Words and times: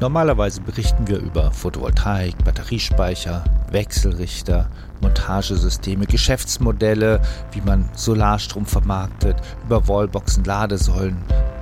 Normalerweise 0.00 0.60
berichten 0.60 1.06
wir 1.06 1.18
über 1.18 1.52
Photovoltaik, 1.52 2.36
Batteriespeicher, 2.44 3.44
Wechselrichter, 3.70 4.68
Montagesysteme, 5.00 6.06
Geschäftsmodelle, 6.06 7.22
wie 7.52 7.60
man 7.60 7.88
Solarstrom 7.94 8.66
vermarktet, 8.66 9.36
über 9.64 9.86
Wallboxen, 9.86 10.44
Ladesäulen, 10.44 11.16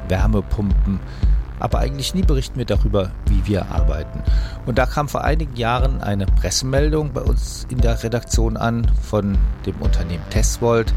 Wärmepumpen. 0.09 0.99
Aber 1.61 1.79
eigentlich 1.79 2.15
nie 2.15 2.23
berichten 2.23 2.59
wir 2.59 2.65
darüber, 2.65 3.13
wie 3.27 3.47
wir 3.47 3.71
arbeiten. 3.71 4.23
Und 4.67 4.79
da 4.79 4.87
kam 4.87 5.09
vor 5.09 5.23
einigen 5.23 5.55
Jahren 5.55 6.03
eine 6.03 6.27
Pressemeldung 6.27 7.13
bei 7.13 7.21
uns 7.21 7.67
in 7.69 7.79
der 7.79 8.03
Redaktion 8.03 8.57
an 8.57 8.91
von 9.03 9.39
dem 9.67 9.77
Unternehmen 9.77 10.25
Tesvolt, 10.31 10.93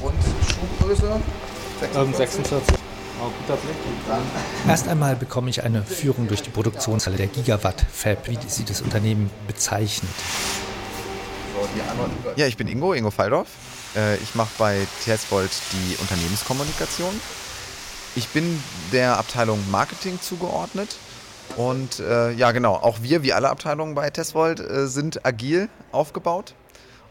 Und 0.00 0.14
Schuhgröße? 0.80 1.20
46. 1.80 2.46
46. 2.46 2.81
Erst 4.72 4.88
einmal 4.88 5.16
bekomme 5.16 5.50
ich 5.50 5.62
eine 5.64 5.82
Führung 5.82 6.28
durch 6.28 6.40
die 6.40 6.48
Produktionshalle 6.48 7.18
der 7.18 7.26
Gigawatt 7.26 7.84
Fab, 7.92 8.26
wie 8.26 8.38
sie 8.48 8.64
das 8.64 8.80
Unternehmen 8.80 9.28
bezeichnet. 9.46 10.10
Ja, 12.36 12.46
ich 12.46 12.56
bin 12.56 12.68
Ingo, 12.68 12.94
Ingo 12.94 13.10
Falldorf. 13.10 13.48
Äh, 13.94 14.16
ich 14.16 14.34
mache 14.34 14.48
bei 14.56 14.86
Tesvolt 15.04 15.50
die 15.72 15.96
Unternehmenskommunikation. 16.00 17.12
Ich 18.16 18.28
bin 18.28 18.62
der 18.92 19.18
Abteilung 19.18 19.62
Marketing 19.70 20.18
zugeordnet. 20.22 20.96
Und 21.58 22.00
äh, 22.00 22.30
ja, 22.30 22.52
genau, 22.52 22.72
auch 22.72 23.02
wir, 23.02 23.22
wie 23.22 23.34
alle 23.34 23.50
Abteilungen 23.50 23.94
bei 23.94 24.08
Tesvolt, 24.08 24.58
äh, 24.58 24.86
sind 24.86 25.26
agil 25.26 25.68
aufgebaut. 25.90 26.54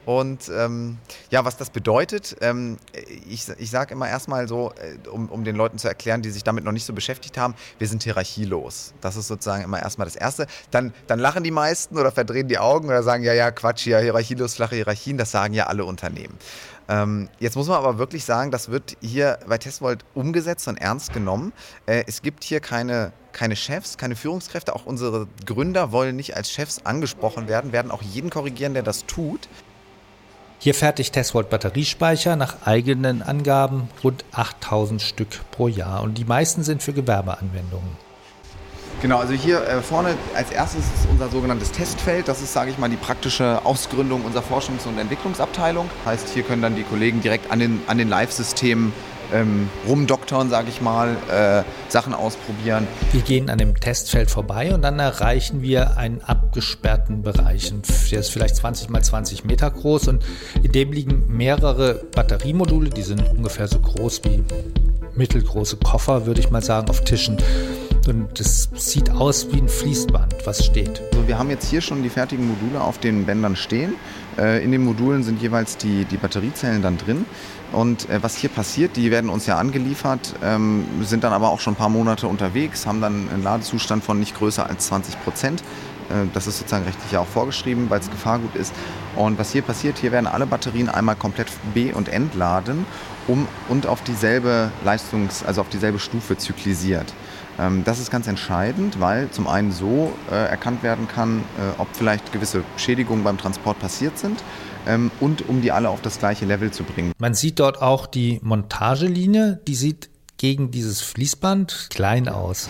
Und 0.06 0.50
ähm, 0.50 0.98
ja, 1.30 1.46
was 1.46 1.58
das 1.58 1.70
bedeutet, 1.70 2.36
ähm, 2.42 2.78
ich, 3.30 3.48
ich 3.58 3.70
sage 3.70 3.94
immer 3.94 4.10
erstmal 4.10 4.48
so, 4.48 4.72
äh, 4.72 5.08
um, 5.08 5.30
um 5.30 5.44
den 5.44 5.56
Leuten 5.56 5.78
zu 5.78 5.88
erklären, 5.88 6.22
die 6.22 6.32
sich 6.32 6.44
damit 6.44 6.64
noch 6.64 6.72
nicht 6.72 6.86
so 6.86 6.94
beschäftigt 6.94 7.38
haben, 7.38 7.54
wir 7.78 7.88
sind 7.88 8.04
hierarchielos. 8.04 8.94
Das 9.02 9.16
ist 9.16 9.28
sozusagen 9.28 9.64
immer 9.64 9.82
erstmal 9.82 10.06
das 10.06 10.16
Erste. 10.16 10.48
Dann, 10.72 10.94
dann 11.08 11.20
lachen 11.20 11.44
die 11.44 11.52
meisten 11.52 11.98
oder 11.98 12.12
verdrehen 12.12 12.48
die 12.48 12.58
Augen 12.58 12.88
oder 12.88 13.04
sagen, 13.04 13.24
ja, 13.24 13.34
ja, 13.34 13.52
Quatsch, 13.52 13.86
ja, 13.86 14.00
hierarchielos, 14.00 14.56
flache 14.56 14.76
Hierarchien, 14.76 15.18
das 15.18 15.32
sagen 15.32 15.54
ja 15.54 15.68
alle 15.68 15.86
Unternehmen. 15.86 16.38
Ähm, 16.90 17.30
jetzt 17.40 17.56
muss 17.56 17.68
man 17.68 17.78
aber 17.78 18.00
wirklich 18.00 18.26
sagen, 18.26 18.52
das 18.52 18.70
wird 18.70 18.98
hier 19.02 19.40
bei 19.48 19.58
Testvolt 19.58 20.04
umgesetzt 20.14 20.68
und 20.68 20.78
ernst 20.78 21.14
genommen. 21.14 21.54
Äh, 21.86 22.04
es 22.08 22.22
gibt 22.22 22.44
hier 22.44 22.60
keine, 22.60 23.14
keine 23.32 23.56
Chefs, 23.56 23.98
keine 23.98 24.16
Führungskräfte. 24.16 24.76
Auch 24.76 24.86
unsere 24.86 25.28
Gründer 25.46 25.92
wollen 25.92 26.16
nicht 26.16 26.36
als 26.36 26.52
Chefs 26.52 26.86
angesprochen 26.86 27.48
werden, 27.48 27.72
werden 27.72 27.92
auch 27.92 28.02
jeden 28.02 28.30
korrigieren, 28.30 28.74
der 28.74 28.84
das 28.84 29.06
tut. 29.06 29.48
Hier 30.64 30.76
fertigt 30.76 31.14
Tesvolt 31.14 31.50
Batteriespeicher 31.50 32.36
nach 32.36 32.68
eigenen 32.68 33.24
Angaben 33.24 33.90
rund 34.04 34.24
8000 34.32 35.02
Stück 35.02 35.40
pro 35.50 35.68
Jahr 35.68 36.04
und 36.04 36.20
die 36.20 36.24
meisten 36.24 36.62
sind 36.62 36.84
für 36.84 36.94
Gewerbeanwendungen. 36.94 37.90
Genau, 39.02 39.18
also 39.18 39.34
hier 39.34 39.68
äh, 39.68 39.82
vorne 39.82 40.16
als 40.36 40.52
erstes 40.52 40.82
ist 40.82 41.10
unser 41.10 41.30
sogenanntes 41.30 41.72
Testfeld. 41.72 42.28
Das 42.28 42.44
ist, 42.44 42.54
sage 42.54 42.70
ich 42.70 42.78
mal, 42.78 42.92
die 42.92 42.96
praktische 42.96 43.66
Ausgründung 43.66 44.24
unserer 44.24 44.44
Forschungs- 44.44 44.86
und 44.86 45.00
Entwicklungsabteilung. 45.00 45.90
Heißt, 46.06 46.30
hier 46.30 46.44
können 46.44 46.62
dann 46.62 46.76
die 46.76 46.84
Kollegen 46.84 47.22
direkt 47.22 47.50
an 47.50 47.58
den, 47.58 47.82
an 47.88 47.98
den 47.98 48.08
Live-Systemen 48.10 48.94
ähm, 49.34 49.70
rumdoktern, 49.88 50.50
sage 50.50 50.70
ich 50.70 50.82
mal, 50.82 51.16
äh, 51.32 51.64
Sachen 51.90 52.14
ausprobieren. 52.14 52.88
Wir 53.12 53.22
gehen 53.22 53.50
an 53.50 53.58
dem 53.58 53.76
Testfeld 53.80 54.30
vorbei 54.30 54.74
und 54.74 54.82
dann 54.82 55.00
erreichen 55.00 55.62
wir 55.62 55.98
einen 55.98 56.22
abgesperrten 56.22 57.22
Bereich. 57.22 57.74
Der 58.12 58.20
ist 58.20 58.30
vielleicht 58.30 58.56
20 58.56 58.90
mal 58.90 59.04
20 59.04 59.46
Meter 59.46 59.70
groß 59.70 60.10
und 60.10 60.24
in 60.64 60.72
dem 60.72 60.92
liegen 60.92 61.26
mehrere 61.28 61.96
Batteriemodule, 62.16 62.90
die 62.90 63.04
sind 63.04 63.22
ungefähr 63.30 63.68
so 63.68 63.80
groß 63.80 64.22
wie 64.26 64.44
mittelgroße 65.16 65.78
Koffer, 65.78 66.26
würde 66.26 66.40
ich 66.40 66.50
mal 66.50 66.64
sagen, 66.64 66.90
auf 66.90 67.04
Tischen. 67.04 67.38
Und 68.08 68.40
es 68.40 68.70
sieht 68.76 69.12
aus 69.12 69.48
wie 69.52 69.62
ein 69.62 69.70
Fließband, 69.70 70.36
was 70.46 70.66
steht. 70.66 71.02
Also 71.12 71.28
wir 71.28 71.38
haben 71.38 71.50
jetzt 71.50 71.70
hier 71.70 71.82
schon 71.82 72.02
die 72.02 72.10
fertigen 72.10 72.48
Module 72.48 72.82
auf 72.82 72.98
den 72.98 73.26
Bändern 73.26 73.56
stehen. 73.56 73.94
Äh, 74.38 74.64
in 74.64 74.72
den 74.72 74.84
Modulen 74.84 75.24
sind 75.24 75.42
jeweils 75.42 75.78
die, 75.78 76.06
die 76.06 76.18
Batteriezellen 76.18 76.82
dann 76.82 76.98
drin. 76.98 77.26
Und 77.72 78.10
äh, 78.10 78.22
was 78.22 78.36
hier 78.36 78.50
passiert, 78.50 78.98
die 78.98 79.12
werden 79.12 79.30
uns 79.30 79.46
ja 79.46 79.58
angeliefert, 79.58 80.34
ähm, 80.44 80.86
sind 81.04 81.24
dann 81.24 81.32
aber 81.32 81.50
auch 81.50 81.60
schon 81.60 81.74
ein 81.74 81.78
paar 81.78 81.90
Monate 81.90 82.28
unterwegs, 82.28 82.86
haben 82.86 83.02
dann 83.02 83.30
einen 83.30 83.44
Ladezustand 83.44 84.04
von 84.04 84.20
nicht 84.20 84.36
größer 84.36 84.68
als 84.68 84.88
20 84.88 85.24
Prozent. 85.24 85.64
Äh, 86.10 86.28
das 86.34 86.48
ist 86.48 86.58
sozusagen 86.58 86.86
rechtlich 86.86 87.12
ja 87.12 87.20
auch 87.20 87.28
vorgeschrieben, 87.28 87.90
weil 87.90 88.00
es 88.00 88.10
Gefahrgut 88.10 88.56
ist. 88.56 88.74
Und 89.16 89.38
was 89.38 89.52
hier 89.52 89.62
passiert, 89.62 90.00
hier 90.00 90.12
werden 90.12 90.28
alle 90.28 90.48
Batterien 90.48 90.90
einmal 90.90 91.16
komplett 91.16 91.48
be- 91.74 91.94
und 91.94 92.10
entladen 92.10 92.86
um, 93.28 93.48
und 93.70 93.86
auf 93.86 94.02
dieselbe 94.04 94.72
Leistungs-, 94.84 95.44
also 95.46 95.62
auf 95.62 95.70
dieselbe 95.70 96.00
Stufe 96.00 96.38
zyklisiert. 96.38 97.14
Ähm, 97.60 97.84
das 97.84 98.00
ist 98.00 98.12
ganz 98.12 98.28
entscheidend, 98.28 99.00
weil 99.00 99.30
zum 99.32 99.48
einen 99.48 99.72
so 99.72 100.14
äh, 100.32 100.36
erkannt 100.36 100.84
werden 100.84 101.08
kann, 101.08 101.40
äh, 101.40 101.80
ob 101.80 101.88
vielleicht 101.94 102.32
gewisse 102.32 102.64
Schädigungen 102.78 103.24
beim 103.24 103.38
Transport 103.38 103.80
passiert 103.80 104.18
sind 104.18 104.42
ähm, 104.88 105.12
und 105.20 105.48
um 105.50 105.62
die 105.62 105.72
alle 105.72 105.90
auf 105.90 106.02
das 106.02 106.20
gleiche 106.20 106.46
Level 106.46 106.72
zu 106.72 106.84
bringen. 106.84 107.12
Man 107.20 107.34
sieht 107.34 107.60
dort 107.60 107.82
auch 107.82 108.08
die 108.08 108.40
Montagelinie, 108.44 109.60
die 109.68 109.76
sieht 109.76 110.10
gegen 110.38 110.72
dieses 110.72 111.02
Fließband 111.02 111.88
klein 111.92 112.28
aus. 112.28 112.68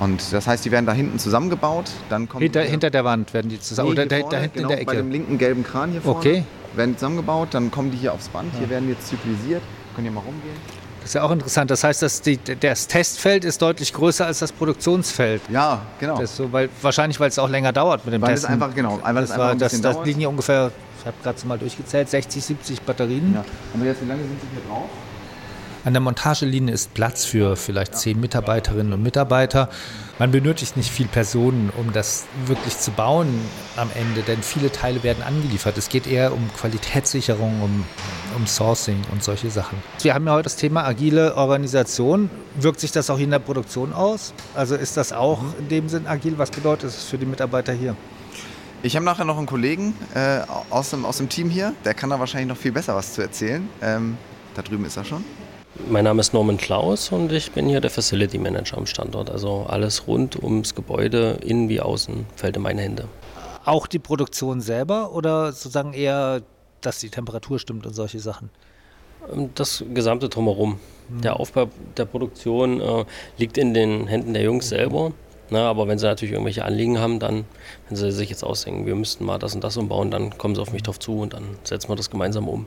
Und 0.00 0.32
das 0.32 0.48
heißt, 0.48 0.64
die 0.64 0.72
werden 0.72 0.86
da 0.86 0.92
hinten 0.92 1.20
zusammengebaut. 1.20 1.90
Dann 2.08 2.28
kommt 2.28 2.42
hinter, 2.42 2.62
hinter 2.62 2.90
der 2.90 3.04
Wand 3.04 3.32
werden 3.34 3.48
die 3.50 3.60
zusammen. 3.60 3.90
Nee, 3.90 3.92
oder 3.92 4.06
da, 4.06 4.16
vorne, 4.18 4.30
da 4.34 4.40
hinten 4.40 4.56
genau, 4.56 4.70
in 4.70 4.76
der 4.76 4.84
Bei 4.84 4.92
Ecke. 4.92 5.02
dem 5.02 5.10
linken 5.12 5.38
gelben 5.38 5.62
Kran 5.62 5.92
hier 5.92 6.00
vorne 6.02 6.18
Okay. 6.18 6.44
werden 6.74 6.92
die 6.92 6.96
zusammengebaut, 6.96 7.48
dann 7.52 7.70
kommen 7.70 7.92
die 7.92 7.98
hier 7.98 8.12
aufs 8.12 8.28
Band. 8.28 8.52
Hier 8.58 8.68
werden 8.68 8.88
jetzt 8.88 9.06
zyklisiert. 9.06 9.62
Können 9.94 10.06
hier 10.06 10.12
mal 10.12 10.20
rumgehen. 10.24 10.56
Das 11.02 11.10
ist 11.10 11.14
ja 11.14 11.22
auch 11.24 11.32
interessant. 11.32 11.70
Das 11.70 11.82
heißt, 11.82 12.00
dass 12.02 12.22
die, 12.22 12.38
das 12.38 12.86
Testfeld 12.86 13.44
ist 13.44 13.60
deutlich 13.60 13.92
größer 13.92 14.24
als 14.24 14.38
das 14.38 14.52
Produktionsfeld. 14.52 15.42
Ja, 15.50 15.82
genau. 15.98 16.18
Das 16.18 16.36
so, 16.36 16.52
weil, 16.52 16.68
wahrscheinlich, 16.80 17.18
weil 17.18 17.28
es 17.28 17.38
auch 17.38 17.48
länger 17.48 17.72
dauert 17.72 18.04
mit 18.04 18.14
dem 18.14 18.22
Weil 18.22 18.34
es 18.34 18.42
Testen. 18.42 18.54
einfach, 18.62 18.74
genau, 18.74 19.00
weil 19.02 19.16
es 19.24 19.30
das, 19.30 19.30
einfach 19.32 19.50
ein 19.50 19.58
das, 19.58 19.80
das 19.80 19.96
liegen 20.04 20.20
hier 20.20 20.28
ungefähr, 20.28 20.70
ich 21.00 21.06
habe 21.06 21.16
gerade 21.22 21.46
mal 21.48 21.58
durchgezählt, 21.58 22.08
60, 22.08 22.44
70 22.44 22.82
Batterien. 22.82 23.34
ja. 23.34 23.44
Aber 23.74 23.84
jetzt, 23.84 24.00
wie 24.00 24.06
lange 24.06 24.22
sind 24.22 24.40
Sie 24.40 24.46
hier 24.52 24.62
drauf? 24.70 24.88
An 25.84 25.94
der 25.94 26.00
Montagelinie 26.00 26.72
ist 26.72 26.94
Platz 26.94 27.24
für 27.24 27.56
vielleicht 27.56 27.96
zehn 27.96 28.20
Mitarbeiterinnen 28.20 28.92
und 28.92 29.02
Mitarbeiter. 29.02 29.68
Man 30.20 30.30
benötigt 30.30 30.76
nicht 30.76 30.92
viel 30.92 31.08
Personen, 31.08 31.72
um 31.76 31.92
das 31.92 32.26
wirklich 32.46 32.78
zu 32.78 32.92
bauen 32.92 33.40
am 33.76 33.90
Ende, 33.96 34.22
denn 34.22 34.44
viele 34.44 34.70
Teile 34.70 35.02
werden 35.02 35.24
angeliefert. 35.24 35.76
Es 35.76 35.88
geht 35.88 36.06
eher 36.06 36.32
um 36.32 36.48
Qualitätssicherung, 36.56 37.62
um, 37.62 37.84
um 38.36 38.46
Sourcing 38.46 39.00
und 39.10 39.24
solche 39.24 39.50
Sachen. 39.50 39.76
Wir 40.00 40.14
haben 40.14 40.24
ja 40.24 40.34
heute 40.34 40.44
das 40.44 40.54
Thema 40.54 40.84
agile 40.84 41.34
Organisation. 41.36 42.30
Wirkt 42.54 42.78
sich 42.78 42.92
das 42.92 43.10
auch 43.10 43.16
hier 43.16 43.24
in 43.24 43.32
der 43.32 43.40
Produktion 43.40 43.92
aus? 43.92 44.34
Also 44.54 44.76
ist 44.76 44.96
das 44.96 45.12
auch 45.12 45.42
in 45.58 45.68
dem 45.68 45.88
Sinn 45.88 46.06
agil? 46.06 46.34
Was 46.36 46.52
bedeutet 46.52 46.90
es 46.90 47.02
für 47.02 47.18
die 47.18 47.26
Mitarbeiter 47.26 47.72
hier? 47.72 47.96
Ich 48.84 48.94
habe 48.94 49.04
nachher 49.04 49.24
noch 49.24 49.36
einen 49.36 49.46
Kollegen 49.46 49.94
äh, 50.14 50.42
aus, 50.70 50.90
dem, 50.90 51.04
aus 51.04 51.16
dem 51.16 51.28
Team 51.28 51.50
hier. 51.50 51.74
Der 51.84 51.94
kann 51.94 52.10
da 52.10 52.20
wahrscheinlich 52.20 52.48
noch 52.48 52.56
viel 52.56 52.72
besser 52.72 52.94
was 52.94 53.14
zu 53.14 53.22
erzählen. 53.22 53.68
Ähm, 53.80 54.16
da 54.54 54.62
drüben 54.62 54.84
ist 54.84 54.96
er 54.96 55.04
schon. 55.04 55.24
Mein 55.88 56.04
Name 56.04 56.20
ist 56.20 56.34
Norman 56.34 56.58
Klaus 56.58 57.12
und 57.12 57.32
ich 57.32 57.52
bin 57.52 57.66
hier 57.66 57.80
der 57.80 57.90
Facility 57.90 58.36
Manager 58.36 58.76
am 58.76 58.86
Standort. 58.86 59.30
Also 59.30 59.64
alles 59.68 60.06
rund 60.06 60.42
ums 60.42 60.74
Gebäude, 60.74 61.38
innen 61.42 61.70
wie 61.70 61.80
außen, 61.80 62.26
fällt 62.36 62.56
in 62.56 62.62
meine 62.62 62.82
Hände. 62.82 63.08
Auch 63.64 63.86
die 63.86 63.98
Produktion 63.98 64.60
selber 64.60 65.12
oder 65.14 65.52
sozusagen 65.52 65.94
eher, 65.94 66.42
dass 66.82 66.98
die 66.98 67.08
Temperatur 67.08 67.58
stimmt 67.58 67.86
und 67.86 67.94
solche 67.94 68.20
Sachen? 68.20 68.50
Ähm, 69.32 69.50
das 69.54 69.82
gesamte 69.94 70.28
Drumherum. 70.28 70.78
Mhm. 71.08 71.22
Der 71.22 71.40
Aufbau 71.40 71.68
der 71.96 72.04
Produktion 72.04 72.80
äh, 72.80 73.04
liegt 73.38 73.56
in 73.56 73.72
den 73.72 74.06
Händen 74.08 74.34
der 74.34 74.42
Jungs 74.42 74.68
selber. 74.68 75.12
Na, 75.48 75.68
aber 75.68 75.88
wenn 75.88 75.98
sie 75.98 76.06
natürlich 76.06 76.32
irgendwelche 76.32 76.64
Anliegen 76.64 76.98
haben, 76.98 77.18
dann, 77.18 77.44
wenn 77.88 77.96
sie 77.96 78.10
sich 78.12 78.30
jetzt 78.30 78.42
ausdenken, 78.42 78.86
wir 78.86 78.94
müssten 78.94 79.24
mal 79.24 79.38
das 79.38 79.54
und 79.54 79.64
das 79.64 79.76
umbauen, 79.76 80.10
dann 80.10 80.36
kommen 80.36 80.54
sie 80.54 80.60
auf 80.60 80.72
mich 80.72 80.82
drauf 80.82 80.98
zu 80.98 81.20
und 81.20 81.32
dann 81.34 81.44
setzen 81.64 81.88
wir 81.88 81.96
das 81.96 82.10
gemeinsam 82.10 82.48
um. 82.48 82.66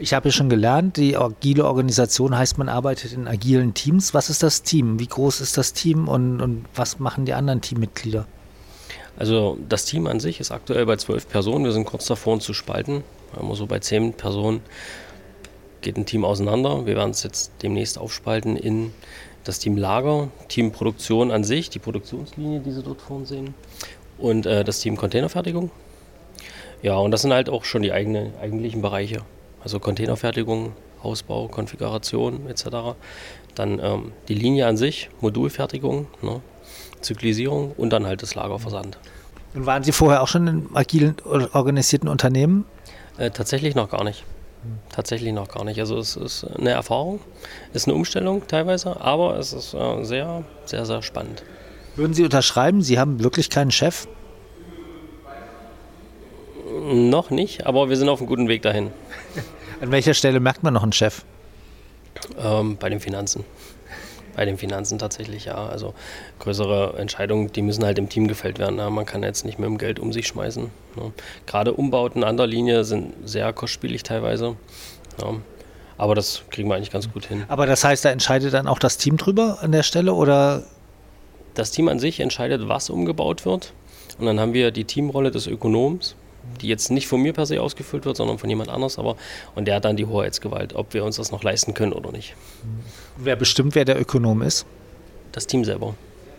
Ich 0.00 0.14
habe 0.14 0.28
ja 0.28 0.32
schon 0.32 0.48
gelernt, 0.48 0.96
die 0.96 1.16
agile 1.16 1.64
Organisation 1.64 2.36
heißt, 2.36 2.56
man 2.56 2.68
arbeitet 2.68 3.12
in 3.12 3.26
agilen 3.26 3.74
Teams. 3.74 4.14
Was 4.14 4.30
ist 4.30 4.44
das 4.44 4.62
Team? 4.62 5.00
Wie 5.00 5.08
groß 5.08 5.40
ist 5.40 5.58
das 5.58 5.72
Team 5.72 6.06
und, 6.06 6.40
und 6.40 6.66
was 6.74 7.00
machen 7.00 7.24
die 7.24 7.34
anderen 7.34 7.60
Teammitglieder? 7.60 8.26
Also 9.18 9.58
das 9.68 9.84
Team 9.84 10.06
an 10.06 10.20
sich 10.20 10.38
ist 10.38 10.52
aktuell 10.52 10.86
bei 10.86 10.94
zwölf 10.96 11.28
Personen. 11.28 11.64
Wir 11.64 11.72
sind 11.72 11.84
kurz 11.84 12.06
davor, 12.06 12.34
uns 12.34 12.44
zu 12.44 12.54
spalten. 12.54 13.02
Immer 13.38 13.56
so 13.56 13.66
bei 13.66 13.80
zehn 13.80 14.12
Personen 14.12 14.60
geht 15.80 15.96
ein 15.96 16.06
Team 16.06 16.24
auseinander. 16.24 16.86
Wir 16.86 16.94
werden 16.94 17.10
es 17.10 17.24
jetzt 17.24 17.50
demnächst 17.64 17.98
aufspalten 17.98 18.56
in 18.56 18.92
das 19.42 19.58
Team 19.58 19.76
Lager, 19.76 20.28
Team 20.46 20.70
Produktion 20.70 21.32
an 21.32 21.42
sich, 21.42 21.70
die 21.70 21.80
Produktionslinie, 21.80 22.60
die 22.60 22.70
Sie 22.70 22.82
dort 22.82 23.00
vorne 23.00 23.26
sehen, 23.26 23.54
und 24.18 24.46
äh, 24.46 24.62
das 24.62 24.78
Team 24.80 24.96
Containerfertigung. 24.96 25.70
Ja, 26.82 26.96
und 26.98 27.10
das 27.10 27.22
sind 27.22 27.32
halt 27.32 27.48
auch 27.48 27.64
schon 27.64 27.82
die 27.82 27.92
eigene, 27.92 28.32
eigentlichen 28.40 28.82
Bereiche. 28.82 29.22
Also 29.68 29.80
Containerfertigung, 29.80 30.72
Ausbau, 31.02 31.46
Konfiguration 31.48 32.48
etc. 32.48 32.96
Dann 33.54 33.78
ähm, 33.78 34.12
die 34.26 34.32
Linie 34.32 34.66
an 34.66 34.78
sich, 34.78 35.10
Modulfertigung, 35.20 36.06
ne, 36.22 36.40
Zyklisierung 37.02 37.72
und 37.76 37.90
dann 37.90 38.06
halt 38.06 38.22
das 38.22 38.34
Lagerversand. 38.34 38.98
Und 39.52 39.66
waren 39.66 39.82
Sie 39.82 39.92
vorher 39.92 40.22
auch 40.22 40.28
schon 40.28 40.46
in 40.46 40.68
agilen 40.72 41.16
organisierten 41.52 42.08
Unternehmen? 42.08 42.64
Äh, 43.18 43.30
tatsächlich 43.30 43.74
noch 43.74 43.90
gar 43.90 44.04
nicht. 44.04 44.24
Tatsächlich 44.90 45.34
noch 45.34 45.48
gar 45.48 45.64
nicht. 45.64 45.78
Also 45.80 45.98
es 45.98 46.16
ist 46.16 46.44
eine 46.44 46.70
Erfahrung, 46.70 47.20
ist 47.74 47.86
eine 47.88 47.94
Umstellung 47.94 48.46
teilweise, 48.46 48.98
aber 49.02 49.36
es 49.36 49.52
ist 49.52 49.74
äh, 49.74 50.02
sehr, 50.02 50.44
sehr, 50.64 50.86
sehr 50.86 51.02
spannend. 51.02 51.42
Würden 51.94 52.14
Sie 52.14 52.24
unterschreiben, 52.24 52.80
Sie 52.80 52.98
haben 52.98 53.22
wirklich 53.22 53.50
keinen 53.50 53.70
Chef? 53.70 54.08
Noch 56.90 57.28
nicht, 57.28 57.66
aber 57.66 57.90
wir 57.90 57.98
sind 57.98 58.08
auf 58.08 58.20
einem 58.20 58.28
guten 58.28 58.48
Weg 58.48 58.62
dahin. 58.62 58.92
An 59.80 59.90
welcher 59.90 60.14
Stelle 60.14 60.40
merkt 60.40 60.62
man 60.62 60.74
noch 60.74 60.82
einen 60.82 60.92
Chef? 60.92 61.24
Ähm, 62.38 62.76
bei 62.76 62.88
den 62.88 63.00
Finanzen 63.00 63.44
bei 64.38 64.44
den 64.44 64.56
Finanzen 64.56 65.00
tatsächlich, 65.00 65.46
ja. 65.46 65.66
Also 65.66 65.94
größere 66.38 66.94
Entscheidungen, 66.96 67.50
die 67.50 67.60
müssen 67.60 67.84
halt 67.84 67.98
im 67.98 68.08
Team 68.08 68.28
gefällt 68.28 68.60
werden. 68.60 68.78
Ja. 68.78 68.88
Man 68.88 69.04
kann 69.04 69.24
jetzt 69.24 69.44
nicht 69.44 69.58
mit 69.58 69.66
dem 69.66 69.78
Geld 69.78 69.98
um 69.98 70.12
sich 70.12 70.28
schmeißen. 70.28 70.70
Ja. 70.96 71.10
Gerade 71.46 71.72
Umbauten 71.72 72.22
an 72.22 72.36
der 72.36 72.46
Linie 72.46 72.84
sind 72.84 73.14
sehr 73.24 73.52
kostspielig 73.52 74.04
teilweise. 74.04 74.54
Ja. 75.20 75.34
Aber 75.96 76.14
das 76.14 76.42
kriegen 76.50 76.68
wir 76.68 76.76
eigentlich 76.76 76.92
ganz 76.92 77.12
gut 77.12 77.26
hin. 77.26 77.46
Aber 77.48 77.66
das 77.66 77.82
heißt, 77.82 78.04
da 78.04 78.10
entscheidet 78.10 78.54
dann 78.54 78.68
auch 78.68 78.78
das 78.78 78.96
Team 78.96 79.16
drüber 79.16 79.58
an 79.60 79.72
der 79.72 79.82
Stelle 79.82 80.14
oder? 80.14 80.62
Das 81.54 81.72
Team 81.72 81.88
an 81.88 81.98
sich 81.98 82.20
entscheidet, 82.20 82.68
was 82.68 82.90
umgebaut 82.90 83.44
wird. 83.44 83.72
Und 84.20 84.26
dann 84.26 84.38
haben 84.38 84.52
wir 84.52 84.70
die 84.70 84.84
Teamrolle 84.84 85.32
des 85.32 85.48
Ökonoms 85.48 86.14
die 86.60 86.68
jetzt 86.68 86.90
nicht 86.90 87.06
von 87.06 87.20
mir 87.20 87.32
per 87.32 87.46
se 87.46 87.60
ausgefüllt 87.60 88.04
wird, 88.04 88.16
sondern 88.16 88.38
von 88.38 88.48
jemand 88.48 88.70
anders. 88.70 88.98
Aber, 88.98 89.16
und 89.54 89.66
der 89.66 89.76
hat 89.76 89.84
dann 89.84 89.96
die 89.96 90.06
Hoheitsgewalt, 90.06 90.74
ob 90.74 90.94
wir 90.94 91.04
uns 91.04 91.16
das 91.16 91.30
noch 91.30 91.42
leisten 91.42 91.74
können 91.74 91.92
oder 91.92 92.12
nicht. 92.12 92.34
Wer 93.16 93.36
bestimmt, 93.36 93.74
wer 93.74 93.84
der 93.84 94.00
Ökonom 94.00 94.42
ist? 94.42 94.66
Das 95.32 95.46
Team 95.46 95.64
selber. 95.64 95.94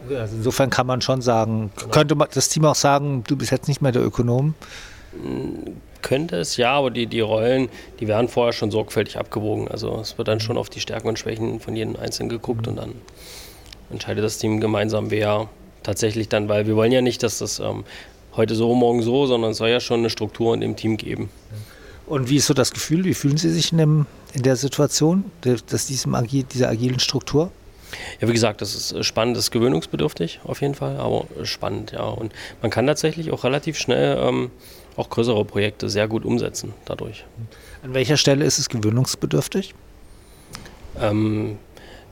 Also 0.09 0.38
insofern 0.38 0.69
kann 0.69 0.88
man 0.88 1.01
schon 1.01 1.21
sagen, 1.21 1.71
genau. 1.75 1.91
könnte 1.91 2.15
das 2.33 2.50
Team 2.50 2.65
auch 2.65 2.75
sagen, 2.75 3.23
du 3.27 3.35
bist 3.35 3.51
jetzt 3.51 3.67
nicht 3.67 3.81
mehr 3.81 3.91
der 3.91 4.03
Ökonom? 4.03 4.56
Hm, 5.11 5.75
könnte 6.01 6.38
es 6.38 6.56
ja, 6.57 6.71
aber 6.71 6.91
die, 6.91 7.07
die 7.07 7.19
Rollen, 7.19 7.69
die 8.00 8.07
werden 8.07 8.29
vorher 8.29 8.53
schon 8.53 8.71
sorgfältig 8.71 9.17
abgewogen. 9.17 9.67
Also 9.67 10.00
es 10.00 10.17
wird 10.17 10.27
dann 10.27 10.39
schon 10.39 10.57
auf 10.57 10.69
die 10.69 10.79
Stärken 10.79 11.09
und 11.09 11.19
Schwächen 11.19 11.59
von 11.59 11.75
jedem 11.75 11.95
Einzelnen 11.97 12.29
geguckt 12.29 12.67
und 12.67 12.77
dann 12.77 12.94
entscheidet 13.89 14.23
das 14.23 14.38
Team 14.38 14.61
gemeinsam, 14.61 15.11
wer 15.11 15.50
tatsächlich 15.83 16.29
dann, 16.29 16.47
weil 16.47 16.67
wir 16.67 16.75
wollen 16.75 16.91
ja 16.91 17.01
nicht, 17.01 17.23
dass 17.23 17.39
das 17.39 17.59
ähm, 17.59 17.83
heute 18.36 18.56
so, 18.56 18.74
morgen 18.76 19.02
so, 19.02 19.26
sondern 19.26 19.52
es 19.52 19.58
soll 19.58 19.70
ja 19.70 19.80
schon 19.80 20.00
eine 20.00 20.10
Struktur 20.10 20.54
in 20.54 20.62
dem 20.62 20.76
Team 20.76 20.98
geben. 20.98 21.30
Und 22.06 22.30
wie 22.30 22.38
ist 22.38 22.48
so 22.48 22.54
das 22.54 22.72
Gefühl? 22.72 23.04
Wie 23.06 23.14
fühlen 23.14 23.38
Sie 23.38 23.52
sich 23.52 23.72
in, 23.72 23.78
dem, 23.78 24.06
in 24.34 24.42
der 24.42 24.56
Situation, 24.56 25.26
dass 25.42 25.86
diesem 25.86 26.16
Agil, 26.16 26.44
dieser 26.44 26.70
agilen 26.70 27.00
Struktur? 27.00 27.52
Ja, 28.20 28.28
wie 28.28 28.34
gesagt, 28.34 28.62
das 28.62 28.76
ist 28.76 29.06
spannend, 29.06 29.38
das 29.38 29.46
ist 29.46 29.52
gewöhnungsbedürftig 29.52 30.40
auf 30.44 30.62
jeden 30.62 30.76
Fall, 30.76 30.98
aber 30.98 31.26
spannend, 31.44 31.92
ja. 31.92 32.04
Und 32.04 32.34
man 32.62 32.72
kann 32.72 32.86
tatsächlich 32.88 33.31
auch 33.31 33.44
relativ 33.44 33.78
schnell 33.78 34.18
ähm, 34.22 34.52
auch 34.96 35.10
größere 35.10 35.46
Projekte 35.46 35.90
sehr 35.90 36.08
gut 36.08 36.26
umsetzen 36.26 36.74
dadurch. 36.86 37.26
An 37.84 37.94
welcher 37.94 38.18
Stelle 38.18 38.46
ist 38.46 38.60
es 38.60 38.70
gewöhnungsbedürftig? 38.70 39.74
Ähm, 41.00 41.58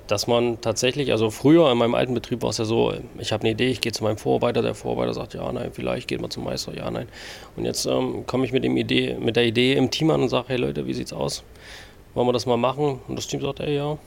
dass 0.07 0.27
man 0.27 0.59
tatsächlich, 0.61 1.11
also 1.11 1.29
früher 1.29 1.71
in 1.71 1.77
meinem 1.77 1.95
alten 1.95 2.13
Betrieb 2.13 2.41
war 2.41 2.49
es 2.49 2.57
ja 2.57 2.65
so, 2.65 2.93
ich 3.19 3.31
habe 3.31 3.43
eine 3.43 3.51
Idee, 3.51 3.69
ich 3.69 3.81
gehe 3.81 3.91
zu 3.91 4.03
meinem 4.03 4.17
Vorarbeiter, 4.17 4.61
der 4.61 4.73
Vorarbeiter 4.73 5.13
sagt, 5.13 5.33
ja, 5.33 5.51
nein, 5.51 5.71
vielleicht 5.73 6.07
geht 6.07 6.21
man 6.21 6.31
zum 6.31 6.43
Meister, 6.43 6.75
ja, 6.75 6.89
nein. 6.89 7.07
Und 7.55 7.65
jetzt 7.65 7.85
ähm, 7.85 8.25
komme 8.25 8.45
ich 8.45 8.51
mit, 8.51 8.63
dem 8.63 8.77
Idee, 8.77 9.17
mit 9.19 9.35
der 9.35 9.45
Idee 9.45 9.73
im 9.73 9.91
Team 9.91 10.09
an 10.11 10.21
und 10.21 10.29
sage, 10.29 10.45
hey 10.49 10.57
Leute, 10.57 10.85
wie 10.87 10.93
sieht's 10.93 11.13
aus? 11.13 11.43
Wollen 12.13 12.27
wir 12.27 12.33
das 12.33 12.45
mal 12.45 12.57
machen? 12.57 12.99
Und 13.07 13.15
das 13.17 13.27
Team 13.27 13.41
sagt, 13.41 13.59
hey, 13.59 13.75
ja, 13.75 13.97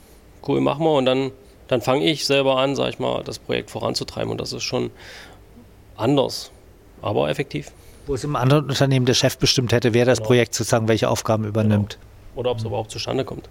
cool, 0.47 0.61
machen 0.61 0.83
wir. 0.83 0.93
Und 0.93 1.05
dann, 1.05 1.31
dann 1.67 1.81
fange 1.81 2.03
ich 2.05 2.25
selber 2.25 2.57
an, 2.57 2.75
sage 2.75 2.89
ich 2.89 2.99
mal, 2.99 3.23
das 3.23 3.39
Projekt 3.39 3.71
voranzutreiben. 3.71 4.31
Und 4.31 4.41
das 4.41 4.53
ist 4.53 4.63
schon 4.63 4.91
anders, 5.95 6.51
aber 7.01 7.29
effektiv. 7.29 7.71
Wo 8.07 8.15
es 8.15 8.23
im 8.23 8.35
anderen 8.35 8.65
Unternehmen 8.65 9.05
der 9.05 9.13
Chef 9.13 9.37
bestimmt 9.37 9.71
hätte, 9.71 9.93
wer 9.93 10.05
das 10.05 10.17
genau. 10.17 10.27
Projekt 10.27 10.55
sozusagen 10.55 10.87
welche 10.87 11.09
Aufgaben 11.09 11.45
übernimmt. 11.45 11.97
Genau. 11.99 12.39
Oder 12.39 12.51
ob 12.51 12.57
es 12.57 12.63
überhaupt 12.63 12.91
zustande 12.91 13.23
kommt. 13.23 13.47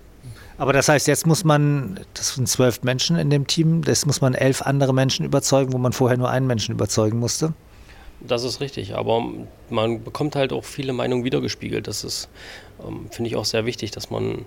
Aber 0.61 0.75
das 0.75 0.91
heißt, 0.91 1.09
jetzt 1.09 1.27
muss 1.27 1.43
man, 1.43 2.01
das 2.13 2.35
sind 2.35 2.47
zwölf 2.47 2.83
Menschen 2.83 3.17
in 3.17 3.31
dem 3.31 3.47
Team, 3.47 3.83
das 3.83 4.05
muss 4.05 4.21
man 4.21 4.35
elf 4.35 4.61
andere 4.61 4.93
Menschen 4.93 5.25
überzeugen, 5.25 5.73
wo 5.73 5.79
man 5.79 5.95
vorher 5.95 6.19
nur 6.19 6.29
einen 6.29 6.47
Menschen 6.47 6.75
überzeugen 6.75 7.19
musste. 7.19 7.55
Das 8.21 8.45
ist 8.45 8.61
richtig, 8.61 8.95
aber 8.95 9.25
man 9.71 10.05
bekommt 10.05 10.37
halt 10.37 10.53
auch 10.53 10.65
viele 10.67 10.93
Meinungen 10.93 11.25
wiedergespiegelt. 11.25 11.89
Das 11.89 12.05
ist, 12.05 12.29
ähm, 12.87 13.07
finde 13.11 13.31
ich, 13.31 13.37
auch 13.37 13.47
sehr 13.47 13.65
wichtig, 13.65 13.91
dass 13.93 14.11
man 14.11 14.45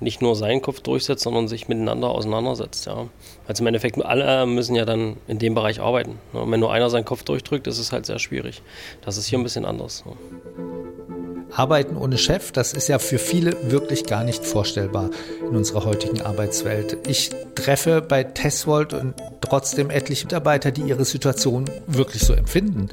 nicht 0.00 0.22
nur 0.22 0.36
seinen 0.36 0.62
Kopf 0.62 0.80
durchsetzt, 0.80 1.22
sondern 1.22 1.48
sich 1.48 1.68
miteinander 1.68 2.08
auseinandersetzt. 2.08 2.86
Ja. 2.86 3.08
Also 3.46 3.62
im 3.62 3.66
Endeffekt, 3.66 4.02
alle 4.02 4.46
müssen 4.46 4.74
ja 4.74 4.86
dann 4.86 5.18
in 5.28 5.38
dem 5.38 5.54
Bereich 5.54 5.80
arbeiten. 5.80 6.18
Und 6.32 6.50
wenn 6.50 6.60
nur 6.60 6.72
einer 6.72 6.88
seinen 6.88 7.04
Kopf 7.04 7.24
durchdrückt, 7.24 7.66
ist 7.66 7.78
es 7.78 7.92
halt 7.92 8.06
sehr 8.06 8.18
schwierig. 8.18 8.62
Das 9.02 9.18
ist 9.18 9.26
hier 9.26 9.38
ein 9.38 9.44
bisschen 9.44 9.66
anders. 9.66 10.02
Ja. 10.06 11.11
Arbeiten 11.54 11.96
ohne 11.96 12.18
Chef, 12.18 12.52
das 12.52 12.72
ist 12.72 12.88
ja 12.88 12.98
für 12.98 13.18
viele 13.18 13.70
wirklich 13.70 14.06
gar 14.06 14.24
nicht 14.24 14.44
vorstellbar 14.44 15.10
in 15.40 15.56
unserer 15.56 15.84
heutigen 15.84 16.22
Arbeitswelt. 16.22 16.96
Ich 17.06 17.30
treffe 17.54 18.00
bei 18.00 18.24
Teswold 18.24 18.94
und 18.94 19.14
trotzdem 19.40 19.90
etliche 19.90 20.24
Mitarbeiter, 20.24 20.70
die 20.70 20.82
ihre 20.82 21.04
Situation 21.04 21.66
wirklich 21.86 22.22
so 22.22 22.32
empfinden. 22.32 22.88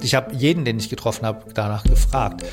Ich 0.00 0.14
habe 0.14 0.34
jeden, 0.34 0.64
den 0.64 0.78
ich 0.78 0.90
getroffen 0.90 1.24
habe, 1.26 1.44
danach 1.54 1.84
gefragt. 1.84 2.44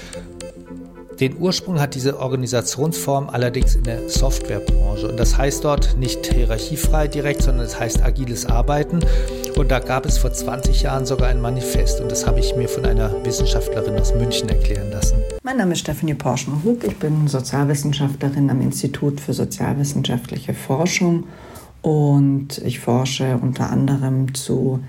Den 1.20 1.38
Ursprung 1.38 1.80
hat 1.80 1.96
diese 1.96 2.20
Organisationsform 2.20 3.30
allerdings 3.30 3.76
in 3.76 3.84
der 3.84 4.10
Softwarebranche. 4.10 5.08
Und 5.08 5.18
das 5.18 5.38
heißt 5.38 5.64
dort 5.64 5.98
nicht 5.98 6.26
hierarchiefrei 6.34 7.08
direkt, 7.08 7.44
sondern 7.44 7.66
es 7.66 7.80
heißt 7.80 8.02
agiles 8.02 8.46
Arbeiten. 8.46 9.00
Und 9.56 9.70
da 9.72 9.80
gab 9.80 10.06
es 10.06 10.18
vor 10.18 10.34
20 10.34 10.82
Jahren 10.82 11.06
sogar 11.06 11.30
ein 11.30 11.40
Manifest. 11.40 12.02
Und 12.02 12.12
das 12.12 12.26
habe 12.26 12.40
ich 12.40 12.56
mir 12.56 12.68
von 12.68 12.86
einer 12.86 13.24
Wissenschaftlerin 13.26 14.00
aus 14.00 14.14
München 14.16 14.50
erklären 14.50 14.92
lassen. 14.92 15.23
Mein 15.46 15.58
Name 15.58 15.74
ist 15.74 15.80
Stephanie 15.80 16.14
Porschen-Hug. 16.14 16.86
Ich 16.86 16.96
bin 16.96 17.28
Sozialwissenschaftlerin 17.28 18.50
am 18.50 18.62
Institut 18.62 19.20
für 19.20 19.34
sozialwissenschaftliche 19.34 20.54
Forschung. 20.54 21.26
Und 21.82 22.60
ich 22.60 22.80
forsche 22.80 23.38
unter 23.42 23.70
anderem 23.70 24.34
zu 24.36 24.80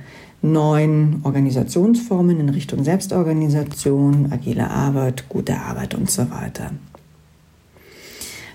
neuen 0.43 1.23
Organisationsformen 1.25 2.39
in 2.39 2.51
Richtung 2.51 2.85
Selbstorganisation, 2.85 4.29
agile 4.31 4.71
Arbeit, 4.71 5.29
gute 5.29 5.57
Arbeit 5.57 5.97
und 5.97 6.09
so 6.09 6.31
weiter. 6.31 6.71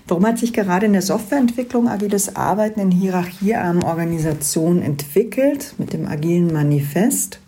Warum 0.08 0.24
hat 0.24 0.38
sich 0.38 0.54
gerade 0.54 0.86
in 0.86 0.94
der 0.94 1.02
Softwareentwicklung 1.02 1.86
agiles 1.86 2.34
Arbeiten 2.34 2.80
in 2.80 2.92
hierarchiearmen 2.92 3.84
Organisationen 3.84 4.80
entwickelt 4.80 5.74
mit 5.76 5.92
dem 5.92 6.06
agilen 6.06 6.50
Manifest? 6.50 7.39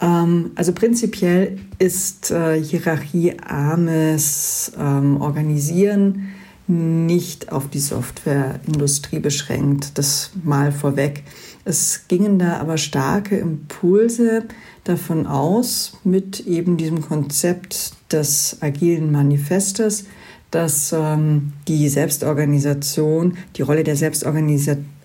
Ähm, 0.00 0.52
also 0.54 0.72
prinzipiell 0.72 1.58
ist 1.78 2.30
äh, 2.30 2.62
hierarchiearmes 2.62 4.72
ähm, 4.78 5.20
Organisieren 5.20 6.28
nicht 6.68 7.52
auf 7.52 7.68
die 7.68 7.78
Softwareindustrie 7.78 9.20
beschränkt. 9.20 9.98
Das 9.98 10.32
mal 10.42 10.72
vorweg. 10.72 11.22
Es 11.64 12.08
gingen 12.08 12.38
da 12.38 12.58
aber 12.58 12.76
starke 12.76 13.36
Impulse 13.36 14.44
davon 14.84 15.26
aus, 15.26 15.98
mit 16.04 16.46
eben 16.46 16.76
diesem 16.76 17.02
Konzept 17.02 17.92
des 18.12 18.58
agilen 18.60 19.12
Manifestes, 19.12 20.06
dass 20.50 20.92
ähm, 20.92 21.52
die 21.68 21.88
Selbstorganisation, 21.88 23.36
die 23.56 23.62
Rolle 23.62 23.84
der 23.84 23.96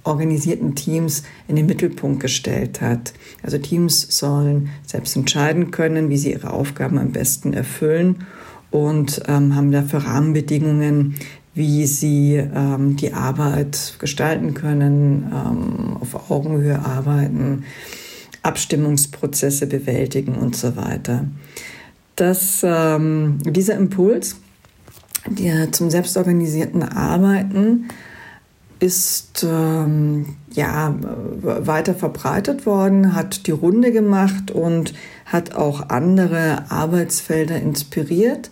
selbstorganisierten 0.02 0.76
Teams 0.76 1.24
in 1.48 1.56
den 1.56 1.68
Mittelpunkt 1.68 2.20
gestellt 2.20 2.82
hat. 2.82 3.14
Also 3.44 3.58
Teams 3.58 4.08
sollen 4.10 4.70
selbst 4.86 5.16
entscheiden 5.16 5.72
können, 5.72 6.10
wie 6.10 6.18
sie 6.18 6.32
ihre 6.32 6.52
Aufgaben 6.52 6.98
am 6.98 7.12
besten 7.12 7.54
erfüllen 7.54 8.26
und 8.72 9.22
ähm, 9.28 9.56
haben 9.56 9.72
dafür 9.72 10.00
Rahmenbedingungen, 10.06 11.16
wie 11.54 11.86
sie 11.86 12.36
ähm, 12.36 12.96
die 12.96 13.14
Arbeit 13.14 13.96
gestalten 14.00 14.54
können, 14.54 15.32
ähm, 15.32 15.98
auf 16.00 16.32
Augenhöhe 16.32 16.80
arbeiten, 16.80 17.66
Abstimmungsprozesse 18.42 19.68
bewältigen 19.68 20.34
und 20.36 20.56
so 20.56 20.76
weiter. 20.76 21.26
Das, 22.16 22.62
ähm, 22.64 23.38
dieser 23.46 23.76
Impuls 23.76 24.38
der 25.28 25.72
zum 25.72 25.92
selbstorganisierten 25.92 26.82
Arbeiten 26.82 27.90
ist 28.82 29.46
ähm, 29.48 30.38
ja 30.52 30.94
weiter 31.42 31.94
verbreitet 31.94 32.66
worden, 32.66 33.14
hat 33.14 33.46
die 33.46 33.52
Runde 33.52 33.92
gemacht 33.92 34.50
und 34.50 34.94
hat 35.26 35.54
auch 35.54 35.90
andere 35.90 36.66
Arbeitsfelder 36.70 37.58
inspiriert. 37.58 38.50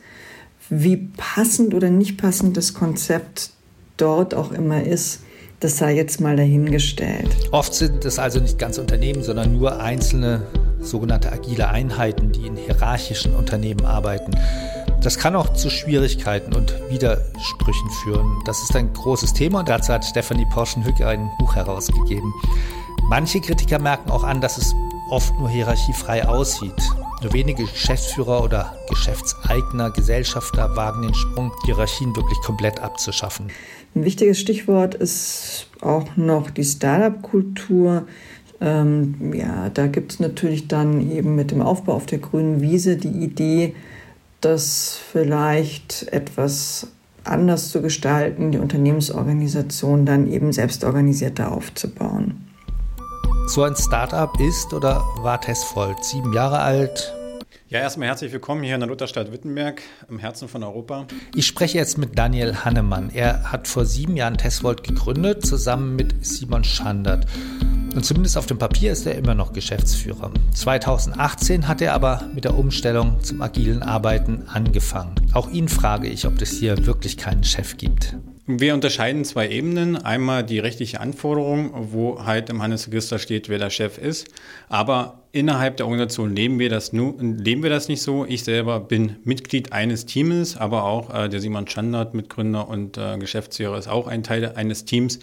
Wie 0.70 0.98
passend 1.18 1.74
oder 1.74 1.90
nicht 1.90 2.18
passend 2.18 2.56
das 2.56 2.76
Konzept 2.76 3.50
dort 3.98 4.36
auch 4.36 4.52
immer 4.52 4.84
ist, 4.84 5.22
das 5.62 5.78
sei 5.78 5.96
jetzt 5.96 6.22
mal 6.22 6.38
dahingestellt. 6.38 7.36
Oft 7.52 7.74
sind 7.74 8.06
es 8.06 8.20
also 8.20 8.40
nicht 8.40 8.60
ganz 8.60 8.78
Unternehmen, 8.78 9.24
sondern 9.24 9.58
nur 9.58 9.82
einzelne 9.82 10.44
sogenannte 10.80 11.32
agile 11.32 11.70
Einheiten, 11.70 12.32
die 12.32 12.46
in 12.46 12.56
hierarchischen 12.56 13.34
Unternehmen 13.36 13.84
arbeiten. 13.84 14.32
Das 15.02 15.18
kann 15.18 15.34
auch 15.38 15.54
zu 15.54 15.70
Schwierigkeiten 15.70 16.54
und 16.54 16.74
Widersprüchen 16.90 17.90
führen. 18.04 18.42
Das 18.46 18.62
ist 18.62 18.76
ein 18.76 18.92
großes 18.92 19.34
Thema 19.34 19.60
und 19.60 19.70
dazu 19.70 19.94
hat 19.94 20.04
Stephanie 20.04 20.46
Porschenhück 20.52 21.00
ein 21.00 21.30
Buch 21.40 21.56
herausgegeben. 21.56 22.34
Manche 23.10 23.40
Kritiker 23.40 23.80
merken 23.80 24.12
auch 24.12 24.26
an, 24.26 24.42
dass 24.42 24.58
es 24.58 24.76
oft 25.10 25.34
nur 25.40 25.50
hierarchiefrei 25.50 26.28
aussieht. 26.28 26.74
Nur 27.22 27.32
wenige 27.32 27.64
Geschäftsführer 27.64 28.44
oder 28.44 28.76
Geschäftseigner, 28.90 29.90
Gesellschafter 29.92 30.76
wagen 30.76 31.04
den 31.04 31.14
Sprung, 31.14 31.54
Hierarchien 31.64 32.14
wirklich 32.16 32.40
komplett 32.42 32.82
abzuschaffen. 32.82 33.48
Ein 33.96 34.04
wichtiges 34.04 34.38
Stichwort 34.38 34.96
ist 34.96 35.68
auch 35.80 36.18
noch 36.18 36.50
die 36.50 36.66
Startup-Kultur. 36.66 38.06
Ähm, 38.60 39.34
ja, 39.34 39.70
da 39.70 39.88
gibt 39.88 40.12
es 40.12 40.20
natürlich 40.20 40.68
dann 40.68 41.10
eben 41.10 41.36
mit 41.36 41.52
dem 41.52 41.62
Aufbau 41.62 41.94
auf 41.94 42.06
der 42.06 42.20
grünen 42.20 42.62
Wiese 42.62 42.98
die 42.98 43.24
Idee, 43.24 43.76
das 44.42 45.00
vielleicht 45.12 46.08
etwas 46.12 46.88
anders 47.24 47.72
zu 47.72 47.82
gestalten, 47.82 48.52
die 48.52 48.58
Unternehmensorganisation 48.58 50.06
dann 50.06 50.32
eben 50.32 50.54
selbstorganisierter 50.54 51.52
aufzubauen. 51.52 52.46
So 53.48 53.64
ein 53.64 53.76
Startup 53.76 54.32
ist 54.40 54.74
oder 54.74 55.04
war 55.22 55.42
Testvold 55.42 56.04
sieben 56.04 56.34
Jahre 56.34 56.60
alt. 56.60 57.14
Ja, 57.68 57.80
erstmal 57.80 58.08
herzlich 58.08 58.32
willkommen 58.32 58.64
hier 58.64 58.74
in 58.74 58.80
der 58.80 58.90
Lutherstadt 58.90 59.32
Wittenberg, 59.32 59.82
im 60.10 60.18
Herzen 60.18 60.48
von 60.48 60.64
Europa. 60.64 61.06
Ich 61.36 61.46
spreche 61.46 61.78
jetzt 61.78 62.00
mit 62.00 62.18
Daniel 62.18 62.56
Hannemann. 62.66 63.12
Er 63.14 63.52
hat 63.52 63.68
vor 63.68 63.86
sieben 63.86 64.16
Jahren 64.18 64.38
Testvold 64.38 64.84
gegründet, 64.84 65.46
zusammen 65.46 65.96
mit 65.96 66.26
Simon 66.26 66.64
Schandert. 66.64 67.28
Und 68.00 68.06
zumindest 68.06 68.38
auf 68.38 68.46
dem 68.46 68.58
Papier 68.58 68.94
ist 68.94 69.06
er 69.06 69.16
immer 69.16 69.36
noch 69.36 69.52
Geschäftsführer. 69.52 70.32
2018 70.54 71.68
hat 71.68 71.82
er 71.82 71.94
aber 71.94 72.30
mit 72.34 72.46
der 72.46 72.58
Umstellung 72.58 73.22
zum 73.22 73.42
agilen 73.42 73.84
Arbeiten 73.84 74.44
angefangen. 74.48 75.16
Auch 75.34 75.52
ihn 75.52 75.68
frage 75.68 76.08
ich, 76.08 76.26
ob 76.26 76.42
es 76.42 76.52
hier 76.52 76.86
wirklich 76.86 77.18
keinen 77.18 77.44
Chef 77.44 77.76
gibt. 77.76 78.16
Wir 78.48 78.74
unterscheiden 78.74 79.26
zwei 79.26 79.50
Ebenen. 79.50 79.98
Einmal 79.98 80.46
die 80.46 80.60
rechtliche 80.60 81.02
Anforderung, 81.02 81.72
wo 81.92 82.24
halt 82.24 82.50
im 82.50 82.62
Handelsregister 82.62 83.20
steht, 83.20 83.50
wer 83.50 83.60
der 83.60 83.70
Chef 83.70 83.98
ist. 83.98 84.30
Aber 84.70 85.26
innerhalb 85.34 85.76
der 85.76 85.86
Organisation 85.86 86.34
leben 86.34 86.58
wir 86.58 86.70
das, 86.70 86.94
nur, 86.94 87.22
leben 87.22 87.64
wir 87.64 87.70
das 87.70 87.90
nicht 87.90 88.02
so. 88.02 88.26
Ich 88.26 88.46
selber 88.46 88.80
bin 88.80 89.18
Mitglied 89.26 89.74
eines 89.74 90.06
Teams, 90.06 90.56
aber 90.56 90.86
auch 90.86 91.14
äh, 91.14 91.28
der 91.28 91.42
Simon 91.42 91.68
Schandert, 91.68 92.14
Mitgründer 92.14 92.70
und 92.70 92.98
äh, 92.98 93.18
Geschäftsführer, 93.18 93.78
ist 93.78 93.90
auch 93.90 94.08
ein 94.08 94.24
Teil 94.24 94.54
eines 94.56 94.86
Teams. 94.86 95.20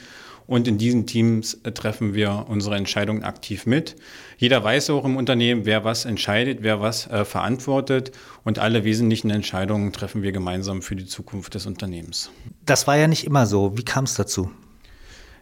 Und 0.47 0.69
in 0.69 0.79
diesen 0.79 1.07
Teams 1.07 1.55
äh, 1.65 1.73
treffen 1.73 2.15
wir 2.15 2.47
unsere 2.49 2.77
Entscheidungen 2.77 3.25
aktiv 3.25 3.67
mit. 3.67 3.97
Jeder 4.39 4.63
weiß 4.63 4.91
auch 4.91 5.05
im 5.05 5.17
Unternehmen, 5.17 5.65
wer 5.65 5.85
was 5.85 6.05
entscheidet, 6.05 6.59
wer 6.63 6.81
was 6.81 7.09
äh, 7.09 7.25
verantwortet. 7.25 8.13
Und 8.45 8.59
alle 8.59 8.85
wesentlichen 8.85 9.31
Entscheidungen 9.31 9.93
treffen 9.93 10.23
wir 10.23 10.33
gemeinsam 10.33 10.83
für 10.83 10.95
die 10.95 11.07
Zukunft 11.07 11.55
des 11.55 11.67
Unternehmens. 11.67 12.31
Das 12.65 12.87
war 12.87 12.97
ja 12.97 13.09
nicht 13.09 13.25
immer 13.25 13.47
so. 13.47 13.77
Wie 13.77 13.85
kam 13.85 14.05
es 14.05 14.15
dazu? 14.15 14.51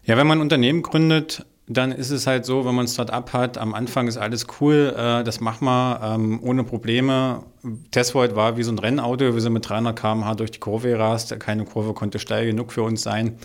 Ja, 0.03 0.17
wenn 0.17 0.27
man 0.27 0.39
ein 0.39 0.41
Unternehmen 0.41 0.81
gründet, 0.81 1.45
dann 1.67 1.91
ist 1.91 2.11
es 2.11 2.27
halt 2.27 2.45
so, 2.45 2.65
wenn 2.65 2.75
man 2.75 2.85
ein 2.85 2.87
Start-up 2.87 3.33
hat, 3.33 3.57
am 3.57 3.73
Anfang 3.73 4.07
ist 4.07 4.17
alles 4.17 4.45
cool, 4.59 4.93
äh, 4.95 5.23
das 5.23 5.39
machen 5.39 5.65
wir 5.65 5.99
ähm, 6.03 6.39
ohne 6.43 6.63
Probleme. 6.63 7.43
Testvolt 7.89 8.35
war 8.35 8.57
wie 8.57 8.63
so 8.63 8.71
ein 8.71 8.77
Rennauto, 8.77 9.33
wir 9.33 9.41
sind 9.41 9.53
mit 9.53 9.67
300 9.67 9.99
km/h 9.99 10.35
durch 10.35 10.51
die 10.51 10.59
Kurve 10.59 10.89
gerast, 10.89 11.39
keine 11.39 11.65
Kurve 11.65 11.93
konnte 11.93 12.19
steil 12.19 12.45
genug 12.45 12.71
für 12.71 12.83
uns 12.83 13.01
sein. 13.01 13.37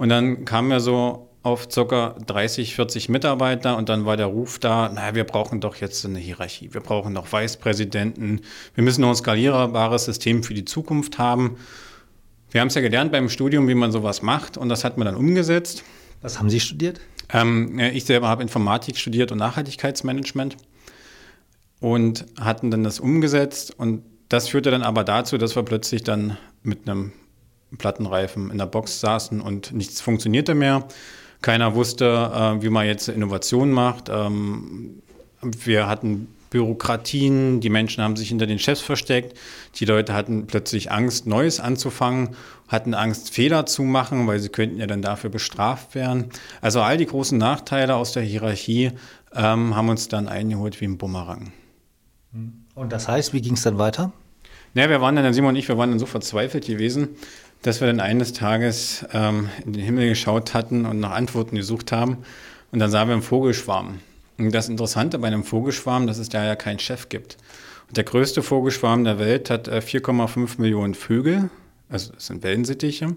Und 0.00 0.08
dann 0.08 0.46
kamen 0.46 0.70
wir 0.70 0.80
so 0.80 1.28
auf 1.42 1.68
ca. 1.68 2.16
30, 2.26 2.74
40 2.74 3.10
Mitarbeiter 3.10 3.76
und 3.76 3.90
dann 3.90 4.06
war 4.06 4.16
der 4.16 4.28
Ruf 4.28 4.58
da, 4.58 4.88
naja, 4.88 5.14
wir 5.14 5.24
brauchen 5.24 5.60
doch 5.60 5.76
jetzt 5.76 6.06
eine 6.06 6.18
Hierarchie, 6.18 6.72
wir 6.72 6.80
brauchen 6.80 7.12
noch 7.12 7.30
Vicepräsidenten, 7.34 8.40
wir 8.74 8.82
müssen 8.82 9.02
noch 9.02 9.10
ein 9.10 9.14
skalierbares 9.14 10.06
System 10.06 10.42
für 10.42 10.54
die 10.54 10.64
Zukunft 10.64 11.18
haben. 11.18 11.58
Wir 12.50 12.62
haben 12.62 12.68
es 12.68 12.76
ja 12.76 12.80
gelernt 12.80 13.12
beim 13.12 13.28
Studium, 13.28 13.68
wie 13.68 13.74
man 13.74 13.92
sowas 13.92 14.22
macht 14.22 14.56
und 14.56 14.70
das 14.70 14.84
hat 14.84 14.96
man 14.96 15.04
dann 15.04 15.16
umgesetzt. 15.16 15.84
Was 16.22 16.38
haben 16.38 16.48
Sie 16.48 16.60
studiert? 16.60 16.98
Ähm, 17.30 17.78
ich 17.78 18.06
selber 18.06 18.26
habe 18.26 18.40
Informatik 18.40 18.96
studiert 18.96 19.32
und 19.32 19.36
Nachhaltigkeitsmanagement 19.36 20.56
und 21.78 22.24
hatten 22.40 22.70
dann 22.70 22.84
das 22.84 23.00
umgesetzt 23.00 23.78
und 23.78 24.02
das 24.30 24.48
führte 24.48 24.70
dann 24.70 24.82
aber 24.82 25.04
dazu, 25.04 25.36
dass 25.36 25.56
wir 25.56 25.62
plötzlich 25.62 26.02
dann 26.04 26.38
mit 26.62 26.88
einem 26.88 27.12
Plattenreifen 27.78 28.50
in 28.50 28.58
der 28.58 28.66
Box 28.66 29.00
saßen 29.00 29.40
und 29.40 29.72
nichts 29.72 30.00
funktionierte 30.00 30.54
mehr. 30.54 30.86
Keiner 31.42 31.74
wusste, 31.74 32.04
äh, 32.06 32.62
wie 32.62 32.70
man 32.70 32.86
jetzt 32.86 33.08
Innovation 33.08 33.70
macht. 33.70 34.08
Ähm, 34.08 35.02
wir 35.42 35.86
hatten 35.86 36.28
Bürokratien, 36.50 37.60
die 37.60 37.70
Menschen 37.70 38.02
haben 38.02 38.16
sich 38.16 38.28
hinter 38.28 38.46
den 38.46 38.58
Chefs 38.58 38.80
versteckt, 38.80 39.38
die 39.76 39.84
Leute 39.84 40.12
hatten 40.14 40.46
plötzlich 40.48 40.90
Angst, 40.90 41.26
Neues 41.26 41.60
anzufangen, 41.60 42.30
hatten 42.68 42.92
Angst, 42.92 43.30
Fehler 43.30 43.66
zu 43.66 43.82
machen, 43.82 44.26
weil 44.26 44.40
sie 44.40 44.48
könnten 44.48 44.78
ja 44.78 44.86
dann 44.86 45.00
dafür 45.00 45.30
bestraft 45.30 45.94
werden. 45.94 46.26
Also 46.60 46.80
all 46.80 46.96
die 46.96 47.06
großen 47.06 47.38
Nachteile 47.38 47.94
aus 47.94 48.12
der 48.12 48.24
Hierarchie 48.24 48.90
ähm, 49.34 49.76
haben 49.76 49.88
uns 49.88 50.08
dann 50.08 50.28
eingeholt 50.28 50.80
wie 50.80 50.86
ein 50.86 50.98
Bumerang. 50.98 51.52
Und 52.74 52.92
das 52.92 53.08
heißt, 53.08 53.32
wie 53.32 53.40
ging 53.40 53.54
es 53.54 53.62
dann 53.62 53.78
weiter? 53.78 54.12
Naja, 54.74 54.88
wir 54.88 55.00
waren 55.00 55.16
dann, 55.16 55.34
Simon 55.34 55.50
und 55.50 55.56
ich, 55.56 55.68
wir 55.68 55.78
waren 55.78 55.90
dann 55.90 55.98
so 55.98 56.06
verzweifelt 56.06 56.66
gewesen, 56.66 57.10
dass 57.62 57.80
wir 57.80 57.88
dann 57.88 58.00
eines 58.00 58.32
Tages 58.32 59.04
ähm, 59.12 59.48
in 59.64 59.72
den 59.72 59.82
Himmel 59.82 60.08
geschaut 60.08 60.54
hatten 60.54 60.86
und 60.86 61.00
nach 61.00 61.12
Antworten 61.12 61.56
gesucht 61.56 61.92
haben. 61.92 62.18
Und 62.72 62.78
dann 62.78 62.90
sahen 62.90 63.08
wir 63.08 63.14
einen 63.14 63.22
Vogelschwarm. 63.22 64.00
Und 64.38 64.52
das 64.54 64.68
Interessante 64.68 65.18
bei 65.18 65.26
einem 65.26 65.44
Vogelschwarm, 65.44 66.06
dass 66.06 66.18
es 66.18 66.30
da 66.30 66.44
ja 66.44 66.56
keinen 66.56 66.78
Chef 66.78 67.08
gibt. 67.08 67.36
Und 67.88 67.96
der 67.96 68.04
größte 68.04 68.42
Vogelschwarm 68.42 69.04
der 69.04 69.18
Welt 69.18 69.50
hat 69.50 69.68
4,5 69.68 70.58
äh, 70.58 70.62
Millionen 70.62 70.94
Vögel, 70.94 71.50
also 71.88 72.12
das 72.12 72.26
sind 72.26 72.42
Wellensittiche. 72.42 73.16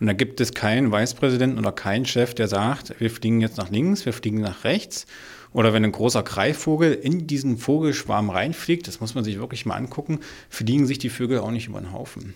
Und 0.00 0.06
da 0.06 0.14
gibt 0.14 0.40
es 0.40 0.54
keinen 0.54 0.90
Vicepräsidenten 0.90 1.58
oder 1.58 1.72
keinen 1.72 2.06
Chef, 2.06 2.34
der 2.34 2.48
sagt, 2.48 2.98
wir 2.98 3.10
fliegen 3.10 3.40
jetzt 3.40 3.58
nach 3.58 3.70
links, 3.70 4.06
wir 4.06 4.12
fliegen 4.12 4.40
nach 4.40 4.64
rechts. 4.64 5.06
Oder 5.52 5.74
wenn 5.74 5.84
ein 5.84 5.92
großer 5.92 6.22
Greifvogel 6.22 6.94
in 6.94 7.26
diesen 7.26 7.58
Vogelschwarm 7.58 8.30
reinfliegt, 8.30 8.88
das 8.88 9.00
muss 9.00 9.14
man 9.14 9.22
sich 9.22 9.38
wirklich 9.38 9.66
mal 9.66 9.76
angucken, 9.76 10.20
fliegen 10.48 10.86
sich 10.86 10.98
die 10.98 11.10
Vögel 11.10 11.40
auch 11.40 11.50
nicht 11.50 11.68
über 11.68 11.80
den 11.80 11.92
Haufen. 11.92 12.34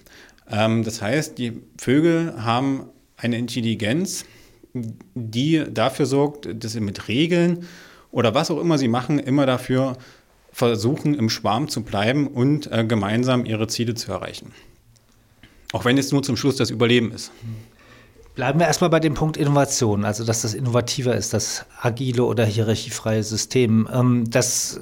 Ähm, 0.51 0.85
das 0.85 1.03
heißt, 1.03 1.39
die 1.39 1.63
Vögel 1.79 2.35
haben 2.45 2.87
eine 3.17 3.39
Intelligenz, 3.39 4.25
die 5.15 5.65
dafür 5.71 6.07
sorgt, 6.07 6.49
dass 6.63 6.73
sie 6.73 6.81
mit 6.81 7.09
Regeln 7.09 7.67
oder 8.11 8.35
was 8.35 8.51
auch 8.51 8.61
immer 8.61 8.79
sie 8.79 8.89
machen, 8.89 9.19
immer 9.19 9.47
dafür 9.47 9.97
versuchen, 10.53 11.15
im 11.15 11.29
Schwarm 11.29 11.69
zu 11.69 11.83
bleiben 11.83 12.29
und 12.29 12.71
äh, 12.73 12.85
gemeinsam 12.85 13.45
ihre 13.45 13.67
Ziele 13.69 13.95
zu 13.95 14.11
erreichen. 14.11 14.53
Auch 15.73 15.85
wenn 15.85 15.99
es 15.99 16.13
nur 16.13 16.23
zum 16.23 16.37
Schluss 16.37 16.57
das 16.57 16.71
Überleben 16.71 17.13
ist. 17.13 17.33
Bleiben 18.35 18.59
wir 18.61 18.67
erstmal 18.67 18.91
bei 18.91 19.01
dem 19.01 19.15
Punkt 19.15 19.37
Innovation, 19.37 20.05
also 20.05 20.25
dass 20.25 20.43
das 20.43 20.55
innovativer 20.55 21.15
ist, 21.15 21.33
das 21.33 21.65
agile 21.81 22.25
oder 22.25 22.45
hierarchiefreie 22.45 23.23
System. 23.23 23.89
Ähm, 23.93 24.31
das 24.31 24.81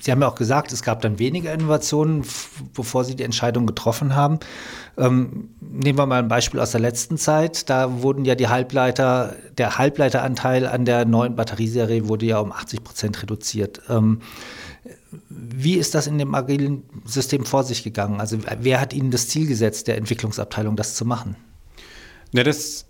Sie 0.00 0.12
haben 0.12 0.20
ja 0.20 0.28
auch 0.28 0.36
gesagt, 0.36 0.72
es 0.72 0.82
gab 0.82 1.02
dann 1.02 1.18
weniger 1.18 1.52
Innovationen, 1.52 2.24
bevor 2.74 3.04
Sie 3.04 3.16
die 3.16 3.24
Entscheidung 3.24 3.66
getroffen 3.66 4.14
haben. 4.14 4.38
Ähm, 4.96 5.50
nehmen 5.60 5.98
wir 5.98 6.06
mal 6.06 6.20
ein 6.20 6.28
Beispiel 6.28 6.60
aus 6.60 6.70
der 6.70 6.80
letzten 6.80 7.18
Zeit. 7.18 7.68
Da 7.68 8.02
wurden 8.02 8.24
ja 8.24 8.34
die 8.34 8.48
Halbleiter, 8.48 9.34
der 9.56 9.76
Halbleiteranteil 9.78 10.66
an 10.66 10.84
der 10.84 11.04
neuen 11.04 11.34
Batterieserie 11.34 12.08
wurde 12.08 12.26
ja 12.26 12.38
um 12.38 12.52
80 12.52 12.84
Prozent 12.84 13.22
reduziert. 13.22 13.82
Ähm, 13.88 14.20
Wie 15.28 15.74
ist 15.74 15.94
das 15.94 16.06
in 16.06 16.18
dem 16.18 16.34
agilen 16.34 16.84
System 17.04 17.44
vor 17.44 17.64
sich 17.64 17.82
gegangen? 17.82 18.20
Also 18.20 18.38
wer 18.60 18.80
hat 18.80 18.92
Ihnen 18.92 19.10
das 19.10 19.28
Ziel 19.28 19.46
gesetzt, 19.46 19.88
der 19.88 19.96
Entwicklungsabteilung, 19.96 20.76
das 20.76 20.94
zu 20.94 21.04
machen? 21.04 21.36
Ja, 22.32 22.44
das, 22.44 22.86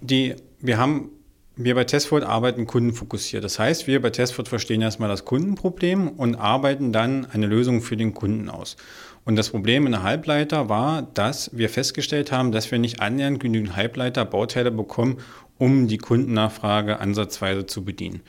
die, 0.00 0.34
wir 0.60 0.78
haben, 0.78 1.10
wir 1.56 1.74
bei 1.74 1.84
Testford 1.84 2.22
arbeiten 2.22 2.66
kundenfokussiert. 2.66 3.42
Das 3.42 3.58
heißt, 3.58 3.86
wir 3.86 4.02
bei 4.02 4.10
Testford 4.10 4.48
verstehen 4.48 4.82
erstmal 4.82 5.08
das 5.08 5.24
Kundenproblem 5.24 6.08
und 6.08 6.36
arbeiten 6.36 6.92
dann 6.92 7.24
eine 7.24 7.46
Lösung 7.46 7.80
für 7.80 7.96
den 7.96 8.12
Kunden 8.12 8.50
aus. 8.50 8.76
Und 9.24 9.36
das 9.36 9.50
Problem 9.50 9.86
in 9.86 9.92
der 9.92 10.02
Halbleiter 10.02 10.68
war, 10.68 11.02
dass 11.02 11.50
wir 11.56 11.70
festgestellt 11.70 12.30
haben, 12.30 12.52
dass 12.52 12.70
wir 12.70 12.78
nicht 12.78 13.00
annähernd 13.00 13.40
genügend 13.40 13.74
Halbleiter-Bauteile 13.74 14.70
bekommen, 14.70 15.16
um 15.58 15.88
die 15.88 15.98
Kundennachfrage 15.98 17.00
ansatzweise 17.00 17.64
zu 17.64 17.84
bedienen. 17.84 18.20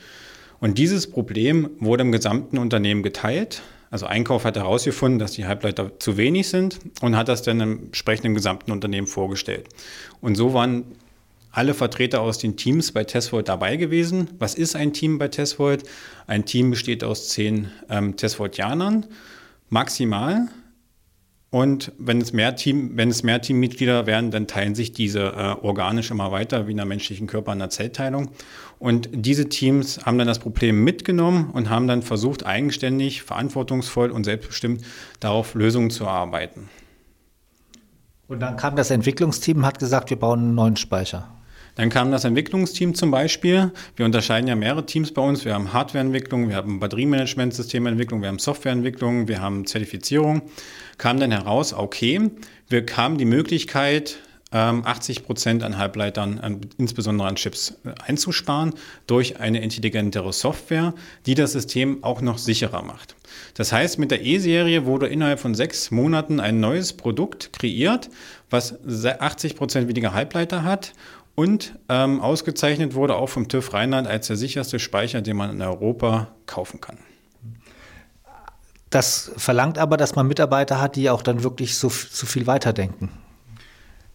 Und 0.58 0.78
dieses 0.78 1.08
Problem 1.08 1.68
wurde 1.78 2.02
im 2.02 2.12
gesamten 2.12 2.56
Unternehmen 2.56 3.02
geteilt. 3.02 3.62
Also 3.90 4.06
Einkauf 4.06 4.44
hat 4.44 4.56
herausgefunden, 4.56 5.18
dass 5.18 5.32
die 5.32 5.46
Halbleiter 5.46 5.98
zu 5.98 6.16
wenig 6.16 6.48
sind 6.48 6.80
und 7.02 7.16
hat 7.16 7.28
das 7.28 7.42
dann 7.42 7.60
entsprechend 7.60 8.24
im 8.24 8.34
gesamten 8.34 8.72
Unternehmen 8.72 9.06
vorgestellt. 9.06 9.68
Und 10.20 10.34
so 10.34 10.52
waren 10.54 10.84
alle 11.58 11.74
Vertreter 11.74 12.20
aus 12.20 12.38
den 12.38 12.56
Teams 12.56 12.92
bei 12.92 13.02
Testvolt 13.02 13.48
dabei 13.48 13.76
gewesen. 13.76 14.28
Was 14.38 14.54
ist 14.54 14.76
ein 14.76 14.92
Team 14.92 15.18
bei 15.18 15.26
Testvolt? 15.26 15.82
Ein 16.28 16.44
Team 16.44 16.70
besteht 16.70 17.02
aus 17.02 17.30
zehn 17.30 17.72
ähm, 17.90 18.16
Testvoltianern, 18.16 19.06
maximal. 19.68 20.46
Und 21.50 21.90
wenn 21.98 22.20
es 22.20 22.32
mehr 22.32 22.54
Team, 22.54 22.92
wenn 22.94 23.08
es 23.08 23.24
mehr 23.24 23.40
Teammitglieder 23.40 24.06
werden, 24.06 24.30
dann 24.30 24.46
teilen 24.46 24.76
sich 24.76 24.92
diese 24.92 25.20
äh, 25.20 25.56
organisch 25.60 26.12
immer 26.12 26.30
weiter, 26.30 26.68
wie 26.68 26.72
in 26.72 26.78
einem 26.78 26.90
menschlichen 26.90 27.26
Körper 27.26 27.52
in 27.54 27.58
der 27.58 27.70
Zellteilung. 27.70 28.30
Und 28.78 29.08
diese 29.12 29.48
Teams 29.48 30.06
haben 30.06 30.16
dann 30.16 30.28
das 30.28 30.38
Problem 30.38 30.84
mitgenommen 30.84 31.50
und 31.50 31.70
haben 31.70 31.88
dann 31.88 32.02
versucht, 32.02 32.46
eigenständig, 32.46 33.22
verantwortungsvoll 33.22 34.12
und 34.12 34.22
selbstbestimmt 34.22 34.82
darauf 35.18 35.54
Lösungen 35.54 35.90
zu 35.90 36.04
erarbeiten. 36.04 36.68
Und 38.28 38.38
dann 38.38 38.56
kam 38.56 38.76
das 38.76 38.92
Entwicklungsteam 38.92 39.56
und 39.56 39.66
hat 39.66 39.80
gesagt, 39.80 40.10
wir 40.10 40.18
bauen 40.18 40.38
einen 40.38 40.54
neuen 40.54 40.76
Speicher. 40.76 41.32
Dann 41.78 41.90
kam 41.90 42.10
das 42.10 42.24
Entwicklungsteam 42.24 42.96
zum 42.96 43.12
Beispiel. 43.12 43.70
Wir 43.94 44.04
unterscheiden 44.04 44.48
ja 44.48 44.56
mehrere 44.56 44.84
Teams 44.84 45.14
bei 45.14 45.22
uns. 45.22 45.44
Wir 45.44 45.54
haben 45.54 45.72
Hardwareentwicklung, 45.72 46.48
wir 46.48 46.56
haben 46.56 46.80
Batteriemanagementsystementwicklung, 46.80 48.20
wir 48.20 48.26
haben 48.26 48.40
Softwareentwicklung, 48.40 49.28
wir 49.28 49.40
haben 49.40 49.64
Zertifizierung. 49.64 50.42
Kam 50.98 51.20
dann 51.20 51.30
heraus, 51.30 51.72
okay, 51.72 52.32
wir 52.68 52.84
haben 52.96 53.16
die 53.16 53.24
Möglichkeit, 53.24 54.18
80 54.50 55.18
ähm, 55.18 55.24
Prozent 55.24 55.62
an 55.62 55.76
Halbleitern, 55.76 56.62
insbesondere 56.78 57.28
an 57.28 57.36
Chips, 57.36 57.74
äh, 57.84 57.90
einzusparen 58.06 58.72
durch 59.06 59.38
eine 59.38 59.60
intelligentere 59.60 60.32
Software, 60.32 60.94
die 61.26 61.34
das 61.34 61.52
System 61.52 62.02
auch 62.02 62.22
noch 62.22 62.38
sicherer 62.38 62.82
macht. 62.82 63.14
Das 63.54 63.72
heißt, 63.72 63.98
mit 63.98 64.10
der 64.10 64.24
E-Serie 64.24 64.86
wurde 64.86 65.06
innerhalb 65.06 65.38
von 65.38 65.54
sechs 65.54 65.90
Monaten 65.90 66.40
ein 66.40 66.60
neues 66.60 66.94
Produkt 66.94 67.52
kreiert, 67.52 68.08
was 68.48 68.74
80 69.04 69.54
Prozent 69.54 69.86
weniger 69.86 70.14
Halbleiter 70.14 70.64
hat 70.64 70.94
und 71.38 71.78
ähm, 71.88 72.20
ausgezeichnet 72.20 72.96
wurde 72.96 73.14
auch 73.14 73.28
vom 73.28 73.46
TÜV 73.46 73.72
Rheinland 73.72 74.08
als 74.08 74.26
der 74.26 74.34
sicherste 74.34 74.80
Speicher, 74.80 75.22
den 75.22 75.36
man 75.36 75.50
in 75.50 75.62
Europa 75.62 76.34
kaufen 76.46 76.80
kann. 76.80 76.98
Das 78.90 79.30
verlangt 79.36 79.78
aber, 79.78 79.96
dass 79.96 80.16
man 80.16 80.26
Mitarbeiter 80.26 80.80
hat, 80.80 80.96
die 80.96 81.08
auch 81.10 81.22
dann 81.22 81.44
wirklich 81.44 81.76
so, 81.76 81.90
so 81.90 82.26
viel 82.26 82.48
weiterdenken. 82.48 83.10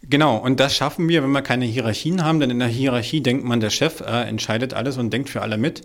Genau, 0.10 0.36
und 0.36 0.60
das 0.60 0.75
schaffen 0.75 1.07
wir, 1.07 1.24
wenn 1.24 1.31
wir 1.31 1.41
keine 1.41 1.63
Hierarchien 1.63 2.25
haben, 2.25 2.41
denn 2.41 2.50
in 2.50 2.60
der 2.60 2.67
Hierarchie 2.67 3.22
denkt 3.22 3.45
man, 3.45 3.62
der 3.62 3.69
Chef 3.69 4.01
äh, 4.01 4.27
entscheidet 4.27 4.74
alles 4.74 4.98
und 4.98 5.13
denkt 5.13 5.29
für 5.29 5.41
alle 5.41 5.57
mit. 5.57 5.81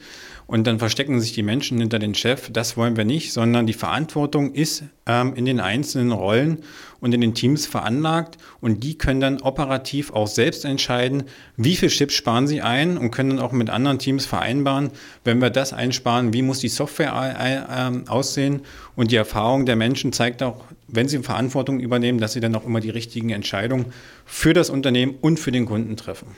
Und 0.48 0.66
dann 0.66 0.80
verstecken 0.80 1.20
sich 1.20 1.34
die 1.34 1.42
Menschen 1.44 1.78
hinter 1.78 2.00
den 2.00 2.14
Chef. 2.14 2.50
Das 2.50 2.76
wollen 2.76 2.96
wir 2.96 3.04
nicht, 3.04 3.32
sondern 3.32 3.66
die 3.66 3.74
Verantwortung 3.74 4.54
ist 4.54 4.82
ähm, 5.06 5.34
in 5.34 5.44
den 5.44 5.60
einzelnen 5.60 6.10
Rollen 6.10 6.62
und 7.00 7.14
in 7.14 7.20
den 7.20 7.34
Teams 7.34 7.66
veranlagt. 7.66 8.38
Und 8.60 8.82
die 8.82 8.98
können 8.98 9.20
dann 9.20 9.40
operativ 9.40 10.10
auch 10.10 10.26
selbst 10.26 10.64
entscheiden, 10.64 11.24
wie 11.56 11.76
viel 11.76 11.90
Chips 11.90 12.14
sparen 12.14 12.48
sie 12.48 12.60
ein 12.60 12.98
und 12.98 13.12
können 13.12 13.30
dann 13.30 13.38
auch 13.38 13.52
mit 13.52 13.70
anderen 13.70 14.00
Teams 14.00 14.26
vereinbaren, 14.26 14.90
wenn 15.22 15.40
wir 15.40 15.50
das 15.50 15.72
einsparen, 15.72 16.32
wie 16.32 16.42
muss 16.42 16.58
die 16.58 16.68
Software 16.68 17.12
äh, 17.14 18.10
aussehen. 18.10 18.62
Und 18.96 19.12
die 19.12 19.16
Erfahrung 19.16 19.64
der 19.64 19.76
Menschen 19.76 20.12
zeigt 20.12 20.42
auch, 20.42 20.64
wenn 20.88 21.08
sie 21.08 21.18
Verantwortung 21.18 21.80
übernehmen, 21.80 22.18
dass 22.18 22.32
sie 22.32 22.40
dann 22.40 22.54
auch 22.54 22.64
immer 22.64 22.80
die 22.80 22.90
richtigen 22.90 23.30
Entscheidungen 23.30 23.86
für 24.24 24.54
das 24.54 24.70
Unternehmen 24.70 25.16
und 25.20 25.38
für 25.38 25.52
den 25.52 25.66
Kunden 25.66 25.96
treffen. 25.96 26.28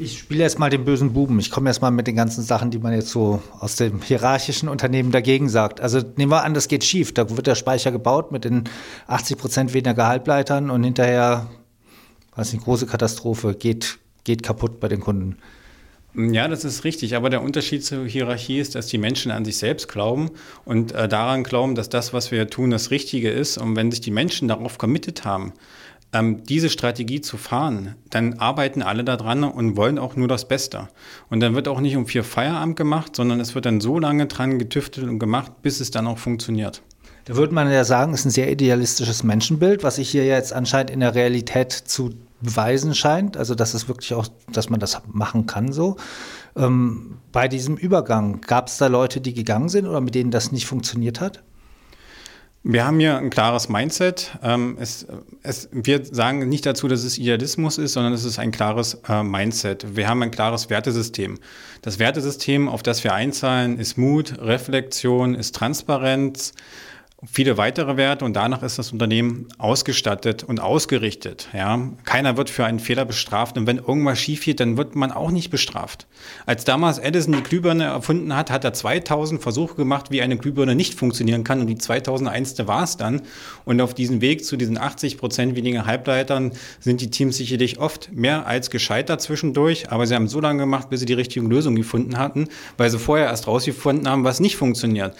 Ich 0.00 0.20
spiele 0.20 0.44
jetzt 0.44 0.60
mal 0.60 0.70
den 0.70 0.84
bösen 0.84 1.12
Buben. 1.12 1.40
Ich 1.40 1.50
komme 1.50 1.68
jetzt 1.68 1.82
mal 1.82 1.90
mit 1.90 2.06
den 2.06 2.14
ganzen 2.14 2.42
Sachen, 2.44 2.70
die 2.70 2.78
man 2.78 2.92
jetzt 2.92 3.10
so 3.10 3.42
aus 3.58 3.74
dem 3.74 4.00
hierarchischen 4.00 4.68
Unternehmen 4.68 5.10
dagegen 5.10 5.48
sagt. 5.48 5.80
Also 5.80 6.00
nehmen 6.16 6.30
wir 6.30 6.44
an, 6.44 6.54
das 6.54 6.68
geht 6.68 6.84
schief. 6.84 7.12
Da 7.12 7.28
wird 7.36 7.48
der 7.48 7.56
Speicher 7.56 7.90
gebaut 7.90 8.30
mit 8.30 8.44
den 8.44 8.64
80 9.08 9.36
Prozent 9.36 9.74
weniger 9.74 10.06
Halbleitern 10.06 10.70
und 10.70 10.84
hinterher, 10.84 11.48
was 12.34 12.52
eine 12.52 12.62
große 12.62 12.86
Katastrophe, 12.86 13.54
geht, 13.54 13.98
geht 14.22 14.44
kaputt 14.44 14.78
bei 14.78 14.86
den 14.86 15.00
Kunden. 15.00 15.36
Ja, 16.14 16.48
das 16.48 16.64
ist 16.64 16.84
richtig. 16.84 17.14
Aber 17.16 17.30
der 17.30 17.42
Unterschied 17.42 17.84
zur 17.84 18.06
Hierarchie 18.06 18.58
ist, 18.58 18.74
dass 18.74 18.86
die 18.86 18.98
Menschen 18.98 19.30
an 19.30 19.44
sich 19.44 19.58
selbst 19.58 19.88
glauben 19.88 20.30
und 20.64 20.92
äh, 20.92 21.06
daran 21.08 21.44
glauben, 21.44 21.74
dass 21.74 21.88
das, 21.88 22.12
was 22.12 22.30
wir 22.30 22.48
tun, 22.48 22.70
das 22.70 22.90
Richtige 22.90 23.30
ist. 23.30 23.58
Und 23.58 23.76
wenn 23.76 23.90
sich 23.90 24.00
die 24.00 24.10
Menschen 24.10 24.48
darauf 24.48 24.78
committed 24.78 25.24
haben, 25.24 25.52
ähm, 26.12 26.42
diese 26.44 26.70
Strategie 26.70 27.20
zu 27.20 27.36
fahren, 27.36 27.94
dann 28.10 28.34
arbeiten 28.34 28.82
alle 28.82 29.04
daran 29.04 29.44
und 29.44 29.76
wollen 29.76 29.98
auch 29.98 30.16
nur 30.16 30.28
das 30.28 30.48
Beste. 30.48 30.88
Und 31.28 31.40
dann 31.40 31.54
wird 31.54 31.68
auch 31.68 31.80
nicht 31.80 31.96
um 31.96 32.06
vier 32.06 32.24
Feierabend 32.24 32.76
gemacht, 32.76 33.14
sondern 33.14 33.40
es 33.40 33.54
wird 33.54 33.66
dann 33.66 33.80
so 33.80 33.98
lange 33.98 34.26
dran 34.26 34.58
getüftelt 34.58 35.06
und 35.06 35.18
gemacht, 35.18 35.52
bis 35.62 35.80
es 35.80 35.90
dann 35.90 36.06
auch 36.06 36.18
funktioniert. 36.18 36.82
Da 37.26 37.36
würde 37.36 37.52
man 37.52 37.70
ja 37.70 37.84
sagen, 37.84 38.14
ist 38.14 38.24
ein 38.24 38.30
sehr 38.30 38.50
idealistisches 38.50 39.22
Menschenbild, 39.22 39.82
was 39.82 39.96
sich 39.96 40.08
hier 40.08 40.24
jetzt 40.24 40.54
anscheinend 40.54 40.90
in 40.90 41.00
der 41.00 41.14
Realität 41.14 41.72
zu 41.72 42.14
beweisen 42.40 42.94
scheint. 42.94 43.36
Also, 43.36 43.54
dass 43.54 43.74
es 43.74 43.88
wirklich 43.88 44.14
auch, 44.14 44.28
dass 44.52 44.70
man 44.70 44.80
das 44.80 45.00
machen 45.10 45.46
kann 45.46 45.72
so. 45.72 45.96
Ähm, 46.56 47.18
bei 47.32 47.48
diesem 47.48 47.76
Übergang, 47.76 48.40
gab 48.40 48.68
es 48.68 48.78
da 48.78 48.86
Leute, 48.86 49.20
die 49.20 49.34
gegangen 49.34 49.68
sind 49.68 49.86
oder 49.86 50.00
mit 50.00 50.14
denen 50.14 50.30
das 50.30 50.52
nicht 50.52 50.66
funktioniert 50.66 51.20
hat? 51.20 51.42
Wir 52.64 52.84
haben 52.84 52.98
hier 52.98 53.16
ein 53.16 53.30
klares 53.30 53.68
Mindset. 53.68 54.36
Ähm, 54.42 54.76
es, 54.80 55.06
es, 55.42 55.68
wir 55.70 56.04
sagen 56.04 56.48
nicht 56.48 56.66
dazu, 56.66 56.88
dass 56.88 57.04
es 57.04 57.16
Idealismus 57.16 57.78
ist, 57.78 57.92
sondern 57.92 58.12
es 58.12 58.24
ist 58.24 58.38
ein 58.38 58.50
klares 58.50 59.00
äh, 59.08 59.22
Mindset. 59.22 59.96
Wir 59.96 60.08
haben 60.08 60.22
ein 60.22 60.32
klares 60.32 60.68
Wertesystem. 60.68 61.38
Das 61.82 62.00
Wertesystem, 62.00 62.68
auf 62.68 62.82
das 62.82 63.04
wir 63.04 63.14
einzahlen, 63.14 63.78
ist 63.78 63.96
Mut, 63.96 64.38
Reflexion, 64.40 65.34
ist 65.34 65.54
Transparenz, 65.54 66.52
viele 67.26 67.56
weitere 67.56 67.96
Werte 67.96 68.24
und 68.24 68.34
danach 68.34 68.62
ist 68.62 68.78
das 68.78 68.92
Unternehmen 68.92 69.48
ausgestattet 69.58 70.44
und 70.44 70.60
ausgerichtet. 70.60 71.48
Ja. 71.52 71.90
Keiner 72.04 72.36
wird 72.36 72.48
für 72.48 72.64
einen 72.64 72.78
Fehler 72.78 73.04
bestraft 73.04 73.58
und 73.58 73.66
wenn 73.66 73.78
irgendwas 73.78 74.20
schief 74.20 74.44
geht, 74.44 74.60
dann 74.60 74.76
wird 74.76 74.94
man 74.94 75.10
auch 75.10 75.32
nicht 75.32 75.50
bestraft. 75.50 76.06
Als 76.46 76.64
damals 76.64 76.98
Edison 76.98 77.34
die 77.34 77.42
Glühbirne 77.42 77.84
erfunden 77.84 78.36
hat, 78.36 78.52
hat 78.52 78.62
er 78.62 78.72
2000 78.72 79.42
Versuche 79.42 79.74
gemacht, 79.74 80.12
wie 80.12 80.22
eine 80.22 80.36
Glühbirne 80.36 80.76
nicht 80.76 80.94
funktionieren 80.94 81.42
kann 81.42 81.60
und 81.60 81.66
die 81.66 81.76
2001. 81.78 82.66
war 82.68 82.84
es 82.84 82.96
dann. 82.96 83.22
Und 83.64 83.80
auf 83.80 83.94
diesem 83.94 84.20
Weg 84.20 84.44
zu 84.44 84.56
diesen 84.56 84.78
80 84.78 85.18
Prozent 85.18 85.56
weniger 85.56 85.86
Halbleitern 85.86 86.52
sind 86.78 87.00
die 87.00 87.10
Teams 87.10 87.36
sicherlich 87.36 87.80
oft 87.80 88.12
mehr 88.12 88.46
als 88.46 88.70
gescheitert 88.70 89.20
zwischendurch, 89.20 89.90
aber 89.90 90.06
sie 90.06 90.14
haben 90.14 90.28
so 90.28 90.40
lange 90.40 90.60
gemacht, 90.60 90.88
bis 90.88 91.00
sie 91.00 91.06
die 91.06 91.14
richtige 91.14 91.44
Lösung 91.44 91.74
gefunden 91.74 92.16
hatten, 92.16 92.46
weil 92.76 92.90
sie 92.90 92.98
vorher 93.00 93.26
erst 93.26 93.48
rausgefunden 93.48 94.08
haben, 94.08 94.22
was 94.22 94.38
nicht 94.38 94.56
funktioniert. 94.56 95.16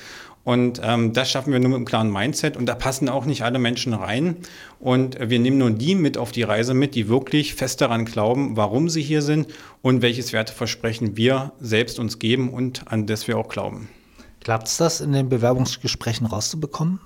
Und 0.49 0.81
ähm, 0.83 1.13
das 1.13 1.31
schaffen 1.31 1.53
wir 1.53 1.61
nur 1.61 1.69
mit 1.69 1.77
einem 1.77 1.85
klaren 1.85 2.11
Mindset. 2.11 2.57
Und 2.57 2.65
da 2.65 2.75
passen 2.75 3.11
auch 3.11 3.27
nicht 3.27 3.43
alle 3.43 3.59
Menschen 3.59 3.93
rein. 3.93 4.37
Und 4.81 5.19
wir 5.21 5.39
nehmen 5.39 5.59
nur 5.59 5.71
die 5.71 5.95
mit 5.95 6.17
auf 6.17 6.33
die 6.33 6.43
Reise 6.43 6.73
mit, 6.73 6.95
die 6.95 7.07
wirklich 7.07 7.55
fest 7.55 7.83
daran 7.83 8.07
glauben, 8.07 8.57
warum 8.57 8.89
sie 8.89 9.03
hier 9.03 9.21
sind 9.21 9.49
und 9.83 10.01
welches 10.01 10.33
Werteversprechen 10.33 11.19
wir 11.19 11.53
selbst 11.61 11.99
uns 11.99 12.19
geben 12.19 12.49
und 12.49 12.91
an 12.91 13.07
das 13.07 13.29
wir 13.29 13.37
auch 13.37 13.51
glauben. 13.51 13.91
Klappt 14.41 14.69
es 14.69 14.79
das 14.79 15.03
in 15.03 15.13
den 15.13 15.29
Bewerbungsgesprächen 15.29 16.27
rauszubekommen? 16.27 16.99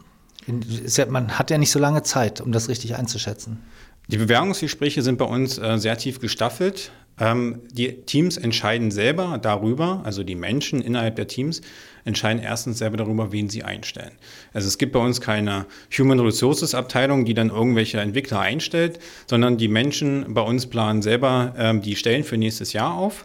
man 1.08 1.36
hat 1.36 1.50
ja 1.50 1.58
nicht 1.58 1.72
so 1.72 1.80
lange 1.80 2.04
Zeit, 2.04 2.40
um 2.40 2.52
das 2.52 2.68
richtig 2.68 2.94
einzuschätzen. 2.94 3.58
Die 4.06 4.18
Bewerbungsgespräche 4.18 5.02
sind 5.02 5.18
bei 5.18 5.24
uns 5.24 5.58
äh, 5.58 5.78
sehr 5.78 5.98
tief 5.98 6.20
gestaffelt. 6.20 6.92
Ähm, 7.18 7.62
die 7.72 8.02
Teams 8.02 8.36
entscheiden 8.36 8.92
selber 8.92 9.38
darüber, 9.42 10.02
also 10.04 10.22
die 10.22 10.34
Menschen 10.36 10.80
innerhalb 10.80 11.16
der 11.16 11.26
Teams 11.26 11.60
entscheiden 12.04 12.42
erstens 12.42 12.78
selber 12.78 12.96
darüber, 12.96 13.32
wen 13.32 13.48
sie 13.48 13.62
einstellen. 13.62 14.12
Also 14.52 14.68
es 14.68 14.78
gibt 14.78 14.92
bei 14.92 15.00
uns 15.00 15.20
keine 15.20 15.66
Human 15.96 16.20
Resources 16.20 16.74
Abteilung, 16.74 17.24
die 17.24 17.34
dann 17.34 17.50
irgendwelche 17.50 18.00
Entwickler 18.00 18.40
einstellt, 18.40 18.98
sondern 19.26 19.56
die 19.56 19.68
Menschen 19.68 20.34
bei 20.34 20.42
uns 20.42 20.66
planen 20.66 21.02
selber 21.02 21.54
ähm, 21.56 21.82
die 21.82 21.96
Stellen 21.96 22.24
für 22.24 22.36
nächstes 22.36 22.72
Jahr 22.72 22.94
auf 22.94 23.24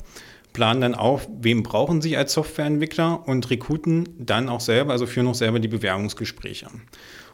planen 0.58 0.82
dann 0.82 0.96
auf, 0.96 1.30
wem 1.40 1.62
brauchen 1.62 2.02
sie 2.02 2.18
als 2.18 2.34
Softwareentwickler 2.34 3.28
und 3.28 3.48
rekruten 3.52 4.10
dann 4.18 4.50
auch 4.50 4.60
selber, 4.60 4.92
also 4.92 5.06
führen 5.06 5.28
auch 5.28 5.36
selber 5.36 5.60
die 5.60 5.68
Bewerbungsgespräche. 5.68 6.66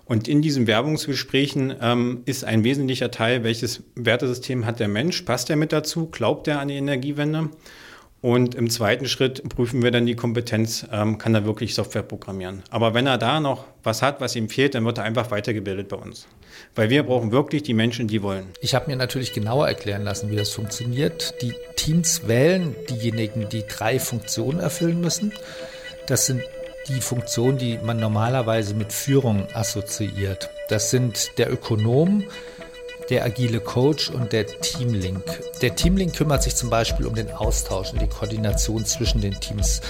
Und 0.06 0.28
in 0.28 0.42
diesen 0.42 0.68
Werbungsgesprächen 0.68 1.74
ähm, 1.80 2.24
ist 2.26 2.44
ein 2.44 2.66
wesentlicher 2.66 3.12
Teil, 3.12 3.46
welches 3.46 3.84
Wertesystem 3.96 4.66
hat 4.66 4.82
der 4.82 4.90
Mensch, 4.90 5.22
passt 5.22 5.50
er 5.50 5.56
mit 5.56 5.72
dazu, 5.72 6.08
glaubt 6.08 6.50
er 6.50 6.60
an 6.60 6.68
die 6.68 6.76
Energiewende 6.76 7.50
Und 8.24 8.56
im 8.56 8.70
zweiten 8.70 9.06
Schritt 9.06 9.44
prüfen 9.50 9.84
wir 9.84 9.92
dann 9.92 10.06
die 10.06 10.16
Kompetenz, 10.16 10.88
ähm, 10.94 11.18
kann 11.18 11.36
er 11.36 11.44
wirklich 11.44 11.76
Software 11.76 12.04
programmieren. 12.04 12.64
Aber 12.70 12.94
wenn 12.94 13.06
er 13.06 13.18
da 13.18 13.42
noch 13.42 13.66
was 13.84 14.02
hat, 14.02 14.22
was 14.22 14.34
ihm 14.38 14.48
fehlt, 14.48 14.76
dann 14.76 14.86
wird 14.86 14.98
er 14.98 15.04
einfach 15.04 15.30
weitergebildet 15.30 15.90
bei 15.90 15.98
uns. 15.98 16.26
Weil 16.74 16.90
wir 16.90 17.04
brauchen 17.04 17.34
wirklich 17.34 17.64
die 17.64 17.74
Menschen, 17.74 18.08
die 18.08 18.24
wollen. 18.24 18.46
Ich 18.62 18.76
habe 18.76 18.90
mir 18.90 18.96
natürlich 18.96 19.34
genauer 19.34 19.68
erklären 19.68 20.04
lassen, 20.04 20.32
wie 20.32 20.38
das 20.38 20.52
funktioniert. 20.52 21.34
Die 21.42 21.54
Teams 21.76 22.26
wählen 22.26 22.74
diejenigen, 22.90 23.50
die 23.50 23.66
drei 23.68 24.00
Funktionen 24.00 24.62
erfüllen 24.62 25.02
müssen. 25.02 25.34
Das 26.08 26.26
sind 26.26 26.42
die 26.88 27.02
Funktionen, 27.02 27.58
die 27.58 27.78
man 27.78 28.00
normalerweise 28.00 28.74
mit 28.74 28.94
Führung 28.94 29.48
assoziiert. 29.54 30.50
Das 30.70 30.92
sind 30.92 31.38
der 31.38 31.52
Ökonom, 31.52 32.24
der 33.10 33.26
agile 33.26 33.60
Coach 33.60 34.10
und 34.10 34.34
der 34.34 34.48
Teamlink. 34.48 35.24
Der 35.62 35.76
Teamlink 35.76 36.16
kümmert 36.16 36.44
sich 36.44 36.56
zum 36.56 36.70
Beispiel 36.70 37.06
um 37.06 37.16
den 37.16 37.32
Austausch 37.32 37.92
und 37.94 38.02
die 38.02 38.08
Koordination 38.08 38.86
zwischen 38.86 39.22
den 39.22 39.39
Teams. 39.39 39.82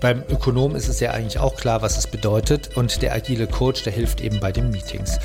Beim 0.00 0.22
Ökonom 0.28 0.76
ist 0.76 0.88
es 0.88 1.00
ja 1.00 1.12
eigentlich 1.12 1.38
auch 1.38 1.56
klar, 1.56 1.82
was 1.82 1.96
es 1.96 2.06
bedeutet 2.06 2.76
und 2.76 3.02
der 3.02 3.14
agile 3.14 3.46
Coach, 3.46 3.82
der 3.82 3.92
hilft 3.92 4.20
eben 4.20 4.40
bei 4.40 4.52
den 4.52 4.70
Meetings. 4.70 5.18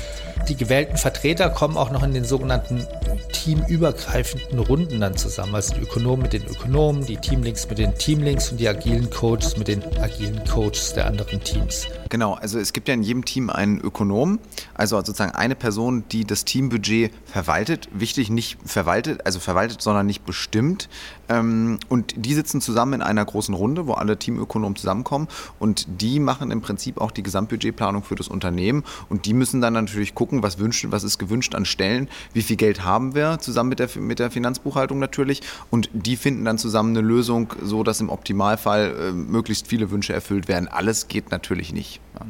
Die 0.48 0.56
gewählten 0.56 0.96
Vertreter 0.96 1.50
kommen 1.50 1.76
auch 1.76 1.90
noch 1.90 2.02
in 2.02 2.14
den 2.14 2.24
sogenannten 2.24 2.86
teamübergreifenden 3.32 4.58
Runden 4.58 5.00
dann 5.00 5.16
zusammen. 5.16 5.54
Also 5.54 5.74
die 5.74 5.82
Ökonomen 5.82 6.22
mit 6.22 6.32
den 6.32 6.46
Ökonomen, 6.46 7.06
die 7.06 7.16
Teamlinks 7.16 7.68
mit 7.68 7.78
den 7.78 7.96
Teamlinks 7.96 8.50
und 8.50 8.58
die 8.58 8.68
agilen 8.68 9.08
Coaches 9.10 9.56
mit 9.56 9.68
den 9.68 9.82
agilen 9.98 10.42
Coaches 10.44 10.94
der 10.94 11.06
anderen 11.06 11.42
Teams. 11.42 11.86
Genau, 12.12 12.34
also 12.34 12.58
es 12.58 12.74
gibt 12.74 12.88
ja 12.88 12.94
in 12.94 13.02
jedem 13.02 13.24
Team 13.24 13.48
einen 13.48 13.80
Ökonom, 13.80 14.38
also 14.74 14.96
sozusagen 14.96 15.32
eine 15.34 15.54
Person, 15.54 16.04
die 16.12 16.26
das 16.26 16.44
Teambudget 16.44 17.10
verwaltet. 17.24 17.88
Wichtig, 17.90 18.28
nicht 18.28 18.58
verwaltet, 18.66 19.24
also 19.24 19.40
verwaltet, 19.40 19.80
sondern 19.80 20.04
nicht 20.04 20.26
bestimmt. 20.26 20.90
Ähm, 21.30 21.78
und 21.88 22.12
die 22.18 22.34
sitzen 22.34 22.60
zusammen 22.60 22.92
in 22.92 23.00
einer 23.00 23.24
großen 23.24 23.54
Runde, 23.54 23.86
wo 23.86 23.94
alle 23.94 24.18
Teamökonomen 24.18 24.76
zusammenkommen 24.76 25.26
und 25.58 25.86
die 26.02 26.20
machen 26.20 26.50
im 26.50 26.60
Prinzip 26.60 27.00
auch 27.00 27.12
die 27.12 27.22
Gesamtbudgetplanung 27.22 28.02
für 28.02 28.14
das 28.14 28.28
Unternehmen 28.28 28.84
und 29.08 29.24
die 29.24 29.32
müssen 29.32 29.62
dann 29.62 29.72
natürlich 29.72 30.14
gucken, 30.14 30.42
was 30.42 30.58
wünschen, 30.58 30.92
was 30.92 31.04
ist 31.04 31.16
gewünscht 31.16 31.54
an 31.54 31.64
Stellen, 31.64 32.10
wie 32.34 32.42
viel 32.42 32.56
Geld 32.56 32.84
haben 32.84 33.14
wir, 33.14 33.38
zusammen 33.38 33.70
mit 33.70 33.78
der, 33.78 33.88
mit 33.96 34.18
der 34.18 34.30
Finanzbuchhaltung 34.30 34.98
natürlich 34.98 35.40
und 35.70 35.88
die 35.94 36.16
finden 36.16 36.44
dann 36.44 36.58
zusammen 36.58 36.94
eine 36.94 37.06
Lösung, 37.06 37.54
so 37.62 37.82
dass 37.82 38.02
im 38.02 38.10
Optimalfall 38.10 38.96
äh, 39.00 39.12
möglichst 39.12 39.66
viele 39.66 39.90
Wünsche 39.90 40.12
erfüllt 40.12 40.46
werden. 40.46 40.68
Alles 40.68 41.08
geht 41.08 41.30
natürlich 41.30 41.72
nicht. 41.72 42.01
Ja. 42.14 42.26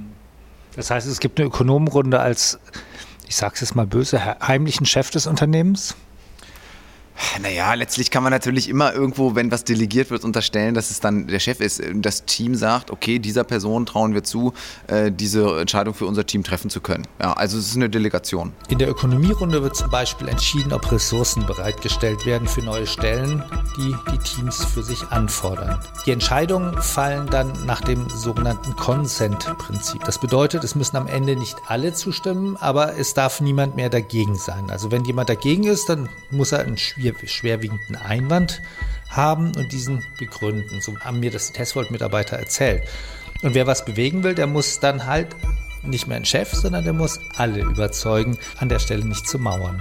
Das 0.76 0.90
heißt, 0.90 1.06
es 1.06 1.20
gibt 1.20 1.38
eine 1.38 1.48
Ökonomenrunde 1.48 2.20
als, 2.20 2.58
ich 3.28 3.36
sage 3.36 3.54
es 3.54 3.60
jetzt 3.60 3.74
mal 3.74 3.86
böse, 3.86 4.24
heimlichen 4.40 4.86
Chef 4.86 5.10
des 5.10 5.26
Unternehmens? 5.26 5.96
Naja, 7.40 7.74
letztlich 7.74 8.10
kann 8.10 8.22
man 8.22 8.30
natürlich 8.30 8.68
immer 8.68 8.92
irgendwo, 8.92 9.34
wenn 9.34 9.50
was 9.50 9.64
delegiert 9.64 10.10
wird, 10.10 10.24
unterstellen, 10.24 10.74
dass 10.74 10.90
es 10.90 11.00
dann 11.00 11.26
der 11.26 11.38
Chef 11.38 11.60
ist. 11.60 11.82
Das 11.94 12.24
Team 12.24 12.54
sagt, 12.54 12.90
okay, 12.90 13.18
dieser 13.18 13.44
Person 13.44 13.86
trauen 13.86 14.14
wir 14.14 14.22
zu, 14.22 14.52
äh, 14.86 15.10
diese 15.10 15.60
Entscheidung 15.60 15.94
für 15.94 16.06
unser 16.06 16.26
Team 16.26 16.42
treffen 16.44 16.70
zu 16.70 16.80
können. 16.80 17.06
Ja, 17.20 17.32
also 17.32 17.58
es 17.58 17.68
ist 17.68 17.76
eine 17.76 17.88
Delegation. 17.90 18.52
In 18.68 18.78
der 18.78 18.88
Ökonomierunde 18.88 19.62
wird 19.62 19.76
zum 19.76 19.90
Beispiel 19.90 20.28
entschieden, 20.28 20.72
ob 20.72 20.90
Ressourcen 20.90 21.46
bereitgestellt 21.46 22.26
werden 22.26 22.48
für 22.48 22.62
neue 22.62 22.86
Stellen, 22.86 23.42
die 23.76 23.94
die 24.10 24.18
Teams 24.18 24.64
für 24.64 24.82
sich 24.82 25.02
anfordern. 25.08 25.80
Die 26.06 26.12
Entscheidungen 26.12 26.80
fallen 26.82 27.26
dann 27.28 27.52
nach 27.66 27.80
dem 27.80 28.08
sogenannten 28.10 28.76
Consent-Prinzip. 28.76 30.04
Das 30.04 30.18
bedeutet, 30.18 30.64
es 30.64 30.74
müssen 30.74 30.96
am 30.96 31.06
Ende 31.06 31.36
nicht 31.36 31.56
alle 31.66 31.94
zustimmen, 31.94 32.56
aber 32.56 32.96
es 32.96 33.14
darf 33.14 33.40
niemand 33.40 33.76
mehr 33.76 33.90
dagegen 33.90 34.36
sein. 34.36 34.70
Also 34.70 34.90
wenn 34.90 35.04
jemand 35.04 35.28
dagegen 35.28 35.64
ist, 35.64 35.88
dann 35.88 36.08
muss 36.30 36.52
er 36.52 36.60
ein 36.60 36.76
schwerwiegenden 37.24 37.96
Einwand 37.96 38.62
haben 39.08 39.54
und 39.56 39.72
diesen 39.72 40.04
begründen. 40.18 40.80
So 40.80 40.98
haben 41.00 41.20
mir 41.20 41.30
das 41.30 41.52
Testvolt-Mitarbeiter 41.52 42.36
erzählt. 42.36 42.82
Und 43.42 43.54
wer 43.54 43.66
was 43.66 43.84
bewegen 43.84 44.22
will, 44.22 44.34
der 44.34 44.46
muss 44.46 44.80
dann 44.80 45.06
halt 45.06 45.34
nicht 45.82 46.06
mehr 46.06 46.16
ein 46.16 46.24
Chef, 46.24 46.52
sondern 46.52 46.84
der 46.84 46.92
muss 46.92 47.18
alle 47.36 47.60
überzeugen, 47.60 48.38
an 48.58 48.68
der 48.68 48.78
Stelle 48.78 49.04
nicht 49.04 49.28
zu 49.28 49.38
mauern. 49.38 49.80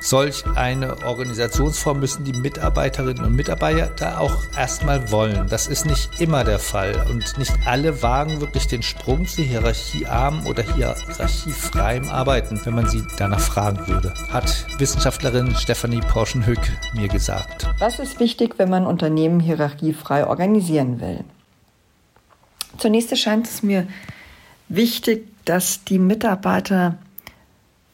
Solch 0.00 0.44
eine 0.54 1.04
Organisationsform 1.04 2.00
müssen 2.00 2.24
die 2.24 2.32
Mitarbeiterinnen 2.32 3.24
und 3.24 3.34
Mitarbeiter 3.34 4.20
auch 4.20 4.44
erstmal 4.56 5.10
wollen. 5.10 5.48
Das 5.48 5.66
ist 5.66 5.86
nicht 5.86 6.20
immer 6.20 6.44
der 6.44 6.58
Fall 6.58 7.06
und 7.10 7.36
nicht 7.38 7.52
alle 7.64 8.02
wagen 8.02 8.40
wirklich 8.40 8.66
den 8.66 8.82
Sprung 8.82 9.26
zu 9.26 9.42
hierarchiearmen 9.42 10.46
oder 10.46 10.62
hierarchiefreiem 10.62 12.08
Arbeiten, 12.08 12.60
wenn 12.64 12.74
man 12.74 12.88
sie 12.88 13.02
danach 13.18 13.40
fragen 13.40 13.86
würde, 13.86 14.14
hat 14.30 14.66
Wissenschaftlerin 14.78 15.54
Stefanie 15.56 16.00
Porschenhück 16.00 16.60
mir 16.94 17.08
gesagt. 17.08 17.68
Was 17.78 17.98
ist 17.98 18.20
wichtig, 18.20 18.54
wenn 18.58 18.70
man 18.70 18.86
Unternehmen 18.86 19.40
hierarchiefrei 19.40 20.26
organisieren 20.26 21.00
will? 21.00 21.24
Zunächst 22.78 23.10
erscheint 23.10 23.46
es 23.46 23.62
mir 23.62 23.88
wichtig, 24.68 25.26
dass 25.44 25.84
die 25.84 25.98
Mitarbeiter 25.98 26.98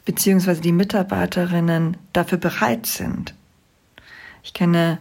beziehungsweise 0.05 0.61
die 0.61 0.73
Mitarbeiterinnen 0.73 1.97
dafür 2.13 2.39
bereit 2.39 2.87
sind. 2.87 3.35
Ich 4.43 4.53
kenne 4.53 4.99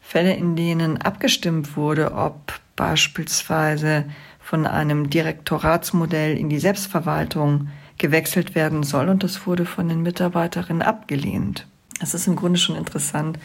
Fälle, 0.00 0.34
in 0.34 0.56
denen 0.56 1.02
abgestimmt 1.02 1.76
wurde, 1.76 2.12
ob 2.12 2.54
beispielsweise 2.76 4.04
von 4.40 4.66
einem 4.66 5.10
Direktoratsmodell 5.10 6.38
in 6.38 6.48
die 6.48 6.60
Selbstverwaltung 6.60 7.68
gewechselt 7.98 8.54
werden 8.54 8.82
soll 8.82 9.08
und 9.08 9.24
das 9.24 9.46
wurde 9.46 9.64
von 9.64 9.88
den 9.88 10.02
Mitarbeiterinnen 10.02 10.82
abgelehnt. 10.82 11.66
Es 12.00 12.14
ist 12.14 12.26
im 12.26 12.36
Grunde 12.36 12.58
schon 12.58 12.76
interessant, 12.76 13.38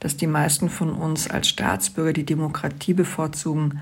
dass 0.00 0.16
die 0.16 0.28
meisten 0.28 0.70
von 0.70 0.92
uns 0.92 1.28
als 1.28 1.48
Staatsbürger 1.48 2.12
die 2.12 2.24
Demokratie 2.24 2.94
bevorzugen, 2.94 3.80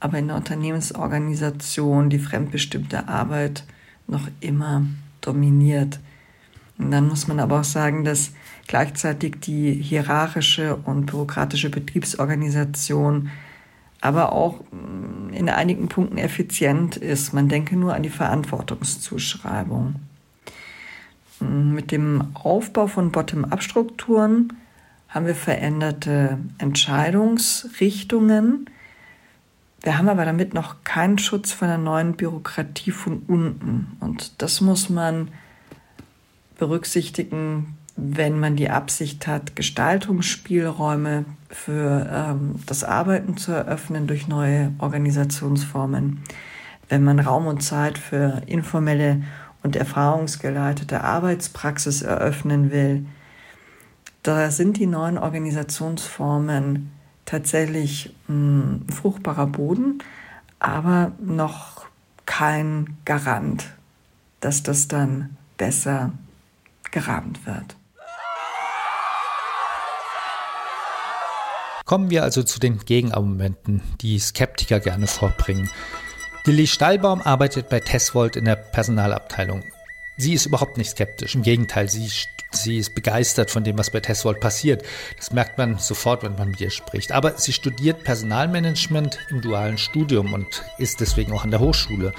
aber 0.00 0.18
in 0.18 0.28
der 0.28 0.36
Unternehmensorganisation 0.36 2.08
die 2.08 2.18
fremdbestimmte 2.18 3.08
Arbeit 3.08 3.64
noch 4.06 4.28
immer 4.40 4.86
dominiert. 5.20 6.00
Und 6.80 6.90
dann 6.90 7.08
muss 7.08 7.28
man 7.28 7.40
aber 7.40 7.60
auch 7.60 7.64
sagen, 7.64 8.04
dass 8.04 8.32
gleichzeitig 8.66 9.36
die 9.40 9.74
hierarchische 9.74 10.76
und 10.76 11.06
bürokratische 11.06 11.70
Betriebsorganisation 11.70 13.30
aber 14.00 14.32
auch 14.32 14.60
mm, 14.70 15.32
in 15.34 15.48
einigen 15.50 15.88
Punkten 15.88 16.18
effizient 16.18 16.96
ist. 16.96 17.34
Man 17.34 17.48
denke 17.48 17.76
nur 17.76 17.94
an 17.94 18.02
die 18.02 18.08
Verantwortungszuschreibung. 18.08 19.96
Mm, 21.40 21.74
mit 21.74 21.90
dem 21.90 22.28
Aufbau 22.34 22.86
von 22.86 23.10
Bottom-up-Strukturen 23.12 24.54
haben 25.10 25.26
wir 25.26 25.34
veränderte 25.34 26.38
Entscheidungsrichtungen. 26.58 28.70
Wir 29.82 29.98
haben 29.98 30.08
aber 30.08 30.24
damit 30.24 30.54
noch 30.54 30.76
keinen 30.84 31.18
Schutz 31.18 31.52
von 31.52 31.68
der 31.68 31.78
neuen 31.78 32.14
Bürokratie 32.14 32.92
von 32.92 33.22
unten. 33.26 33.98
Und 34.00 34.40
das 34.40 34.62
muss 34.62 34.88
man 34.88 35.28
berücksichtigen, 36.60 37.78
wenn 37.96 38.38
man 38.38 38.54
die 38.54 38.70
Absicht 38.70 39.26
hat, 39.26 39.56
Gestaltungsspielräume 39.56 41.24
für 41.48 42.08
ähm, 42.12 42.56
das 42.66 42.84
Arbeiten 42.84 43.36
zu 43.36 43.50
eröffnen 43.50 44.06
durch 44.06 44.28
neue 44.28 44.72
Organisationsformen, 44.78 46.22
wenn 46.88 47.02
man 47.02 47.18
Raum 47.18 47.46
und 47.46 47.62
Zeit 47.62 47.98
für 47.98 48.42
informelle 48.46 49.22
und 49.62 49.74
erfahrungsgeleitete 49.74 51.02
Arbeitspraxis 51.02 52.02
eröffnen 52.02 52.70
will, 52.70 53.06
da 54.22 54.50
sind 54.50 54.76
die 54.76 54.86
neuen 54.86 55.18
Organisationsformen 55.18 56.92
tatsächlich 57.24 58.14
mh, 58.28 58.34
hm, 58.34 58.88
fruchtbarer 58.88 59.46
Boden, 59.46 60.02
aber 60.58 61.12
noch 61.24 61.86
kein 62.26 62.98
Garant, 63.06 63.66
dass 64.40 64.62
das 64.62 64.88
dann 64.88 65.36
besser 65.56 66.12
gerahmt 66.90 67.46
wird. 67.46 67.76
Kommen 71.90 72.08
wir 72.08 72.22
also 72.22 72.44
zu 72.44 72.60
den 72.60 72.78
Gegenargumenten, 72.78 73.82
die 74.00 74.18
Skeptiker 74.20 74.78
gerne 74.78 75.08
vorbringen. 75.08 75.68
Lilly 76.44 76.66
Stallbaum 76.66 77.20
arbeitet 77.20 77.68
bei 77.68 77.80
Tesvolt 77.80 78.36
in 78.36 78.44
der 78.44 78.56
Personalabteilung. 78.56 79.64
Sie 80.16 80.34
ist 80.34 80.46
überhaupt 80.46 80.78
nicht 80.78 80.90
skeptisch. 80.90 81.34
Im 81.34 81.42
Gegenteil, 81.42 81.88
sie, 81.88 82.08
sie 82.52 82.78
ist 82.78 82.94
begeistert 82.94 83.50
von 83.50 83.64
dem, 83.64 83.76
was 83.76 83.90
bei 83.90 84.00
Tesvolt 84.00 84.38
passiert. 84.38 84.84
Das 85.16 85.32
merkt 85.32 85.58
man 85.58 85.78
sofort, 85.78 86.22
wenn 86.22 86.36
man 86.36 86.50
mit 86.50 86.60
ihr 86.60 86.70
spricht. 86.70 87.10
Aber 87.10 87.38
sie 87.38 87.52
studiert 87.52 88.04
Personalmanagement 88.04 89.18
im 89.30 89.40
dualen 89.40 89.76
Studium 89.76 90.32
und 90.32 90.62
ist 90.78 91.00
deswegen 91.00 91.32
auch 91.32 91.42
an 91.42 91.50
der 91.50 91.60
Hochschule. 91.60 92.12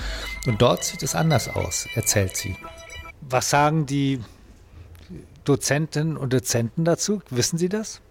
Und 0.47 0.61
dort 0.61 0.83
sieht 0.83 1.03
es 1.03 1.15
anders 1.15 1.47
aus, 1.47 1.87
erzählt 1.95 2.35
sie. 2.35 2.55
Was 3.21 3.49
sagen 3.49 3.85
die 3.85 4.19
Dozentinnen 5.45 6.17
und 6.17 6.33
Dozenten 6.33 6.85
dazu? 6.85 7.21
Wissen 7.29 7.57
Sie 7.57 7.69
das? 7.69 8.01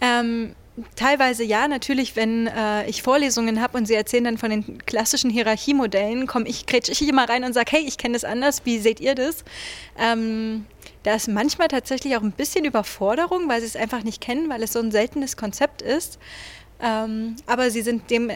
Ähm, 0.00 0.54
teilweise 0.94 1.44
ja, 1.44 1.68
natürlich, 1.68 2.16
wenn 2.16 2.46
äh, 2.46 2.88
ich 2.88 3.02
Vorlesungen 3.02 3.60
habe 3.60 3.78
und 3.78 3.86
sie 3.86 3.94
erzählen 3.94 4.24
dann 4.24 4.38
von 4.38 4.50
den 4.50 4.84
klassischen 4.84 5.30
Hierarchiemodellen, 5.30 6.26
komme 6.26 6.48
ich, 6.48 6.66
grätsch 6.66 6.88
ich 6.88 7.08
immer 7.08 7.28
rein 7.28 7.44
und 7.44 7.52
sage, 7.52 7.72
hey, 7.72 7.84
ich 7.86 7.98
kenne 7.98 8.14
das 8.14 8.24
anders, 8.24 8.62
wie 8.64 8.78
seht 8.78 9.00
ihr 9.00 9.14
das? 9.14 9.44
Ähm, 9.98 10.66
da 11.02 11.14
ist 11.14 11.28
manchmal 11.28 11.68
tatsächlich 11.68 12.16
auch 12.16 12.22
ein 12.22 12.32
bisschen 12.32 12.64
Überforderung, 12.64 13.48
weil 13.48 13.60
sie 13.60 13.66
es 13.66 13.76
einfach 13.76 14.02
nicht 14.02 14.20
kennen, 14.20 14.50
weil 14.50 14.62
es 14.62 14.72
so 14.72 14.80
ein 14.80 14.90
seltenes 14.90 15.36
Konzept 15.36 15.80
ist. 15.80 16.18
Ähm, 16.82 17.36
aber 17.46 17.70
sie 17.70 17.80
sind 17.80 18.10
dem 18.10 18.30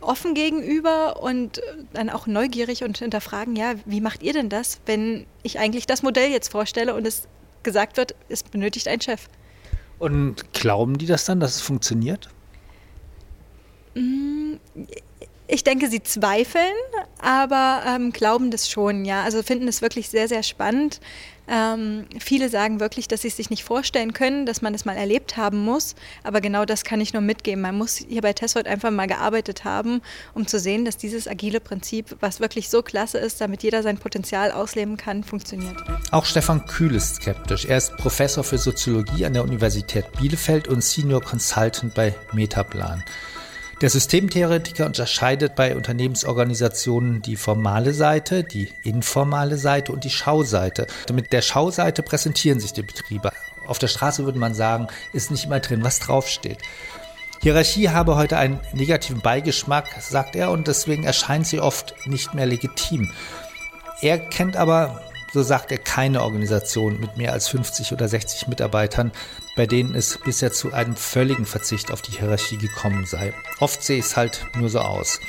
offen 0.00 0.34
gegenüber 0.34 1.22
und 1.22 1.60
dann 1.92 2.10
auch 2.10 2.26
neugierig 2.26 2.84
und 2.84 2.98
hinterfragen, 2.98 3.54
ja, 3.54 3.74
wie 3.84 4.00
macht 4.00 4.22
ihr 4.22 4.32
denn 4.32 4.48
das, 4.48 4.80
wenn 4.86 5.26
ich 5.42 5.58
eigentlich 5.58 5.86
das 5.86 6.02
Modell 6.02 6.30
jetzt 6.30 6.50
vorstelle 6.50 6.94
und 6.94 7.06
es 7.06 7.28
gesagt 7.62 7.96
wird, 7.96 8.14
es 8.28 8.42
benötigt 8.42 8.88
einen 8.88 9.00
Chef. 9.00 9.28
Und 9.98 10.52
glauben 10.52 10.98
die 10.98 11.06
das 11.06 11.24
dann, 11.24 11.40
dass 11.40 11.56
es 11.56 11.60
funktioniert? 11.60 12.28
Ich 15.52 15.64
denke, 15.64 15.90
sie 15.90 16.02
zweifeln, 16.02 16.72
aber 17.20 17.82
ähm, 17.86 18.10
glauben 18.10 18.50
das 18.50 18.70
schon, 18.70 19.04
ja. 19.04 19.22
Also 19.22 19.42
finden 19.42 19.68
es 19.68 19.82
wirklich 19.82 20.08
sehr, 20.08 20.26
sehr 20.26 20.42
spannend. 20.42 20.98
Ähm, 21.46 22.06
viele 22.20 22.48
sagen 22.48 22.80
wirklich, 22.80 23.06
dass 23.06 23.20
sie 23.20 23.28
es 23.28 23.36
sich 23.36 23.50
nicht 23.50 23.62
vorstellen 23.62 24.14
können, 24.14 24.46
dass 24.46 24.62
man 24.62 24.72
es 24.72 24.86
mal 24.86 24.96
erlebt 24.96 25.36
haben 25.36 25.58
muss. 25.58 25.94
Aber 26.22 26.40
genau 26.40 26.64
das 26.64 26.84
kann 26.84 27.02
ich 27.02 27.12
nur 27.12 27.20
mitgeben. 27.20 27.60
Man 27.60 27.76
muss 27.76 27.96
hier 27.98 28.22
bei 28.22 28.32
Tesswort 28.32 28.66
einfach 28.66 28.90
mal 28.90 29.06
gearbeitet 29.06 29.64
haben, 29.64 30.00
um 30.32 30.46
zu 30.46 30.58
sehen, 30.58 30.86
dass 30.86 30.96
dieses 30.96 31.28
agile 31.28 31.60
Prinzip, 31.60 32.16
was 32.20 32.40
wirklich 32.40 32.70
so 32.70 32.80
klasse 32.80 33.18
ist, 33.18 33.42
damit 33.42 33.62
jeder 33.62 33.82
sein 33.82 33.98
Potenzial 33.98 34.52
ausleben 34.52 34.96
kann, 34.96 35.22
funktioniert. 35.22 35.76
Auch 36.12 36.24
Stefan 36.24 36.64
Kühl 36.66 36.94
ist 36.94 37.16
skeptisch. 37.16 37.66
Er 37.66 37.76
ist 37.76 37.94
Professor 37.98 38.42
für 38.42 38.56
Soziologie 38.56 39.26
an 39.26 39.34
der 39.34 39.44
Universität 39.44 40.10
Bielefeld 40.18 40.66
und 40.66 40.82
Senior 40.82 41.20
Consultant 41.20 41.92
bei 41.92 42.14
Metaplan. 42.32 43.04
Der 43.82 43.90
Systemtheoretiker 43.90 44.86
unterscheidet 44.86 45.56
bei 45.56 45.74
Unternehmensorganisationen 45.74 47.20
die 47.20 47.34
formale 47.34 47.92
Seite, 47.92 48.44
die 48.44 48.68
informale 48.84 49.58
Seite 49.58 49.90
und 49.90 50.04
die 50.04 50.10
Schauseite. 50.10 50.86
Mit 51.12 51.32
der 51.32 51.42
Schauseite 51.42 52.04
präsentieren 52.04 52.60
sich 52.60 52.72
die 52.72 52.84
Betriebe. 52.84 53.32
Auf 53.66 53.80
der 53.80 53.88
Straße 53.88 54.24
würde 54.24 54.38
man 54.38 54.54
sagen, 54.54 54.86
ist 55.12 55.32
nicht 55.32 55.46
immer 55.46 55.58
drin, 55.58 55.82
was 55.82 55.98
draufsteht. 55.98 56.58
Hierarchie 57.40 57.88
habe 57.88 58.14
heute 58.14 58.36
einen 58.36 58.60
negativen 58.72 59.20
Beigeschmack, 59.20 59.88
sagt 60.00 60.36
er, 60.36 60.52
und 60.52 60.68
deswegen 60.68 61.02
erscheint 61.02 61.48
sie 61.48 61.58
oft 61.58 61.92
nicht 62.06 62.34
mehr 62.34 62.46
legitim. 62.46 63.10
Er 64.00 64.20
kennt 64.20 64.54
aber 64.56 65.02
so 65.32 65.42
sagt 65.42 65.72
er 65.72 65.78
keine 65.78 66.22
Organisation 66.22 67.00
mit 67.00 67.16
mehr 67.16 67.32
als 67.32 67.48
50 67.48 67.92
oder 67.92 68.08
60 68.08 68.48
Mitarbeitern, 68.48 69.12
bei 69.56 69.66
denen 69.66 69.94
es 69.94 70.18
bisher 70.18 70.52
zu 70.52 70.72
einem 70.72 70.96
völligen 70.96 71.46
Verzicht 71.46 71.90
auf 71.90 72.02
die 72.02 72.12
Hierarchie 72.12 72.58
gekommen 72.58 73.06
sei. 73.06 73.32
Oft 73.58 73.82
sehe 73.82 74.00
es 74.00 74.16
halt 74.16 74.46
nur 74.56 74.68
so 74.68 74.80
aus. 74.80 75.20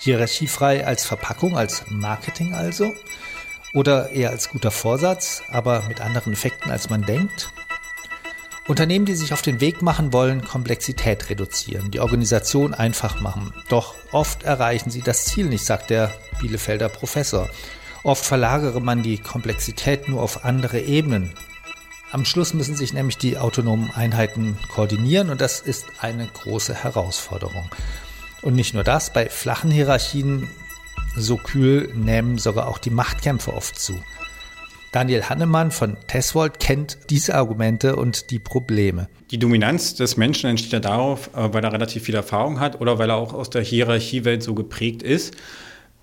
Hierarchiefrei 0.00 0.86
als 0.86 1.04
Verpackung, 1.04 1.56
als 1.56 1.84
Marketing 1.88 2.54
also? 2.54 2.94
Oder 3.72 4.10
eher 4.10 4.30
als 4.30 4.50
guter 4.50 4.70
Vorsatz, 4.70 5.42
aber 5.48 5.82
mit 5.88 6.00
anderen 6.00 6.34
Effekten 6.34 6.70
als 6.70 6.90
man 6.90 7.02
denkt? 7.02 7.50
Unternehmen, 8.66 9.04
die 9.04 9.14
sich 9.14 9.32
auf 9.32 9.42
den 9.42 9.60
Weg 9.60 9.82
machen 9.82 10.12
wollen, 10.12 10.42
Komplexität 10.42 11.28
reduzieren, 11.28 11.90
die 11.90 12.00
Organisation 12.00 12.72
einfach 12.72 13.20
machen. 13.20 13.52
Doch 13.68 13.94
oft 14.10 14.44
erreichen 14.44 14.90
sie 14.90 15.02
das 15.02 15.26
Ziel 15.26 15.46
nicht, 15.46 15.64
sagt 15.64 15.90
der 15.90 16.10
Bielefelder 16.40 16.88
Professor. 16.88 17.50
Oft 18.04 18.26
verlagere 18.26 18.82
man 18.82 19.02
die 19.02 19.16
Komplexität 19.16 20.10
nur 20.10 20.22
auf 20.22 20.44
andere 20.44 20.78
Ebenen. 20.78 21.30
Am 22.12 22.26
Schluss 22.26 22.52
müssen 22.52 22.76
sich 22.76 22.92
nämlich 22.92 23.16
die 23.16 23.38
autonomen 23.38 23.90
Einheiten 23.90 24.58
koordinieren 24.68 25.30
und 25.30 25.40
das 25.40 25.60
ist 25.60 25.86
eine 26.00 26.26
große 26.26 26.74
Herausforderung. 26.74 27.64
Und 28.42 28.56
nicht 28.56 28.74
nur 28.74 28.84
das, 28.84 29.10
bei 29.10 29.30
flachen 29.30 29.70
Hierarchien, 29.70 30.48
so 31.16 31.38
kühl, 31.38 31.94
nehmen 31.94 32.36
sogar 32.36 32.68
auch 32.68 32.76
die 32.76 32.90
Machtkämpfe 32.90 33.54
oft 33.54 33.78
zu. 33.78 33.98
Daniel 34.92 35.24
Hannemann 35.24 35.70
von 35.70 35.96
Teswold 36.06 36.60
kennt 36.60 36.98
diese 37.08 37.34
Argumente 37.34 37.96
und 37.96 38.30
die 38.30 38.38
Probleme. 38.38 39.08
Die 39.30 39.38
Dominanz 39.38 39.94
des 39.94 40.18
Menschen 40.18 40.50
entsteht 40.50 40.72
ja 40.74 40.80
darauf, 40.80 41.30
äh, 41.34 41.54
weil 41.54 41.64
er 41.64 41.72
relativ 41.72 42.04
viel 42.04 42.14
Erfahrung 42.14 42.60
hat 42.60 42.82
oder 42.82 42.98
weil 42.98 43.10
er 43.10 43.16
auch 43.16 43.32
aus 43.32 43.48
der 43.48 43.62
Hierarchiewelt 43.62 44.42
so 44.42 44.54
geprägt 44.54 45.02
ist. 45.02 45.34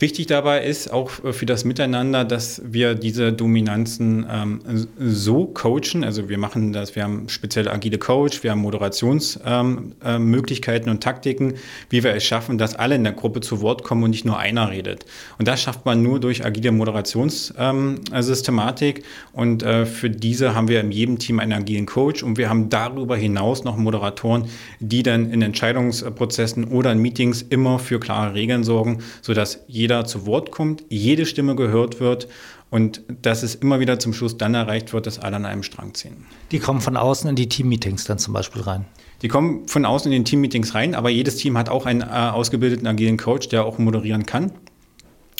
Wichtig 0.01 0.25
dabei 0.25 0.63
ist 0.63 0.91
auch 0.91 1.11
für 1.11 1.45
das 1.45 1.63
Miteinander, 1.63 2.25
dass 2.25 2.59
wir 2.65 2.95
diese 2.95 3.31
Dominanzen 3.31 4.25
ähm, 4.27 4.87
so 4.97 5.45
coachen. 5.45 6.03
Also 6.03 6.27
wir 6.27 6.39
machen 6.39 6.73
das, 6.73 6.95
wir 6.95 7.03
haben 7.03 7.29
spezielle 7.29 7.71
agile 7.71 7.99
Coach, 7.99 8.41
wir 8.41 8.49
haben 8.49 8.61
Moderationsmöglichkeiten 8.61 10.87
ähm, 10.87 10.87
äh, 10.87 10.91
und 10.95 11.03
Taktiken, 11.03 11.53
wie 11.91 12.03
wir 12.03 12.15
es 12.15 12.23
schaffen, 12.23 12.57
dass 12.57 12.73
alle 12.73 12.95
in 12.95 13.03
der 13.03 13.13
Gruppe 13.13 13.41
zu 13.41 13.61
Wort 13.61 13.83
kommen 13.83 14.03
und 14.03 14.09
nicht 14.09 14.25
nur 14.25 14.39
einer 14.39 14.71
redet. 14.71 15.05
Und 15.37 15.47
das 15.47 15.61
schafft 15.61 15.85
man 15.85 16.01
nur 16.01 16.19
durch 16.19 16.43
agile 16.43 16.71
Moderationssystematik. 16.71 18.97
Ähm, 18.97 19.03
und 19.33 19.61
äh, 19.61 19.85
für 19.85 20.09
diese 20.09 20.55
haben 20.55 20.67
wir 20.67 20.81
in 20.81 20.91
jedem 20.91 21.19
Team 21.19 21.39
einen 21.39 21.53
agilen 21.53 21.85
Coach 21.85 22.23
und 22.23 22.39
wir 22.39 22.49
haben 22.49 22.69
darüber 22.69 23.17
hinaus 23.17 23.63
noch 23.63 23.77
Moderatoren, 23.77 24.45
die 24.79 25.03
dann 25.03 25.29
in 25.29 25.43
Entscheidungsprozessen 25.43 26.69
oder 26.69 26.91
in 26.91 26.97
Meetings 26.97 27.43
immer 27.43 27.77
für 27.77 27.99
klare 27.99 28.33
Regeln 28.33 28.63
sorgen, 28.63 29.03
sodass 29.21 29.59
jeder 29.67 29.90
jeder 29.91 30.05
zu 30.05 30.25
Wort 30.25 30.51
kommt, 30.51 30.85
jede 30.89 31.25
Stimme 31.25 31.55
gehört 31.55 31.99
wird 31.99 32.29
und 32.69 33.01
dass 33.21 33.43
es 33.43 33.55
immer 33.55 33.81
wieder 33.81 33.99
zum 33.99 34.13
Schluss 34.13 34.37
dann 34.37 34.53
erreicht 34.53 34.93
wird, 34.93 35.05
dass 35.05 35.19
alle 35.19 35.35
an 35.35 35.45
einem 35.45 35.63
Strang 35.63 35.93
ziehen. 35.93 36.25
Die 36.51 36.59
kommen 36.59 36.79
von 36.79 36.95
außen 36.95 37.29
in 37.29 37.35
die 37.35 37.49
Teammeetings 37.49 38.05
dann 38.05 38.17
zum 38.17 38.33
Beispiel 38.33 38.61
rein? 38.61 38.85
Die 39.21 39.27
kommen 39.27 39.67
von 39.67 39.85
außen 39.85 40.09
in 40.09 40.19
den 40.19 40.25
Teammeetings 40.25 40.73
rein, 40.75 40.95
aber 40.95 41.09
jedes 41.09 41.35
Team 41.35 41.57
hat 41.57 41.67
auch 41.67 41.85
einen 41.85 42.01
äh, 42.01 42.05
ausgebildeten 42.05 42.87
agilen 42.87 43.17
Coach, 43.17 43.49
der 43.49 43.65
auch 43.65 43.77
moderieren 43.79 44.25
kann. 44.25 44.53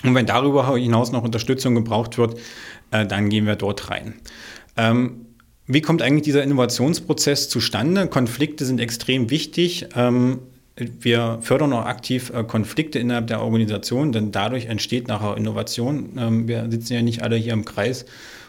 Und 0.04 0.16
wenn 0.16 0.26
darüber 0.26 0.76
hinaus 0.76 1.14
noch 1.14 1.24
Unterstützung 1.24 1.76
gebraucht 1.76 2.18
wird, 2.18 2.38
äh, 2.92 3.06
dann 3.06 3.30
gehen 3.30 3.46
wir 3.46 3.56
dort 3.56 3.90
rein. 3.90 4.16
Ähm, 4.76 5.28
wie 5.66 5.82
kommt 5.82 6.02
eigentlich 6.02 6.24
dieser 6.24 6.44
Innovationsprozess 6.44 7.48
zustande? 7.48 8.08
Konflikte 8.08 8.66
sind 8.66 8.82
extrem 8.82 9.30
wichtig. 9.30 9.88
Ähm, 9.96 10.40
wir 11.00 11.40
fördern 11.42 11.74
auch 11.74 11.86
aktiv 11.86 12.32
äh, 12.34 12.44
Konflikte 12.44 13.00
innerhalb 13.00 13.28
der 13.28 13.42
Organisation, 13.42 14.12
denn 14.12 14.32
dadurch 14.32 14.66
entsteht 14.66 15.08
nachher 15.08 15.38
Innovation. 15.38 16.18
Ähm, 16.18 16.48
wir 16.48 16.70
sitzen 16.70 16.94
ja 16.94 17.02
nicht 17.02 17.24
alle 17.24 17.36
hier 17.36 17.54
im 17.54 17.66
Kreis 17.66 18.06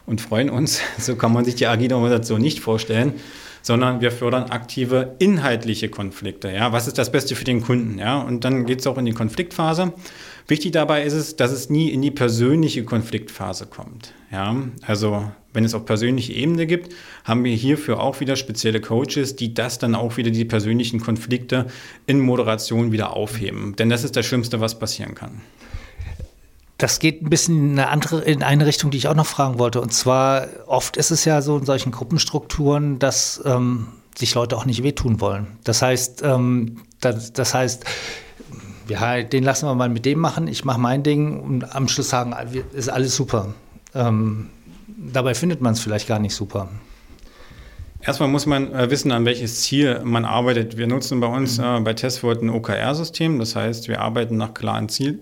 und 0.06 0.20
freuen 0.20 0.50
uns. 0.50 0.80
So 0.98 1.16
kann 1.16 1.32
man 1.32 1.44
sich 1.44 1.54
die 1.54 1.66
agile 1.66 1.94
Organisation 1.96 2.40
nicht 2.40 2.60
vorstellen, 2.60 3.14
sondern 3.62 4.00
wir 4.00 4.10
fördern 4.10 4.44
aktive 4.50 5.14
inhaltliche 5.18 5.88
Konflikte. 5.88 6.50
Ja, 6.50 6.72
was 6.72 6.86
ist 6.86 6.98
das 6.98 7.12
Beste 7.12 7.34
für 7.34 7.44
den 7.44 7.62
Kunden? 7.62 7.98
Ja, 7.98 8.20
und 8.20 8.44
dann 8.44 8.66
geht 8.66 8.80
es 8.80 8.86
auch 8.86 8.98
in 8.98 9.06
die 9.06 9.12
Konfliktphase. 9.12 9.92
Wichtig 10.48 10.72
dabei 10.72 11.04
ist 11.04 11.12
es, 11.12 11.36
dass 11.36 11.52
es 11.52 11.70
nie 11.70 11.90
in 11.90 12.02
die 12.02 12.10
persönliche 12.10 12.84
Konfliktphase 12.84 13.66
kommt. 13.66 14.12
Ja, 14.30 14.56
also 14.86 15.30
wenn 15.52 15.64
es 15.64 15.74
auf 15.74 15.84
persönliche 15.84 16.32
Ebene 16.32 16.66
gibt, 16.66 16.94
haben 17.24 17.44
wir 17.44 17.54
hierfür 17.54 18.00
auch 18.00 18.20
wieder 18.20 18.36
spezielle 18.36 18.80
Coaches, 18.80 19.36
die 19.36 19.54
das 19.54 19.78
dann 19.78 19.94
auch 19.94 20.16
wieder 20.16 20.30
die 20.30 20.44
persönlichen 20.44 21.00
Konflikte 21.00 21.66
in 22.06 22.20
Moderation 22.20 22.92
wieder 22.92 23.14
aufheben. 23.14 23.76
Denn 23.76 23.90
das 23.90 24.04
ist 24.04 24.16
das 24.16 24.26
Schlimmste, 24.26 24.60
was 24.60 24.78
passieren 24.78 25.14
kann. 25.14 25.42
Das 26.78 26.98
geht 26.98 27.22
ein 27.22 27.30
bisschen 27.30 27.72
in 27.72 27.78
eine 27.78 27.88
andere, 27.90 28.22
in 28.22 28.42
eine 28.42 28.66
Richtung, 28.66 28.90
die 28.90 28.98
ich 28.98 29.06
auch 29.06 29.14
noch 29.14 29.26
fragen 29.26 29.58
wollte. 29.58 29.80
Und 29.80 29.92
zwar, 29.92 30.48
oft 30.66 30.96
ist 30.96 31.12
es 31.12 31.24
ja 31.24 31.40
so 31.40 31.56
in 31.58 31.64
solchen 31.64 31.92
Gruppenstrukturen, 31.92 32.98
dass 32.98 33.40
ähm, 33.44 33.88
sich 34.16 34.34
Leute 34.34 34.56
auch 34.56 34.64
nicht 34.64 34.82
wehtun 34.82 35.20
wollen. 35.20 35.46
Das 35.64 35.82
heißt, 35.82 36.22
ähm, 36.24 36.78
das, 37.00 37.32
das 37.32 37.54
heißt, 37.54 37.84
ja, 38.92 39.22
den 39.22 39.44
lassen 39.44 39.66
wir 39.66 39.74
mal 39.74 39.88
mit 39.88 40.04
dem 40.04 40.18
machen, 40.18 40.48
ich 40.48 40.64
mache 40.64 40.80
mein 40.80 41.02
Ding 41.02 41.40
und 41.40 41.74
am 41.74 41.88
Schluss 41.88 42.10
sagen, 42.10 42.34
ist 42.72 42.88
alles 42.88 43.16
super. 43.16 43.54
Ähm, 43.94 44.50
dabei 44.86 45.34
findet 45.34 45.60
man 45.60 45.72
es 45.72 45.80
vielleicht 45.80 46.08
gar 46.08 46.18
nicht 46.18 46.34
super. 46.34 46.68
Erstmal 48.04 48.28
muss 48.28 48.46
man 48.46 48.72
äh, 48.72 48.90
wissen, 48.90 49.12
an 49.12 49.24
welches 49.24 49.62
Ziel 49.62 50.00
man 50.04 50.24
arbeitet. 50.24 50.76
Wir 50.76 50.88
nutzen 50.88 51.20
bei 51.20 51.28
uns 51.28 51.58
mhm. 51.58 51.64
äh, 51.64 51.80
bei 51.80 51.94
Testwort 51.94 52.42
ein 52.42 52.50
OKR-System, 52.50 53.38
das 53.38 53.54
heißt, 53.54 53.88
wir 53.88 54.00
arbeiten 54.00 54.36
nach 54.36 54.54
klaren 54.54 54.88
Zielen. 54.88 55.20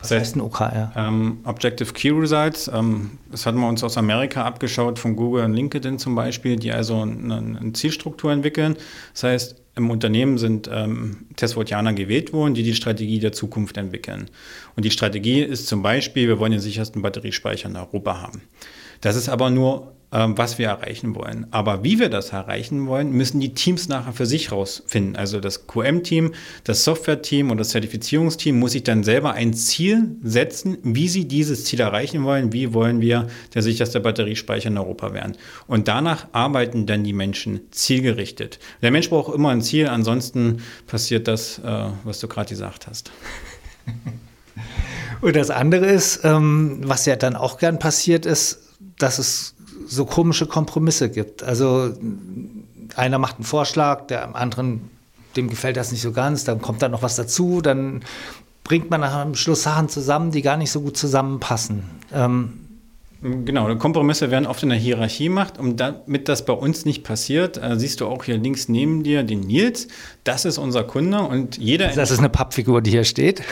Was 0.00 0.08
das 0.08 0.20
heißt 0.20 0.36
ein 0.36 0.40
OKR? 0.40 0.92
Ähm, 0.96 1.38
Objective 1.44 1.92
Key 1.92 2.10
Results. 2.10 2.70
Ähm, 2.72 3.18
das 3.30 3.46
hatten 3.46 3.58
wir 3.58 3.68
uns 3.68 3.82
aus 3.82 3.96
Amerika 3.96 4.44
abgeschaut, 4.44 4.98
von 4.98 5.16
Google 5.16 5.44
und 5.44 5.54
LinkedIn 5.54 5.98
zum 5.98 6.14
Beispiel, 6.14 6.56
die 6.56 6.72
also 6.72 7.02
eine, 7.02 7.36
eine 7.36 7.72
Zielstruktur 7.72 8.32
entwickeln. 8.32 8.76
Das 9.12 9.22
heißt, 9.24 9.56
im 9.76 9.90
Unternehmen 9.90 10.38
sind 10.38 10.70
ähm, 10.72 11.26
Testwortianer 11.36 11.94
gewählt 11.94 12.32
worden, 12.32 12.54
die 12.54 12.62
die 12.62 12.74
Strategie 12.74 13.18
der 13.18 13.32
Zukunft 13.32 13.76
entwickeln. 13.76 14.30
Und 14.76 14.84
die 14.84 14.90
Strategie 14.90 15.42
ist 15.42 15.66
zum 15.66 15.82
Beispiel, 15.82 16.28
wir 16.28 16.38
wollen 16.38 16.52
den 16.52 16.60
sichersten 16.60 17.02
Batteriespeicher 17.02 17.68
in 17.68 17.76
Europa 17.76 18.20
haben. 18.20 18.42
Das 19.00 19.16
ist 19.16 19.28
aber 19.28 19.50
nur 19.50 19.93
was 20.18 20.58
wir 20.58 20.68
erreichen 20.68 21.14
wollen. 21.14 21.46
Aber 21.50 21.82
wie 21.82 21.98
wir 21.98 22.08
das 22.08 22.30
erreichen 22.30 22.86
wollen, 22.86 23.10
müssen 23.10 23.40
die 23.40 23.54
Teams 23.54 23.88
nachher 23.88 24.12
für 24.12 24.26
sich 24.26 24.52
rausfinden. 24.52 25.16
Also 25.16 25.40
das 25.40 25.66
QM-Team, 25.66 26.34
das 26.62 26.84
Software-Team 26.84 27.50
und 27.50 27.58
das 27.58 27.70
Zertifizierungsteam 27.70 28.58
muss 28.58 28.72
sich 28.72 28.84
dann 28.84 29.02
selber 29.02 29.32
ein 29.32 29.54
Ziel 29.54 30.16
setzen, 30.22 30.78
wie 30.82 31.08
sie 31.08 31.26
dieses 31.26 31.64
Ziel 31.64 31.80
erreichen 31.80 32.22
wollen. 32.22 32.52
Wie 32.52 32.72
wollen 32.72 33.00
wir 33.00 33.26
der 33.54 33.62
sicherste 33.62 34.00
Batteriespeicher 34.00 34.68
in 34.68 34.78
Europa 34.78 35.12
werden? 35.12 35.36
Und 35.66 35.88
danach 35.88 36.28
arbeiten 36.32 36.86
dann 36.86 37.02
die 37.02 37.12
Menschen 37.12 37.60
zielgerichtet. 37.72 38.60
Der 38.82 38.92
Mensch 38.92 39.10
braucht 39.10 39.34
immer 39.34 39.50
ein 39.50 39.62
Ziel, 39.62 39.88
ansonsten 39.88 40.58
passiert 40.86 41.26
das, 41.26 41.58
äh, 41.58 41.86
was 42.04 42.20
du 42.20 42.28
gerade 42.28 42.50
gesagt 42.50 42.86
hast. 42.86 43.10
Und 45.20 45.36
das 45.36 45.50
andere 45.50 45.86
ist, 45.86 46.20
ähm, 46.22 46.80
was 46.84 47.06
ja 47.06 47.16
dann 47.16 47.34
auch 47.34 47.58
gern 47.58 47.78
passiert 47.78 48.26
ist, 48.26 48.60
dass 48.98 49.18
es 49.18 49.53
so 49.86 50.04
komische 50.04 50.46
Kompromisse 50.46 51.10
gibt. 51.10 51.42
Also 51.42 51.92
einer 52.96 53.18
macht 53.18 53.36
einen 53.36 53.44
Vorschlag, 53.44 54.06
der 54.06 54.34
anderen 54.34 54.90
dem 55.36 55.48
gefällt 55.48 55.76
das 55.76 55.92
nicht 55.92 56.02
so 56.02 56.12
ganz, 56.12 56.44
dann 56.44 56.60
kommt 56.60 56.82
da 56.82 56.88
noch 56.88 57.02
was 57.02 57.16
dazu, 57.16 57.60
dann 57.60 58.02
bringt 58.62 58.90
man 58.90 59.02
am 59.02 59.34
Schluss 59.34 59.64
Sachen 59.64 59.88
zusammen, 59.88 60.30
die 60.30 60.42
gar 60.42 60.56
nicht 60.56 60.70
so 60.70 60.80
gut 60.80 60.96
zusammenpassen. 60.96 61.82
Ähm, 62.12 62.60
Genau, 63.46 63.74
Kompromisse 63.76 64.30
werden 64.30 64.44
oft 64.44 64.62
in 64.64 64.68
der 64.68 64.76
Hierarchie 64.76 65.24
gemacht. 65.28 65.58
Und 65.58 65.80
damit 65.80 66.28
das 66.28 66.44
bei 66.44 66.52
uns 66.52 66.84
nicht 66.84 67.04
passiert, 67.04 67.56
äh, 67.56 67.78
siehst 67.78 68.02
du 68.02 68.06
auch 68.06 68.22
hier 68.24 68.36
links 68.36 68.68
neben 68.68 69.02
dir 69.02 69.22
den 69.22 69.40
Nils. 69.40 69.88
Das 70.24 70.44
ist 70.44 70.58
unser 70.58 70.84
Kunde 70.84 71.20
und 71.20 71.56
jeder. 71.56 71.88
Das 71.88 72.10
ist 72.10 72.18
eine 72.18 72.28
Pappfigur, 72.28 72.82
die 72.82 72.90
hier 72.90 73.04
steht. 73.04 73.42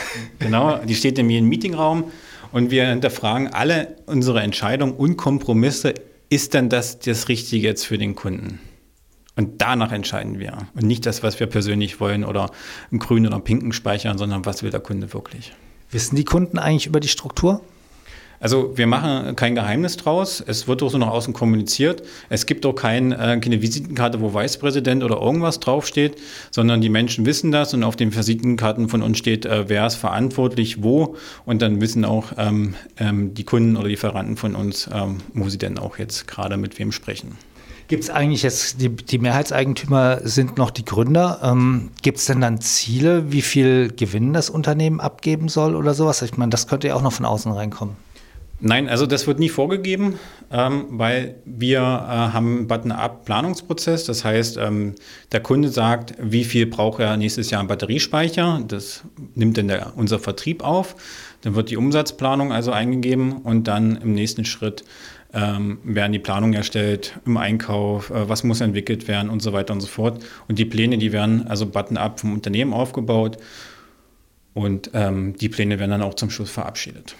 Genau, 0.40 0.77
die 0.77 0.95
steht 0.95 1.18
in 1.18 1.31
jedem 1.31 1.49
Meetingraum 1.49 2.12
und 2.53 2.71
wir 2.71 2.87
hinterfragen 2.87 3.49
alle 3.49 3.97
unsere 4.05 4.42
Entscheidungen 4.42 4.92
und 4.92 5.16
Kompromisse. 5.16 5.95
Ist 6.33 6.55
denn 6.55 6.71
das 6.71 6.99
das 6.99 7.29
Richtige 7.29 7.68
jetzt 7.68 7.85
für 7.85 7.99
den 7.99 8.14
Kunden? 8.14 8.59
Und 9.37 9.61
danach 9.61 9.92
entscheiden 9.92 10.38
wir. 10.38 10.57
Und 10.73 10.87
nicht 10.87 11.05
das, 11.05 11.23
was 11.23 11.38
wir 11.38 11.47
persönlich 11.47 12.01
wollen 12.01 12.25
oder 12.25 12.51
einen 12.90 13.01
grünen 13.01 13.27
oder 13.27 13.38
pinken 13.38 13.75
speichern, 13.75 14.16
sondern 14.16 14.47
was 14.47 14.62
will 14.62 14.71
der 14.71 14.81
Kunde 14.81 15.12
wirklich. 15.12 15.53
Wissen 15.90 16.16
die 16.16 16.25
Kunden 16.25 16.59
eigentlich 16.59 16.87
über 16.87 17.01
die 17.01 17.09
Struktur? 17.09 17.61
Also 18.42 18.76
wir 18.76 18.88
machen 18.88 19.37
kein 19.37 19.55
Geheimnis 19.55 19.96
draus. 19.96 20.42
Es 20.44 20.66
wird 20.66 20.83
auch 20.83 20.90
so 20.90 20.98
nach 20.98 21.07
außen 21.09 21.33
kommuniziert. 21.33 22.02
Es 22.28 22.44
gibt 22.44 22.66
auch 22.66 22.74
kein, 22.74 23.12
äh, 23.12 23.38
keine 23.40 23.62
Visitenkarte, 23.62 24.20
wo 24.20 24.35
Vicepräsident 24.35 25.05
oder 25.05 25.22
irgendwas 25.22 25.61
draufsteht, 25.61 26.16
sondern 26.50 26.81
die 26.81 26.88
Menschen 26.88 27.24
wissen 27.24 27.52
das 27.52 27.72
und 27.72 27.85
auf 27.85 27.94
den 27.94 28.14
Visitenkarten 28.14 28.88
von 28.88 29.00
uns 29.00 29.18
steht, 29.18 29.46
äh, 29.46 29.68
wer 29.68 29.87
ist 29.87 29.94
verantwortlich, 29.94 30.83
wo. 30.83 31.14
Und 31.46 31.62
dann 31.62 31.81
wissen 31.81 32.05
auch 32.05 32.33
ähm, 32.37 32.74
ähm, 32.98 33.33
die 33.33 33.44
Kunden 33.44 33.76
oder 33.76 33.87
Lieferanten 33.87 34.37
von 34.37 34.57
uns, 34.57 34.90
ähm, 34.92 35.18
wo 35.35 35.48
sie 35.48 35.59
denn 35.59 35.78
auch 35.78 35.98
jetzt 35.98 36.26
gerade 36.26 36.57
mit 36.57 36.81
wem 36.81 36.90
sprechen. 36.90 37.38
Gibt 37.87 38.02
es 38.02 38.11
eigentlich 38.11 38.42
jetzt, 38.42 38.81
die, 38.81 38.88
die, 38.88 39.18
Mehrheitseigentümer 39.18 40.20
sind 40.24 40.59
noch 40.59 40.70
die 40.70 40.85
Gründer. 40.85 41.38
Ähm, 41.44 41.90
Gibt 42.02 42.18
es 42.18 42.24
denn 42.24 42.40
dann 42.40 42.61
Ziele, 42.61 43.31
wie 43.31 43.42
viel 43.42 43.92
Gewinn 43.92 44.33
das 44.33 44.50
Unternehmen 44.50 44.98
abgeben 44.98 45.48
soll 45.48 45.76
oder 45.76 45.94
sowas? 45.94 46.22
Ich 46.22 46.37
meine, 46.37 46.50
das 46.50 46.66
könnte 46.66 46.88
ja 46.88 46.96
auch 46.96 47.02
noch 47.02 47.12
von 47.12 47.26
außen 47.26 47.52
reinkommen. 47.52 47.94
Nein, 48.64 48.88
also 48.88 49.07
das 49.07 49.27
wird 49.27 49.40
nie 49.40 49.48
vorgegeben, 49.48 50.20
ähm, 50.53 50.87
weil 50.90 51.35
wir 51.44 51.81
äh, 51.81 51.83
haben 51.83 52.59
einen 52.59 52.66
Button-up-Planungsprozess. 52.68 54.05
Das 54.05 54.25
heißt, 54.25 54.57
ähm, 54.57 54.94
der 55.33 55.40
Kunde 55.40 55.68
sagt, 55.68 56.14
wie 56.20 56.44
viel 56.44 56.66
braucht 56.66 57.01
er 57.01 57.16
nächstes 57.16 57.51
Jahr 57.51 57.61
an 57.61 57.66
Batteriespeicher. 57.66 58.62
Das 58.68 59.03
nimmt 59.35 59.59
dann 59.59 59.66
der, 59.66 59.94
unser 59.96 60.20
Vertrieb 60.20 60.62
auf. 60.62 60.94
Dann 61.40 61.57
wird 61.57 61.70
die 61.70 61.77
Umsatzplanung 61.77 62.53
also 62.53 62.70
eingegeben 62.70 63.33
und 63.33 63.66
dann 63.66 63.96
im 63.96 64.14
nächsten 64.14 64.44
Schritt 64.44 64.85
ähm, 65.35 65.81
werden 65.83 66.12
die 66.12 66.20
Planungen 66.20 66.55
erstellt 66.55 67.18
im 67.27 67.38
Einkauf, 67.38 68.11
äh, 68.11 68.29
was 68.29 68.44
muss 68.44 68.61
entwickelt 68.61 69.09
werden 69.09 69.29
und 69.29 69.42
so 69.42 69.53
weiter 69.53 69.72
und 69.72 69.81
so 69.81 69.88
fort. 69.88 70.22
Und 70.46 70.61
die 70.61 70.66
Pläne, 70.66 70.98
die 70.98 71.11
werden 71.11 71.48
also 71.48 71.66
button-up 71.66 72.20
vom 72.20 72.33
Unternehmen 72.33 72.75
aufgebaut 72.75 73.38
und 74.55 74.92
ähm, 74.94 75.37
die 75.37 75.48
Pläne 75.48 75.81
werden 75.81 75.90
dann 75.90 76.03
auch 76.03 76.14
zum 76.14 76.31
Schluss 76.31 76.51
verabschiedet. 76.53 77.16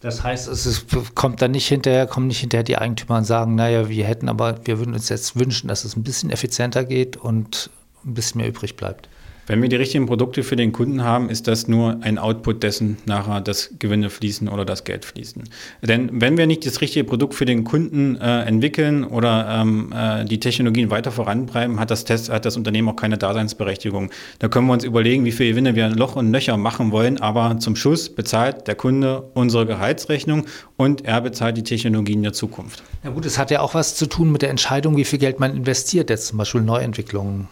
Das 0.00 0.22
heißt, 0.22 0.48
es 0.48 0.66
ist, 0.66 0.86
kommt 1.14 1.40
dann 1.40 1.52
nicht 1.52 1.68
hinterher, 1.68 2.06
kommen 2.06 2.26
nicht 2.26 2.40
hinterher 2.40 2.64
die 2.64 2.76
Eigentümer 2.76 3.16
und 3.16 3.24
sagen, 3.24 3.54
naja, 3.54 3.88
wir 3.88 4.04
hätten 4.04 4.28
aber, 4.28 4.66
wir 4.66 4.78
würden 4.78 4.94
uns 4.94 5.08
jetzt 5.08 5.38
wünschen, 5.38 5.68
dass 5.68 5.84
es 5.84 5.96
ein 5.96 6.02
bisschen 6.02 6.30
effizienter 6.30 6.84
geht 6.84 7.16
und 7.16 7.70
ein 8.04 8.14
bisschen 8.14 8.40
mehr 8.40 8.48
übrig 8.48 8.76
bleibt. 8.76 9.08
Wenn 9.46 9.62
wir 9.62 9.68
die 9.68 9.76
richtigen 9.76 10.06
Produkte 10.06 10.42
für 10.42 10.56
den 10.56 10.72
Kunden 10.72 11.04
haben, 11.04 11.30
ist 11.30 11.46
das 11.46 11.68
nur 11.68 11.98
ein 12.00 12.18
Output 12.18 12.64
dessen, 12.64 12.98
nachher 13.06 13.40
das 13.40 13.70
Gewinne 13.78 14.10
fließen 14.10 14.48
oder 14.48 14.64
das 14.64 14.82
Geld 14.82 15.04
fließen. 15.04 15.44
Denn 15.82 16.20
wenn 16.20 16.36
wir 16.36 16.48
nicht 16.48 16.66
das 16.66 16.80
richtige 16.80 17.04
Produkt 17.04 17.34
für 17.34 17.44
den 17.44 17.62
Kunden 17.62 18.16
äh, 18.16 18.42
entwickeln 18.42 19.04
oder 19.04 19.46
ähm, 19.60 19.92
äh, 19.96 20.24
die 20.24 20.40
Technologien 20.40 20.90
weiter 20.90 21.12
vorantreiben, 21.12 21.78
hat 21.78 21.92
das, 21.92 22.04
Test, 22.04 22.28
hat 22.28 22.44
das 22.44 22.56
Unternehmen 22.56 22.88
auch 22.88 22.96
keine 22.96 23.18
Daseinsberechtigung. 23.18 24.10
Da 24.40 24.48
können 24.48 24.66
wir 24.66 24.72
uns 24.72 24.82
überlegen, 24.82 25.24
wie 25.24 25.30
viele 25.30 25.50
Gewinne 25.50 25.76
wir 25.76 25.90
Loch 25.90 26.16
und 26.16 26.32
Nöcher 26.32 26.56
machen 26.56 26.90
wollen, 26.90 27.20
aber 27.20 27.60
zum 27.60 27.76
Schluss 27.76 28.08
bezahlt 28.08 28.66
der 28.66 28.74
Kunde 28.74 29.30
unsere 29.34 29.64
Gehaltsrechnung 29.64 30.46
und 30.76 31.04
er 31.04 31.20
bezahlt 31.20 31.56
die 31.56 31.62
Technologien 31.62 32.20
der 32.24 32.32
Zukunft. 32.32 32.82
Ja 33.04 33.10
gut, 33.10 33.24
es 33.24 33.38
hat 33.38 33.52
ja 33.52 33.60
auch 33.60 33.74
was 33.74 33.94
zu 33.94 34.06
tun 34.06 34.32
mit 34.32 34.42
der 34.42 34.50
Entscheidung, 34.50 34.96
wie 34.96 35.04
viel 35.04 35.20
Geld 35.20 35.38
man 35.38 35.56
investiert, 35.56 36.10
jetzt 36.10 36.26
zum 36.26 36.38
Beispiel 36.38 36.62
Neuentwicklungen. 36.62 37.46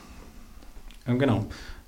Genau. 1.06 1.46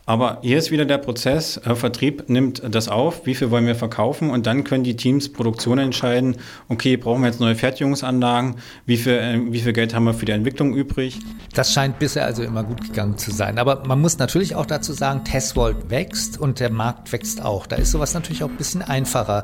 Aber 0.09 0.39
hier 0.43 0.57
ist 0.57 0.71
wieder 0.71 0.85
der 0.85 0.99
Prozess, 0.99 1.57
äh, 1.65 1.75
Vertrieb 1.75 2.29
nimmt 2.29 2.63
das 2.65 2.89
auf, 2.89 3.27
wie 3.27 3.35
viel 3.35 3.51
wollen 3.51 3.67
wir 3.67 3.75
verkaufen 3.75 4.31
und 4.31 4.47
dann 4.47 4.63
können 4.63 4.85
die 4.85 4.95
Teams 4.95 5.33
Produktion 5.33 5.79
entscheiden, 5.79 6.37
okay, 6.69 6.97
brauchen 6.97 7.23
wir 7.23 7.27
jetzt 7.27 7.41
neue 7.41 7.57
Fertigungsanlagen, 7.57 8.55
wie 8.87 8.99
viel, 8.99 9.15
äh, 9.15 9.41
wie 9.51 9.61
viel 9.61 9.73
Geld 9.73 9.97
haben 9.97 10.05
wir 10.05 10.15
für 10.15 10.25
die 10.25 10.31
Entwicklung 10.31 10.75
übrig. 10.75 11.19
Das 11.55 11.73
scheint 11.73 11.99
bisher 11.99 12.25
also 12.25 12.45
immer 12.45 12.63
gut 12.63 12.83
gegangen 12.83 13.19
zu 13.19 13.33
sein. 13.33 13.59
Aber 13.59 13.83
man 13.85 14.01
muss 14.01 14.19
natürlich 14.19 14.55
auch 14.55 14.67
dazu 14.67 14.93
sagen, 14.93 15.25
Tesvolt 15.25 15.91
wächst 15.91 16.39
und 16.39 16.61
der 16.61 16.71
Markt 16.71 17.11
wächst 17.11 17.43
auch. 17.43 17.67
Da 17.67 17.75
ist 17.75 17.91
sowas 17.91 18.15
natürlich 18.15 18.45
auch 18.45 18.49
ein 18.49 18.57
bisschen 18.57 18.83
einfacher, 18.83 19.43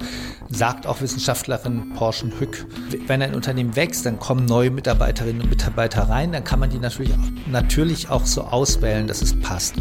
sagt 0.49 0.87
auch 0.87 1.01
Wissenschaftlerin 1.01 1.93
Porschen 1.97 2.39
Hück. 2.39 2.67
Wenn 3.09 3.21
ein 3.21 3.35
Unternehmen 3.35 3.75
wächst, 3.75 4.07
dann 4.07 4.21
kommen 4.21 4.45
neue 4.45 4.71
Mitarbeiterinnen 4.71 5.43
und 5.43 5.51
Mitarbeiter 5.51 6.03
rein, 6.03 6.31
dann 6.31 6.45
kann 6.45 6.61
man 6.61 6.71
die 6.71 6.79
natürlich 6.79 7.13
auch, 7.15 7.51
natürlich 7.51 8.11
auch 8.11 8.27
so 8.27 8.43
auswählen, 8.43 9.09
dass 9.09 9.23
es 9.23 9.39
passt. 9.41 9.75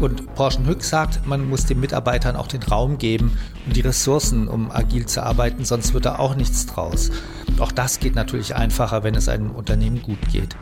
Und 0.00 0.15
Porschen 0.34 0.66
Hück 0.66 0.84
sagt, 0.84 1.26
man 1.26 1.48
muss 1.48 1.66
den 1.66 1.80
Mitarbeitern 1.80 2.36
auch 2.36 2.46
den 2.46 2.62
Raum 2.62 2.98
geben 2.98 3.38
und 3.66 3.76
die 3.76 3.80
Ressourcen, 3.80 4.48
um 4.48 4.70
agil 4.70 5.06
zu 5.06 5.22
arbeiten, 5.22 5.64
sonst 5.64 5.94
wird 5.94 6.06
da 6.06 6.18
auch 6.18 6.34
nichts 6.34 6.66
draus. 6.66 7.10
Auch 7.58 7.72
das 7.72 8.00
geht 8.00 8.14
natürlich 8.14 8.54
einfacher, 8.54 9.02
wenn 9.02 9.14
es 9.14 9.28
einem 9.28 9.50
Unternehmen 9.50 10.02
gut 10.02 10.18
geht. 10.32 10.56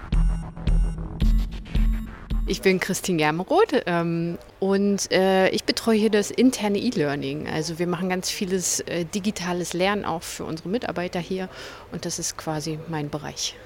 Ich 2.46 2.60
bin 2.60 2.78
Christine 2.78 3.16
Germeroth 3.16 3.82
ähm, 3.86 4.38
und 4.60 5.10
äh, 5.10 5.48
ich 5.48 5.64
betreue 5.64 5.96
hier 5.96 6.10
das 6.10 6.30
interne 6.30 6.78
E-Learning. 6.78 7.48
Also 7.48 7.78
wir 7.78 7.86
machen 7.86 8.10
ganz 8.10 8.28
vieles 8.28 8.80
äh, 8.80 9.06
digitales 9.06 9.72
Lernen 9.72 10.04
auch 10.04 10.22
für 10.22 10.44
unsere 10.44 10.68
Mitarbeiter 10.68 11.20
hier 11.20 11.48
und 11.90 12.04
das 12.04 12.18
ist 12.18 12.36
quasi 12.36 12.78
mein 12.88 13.08
Bereich. 13.08 13.56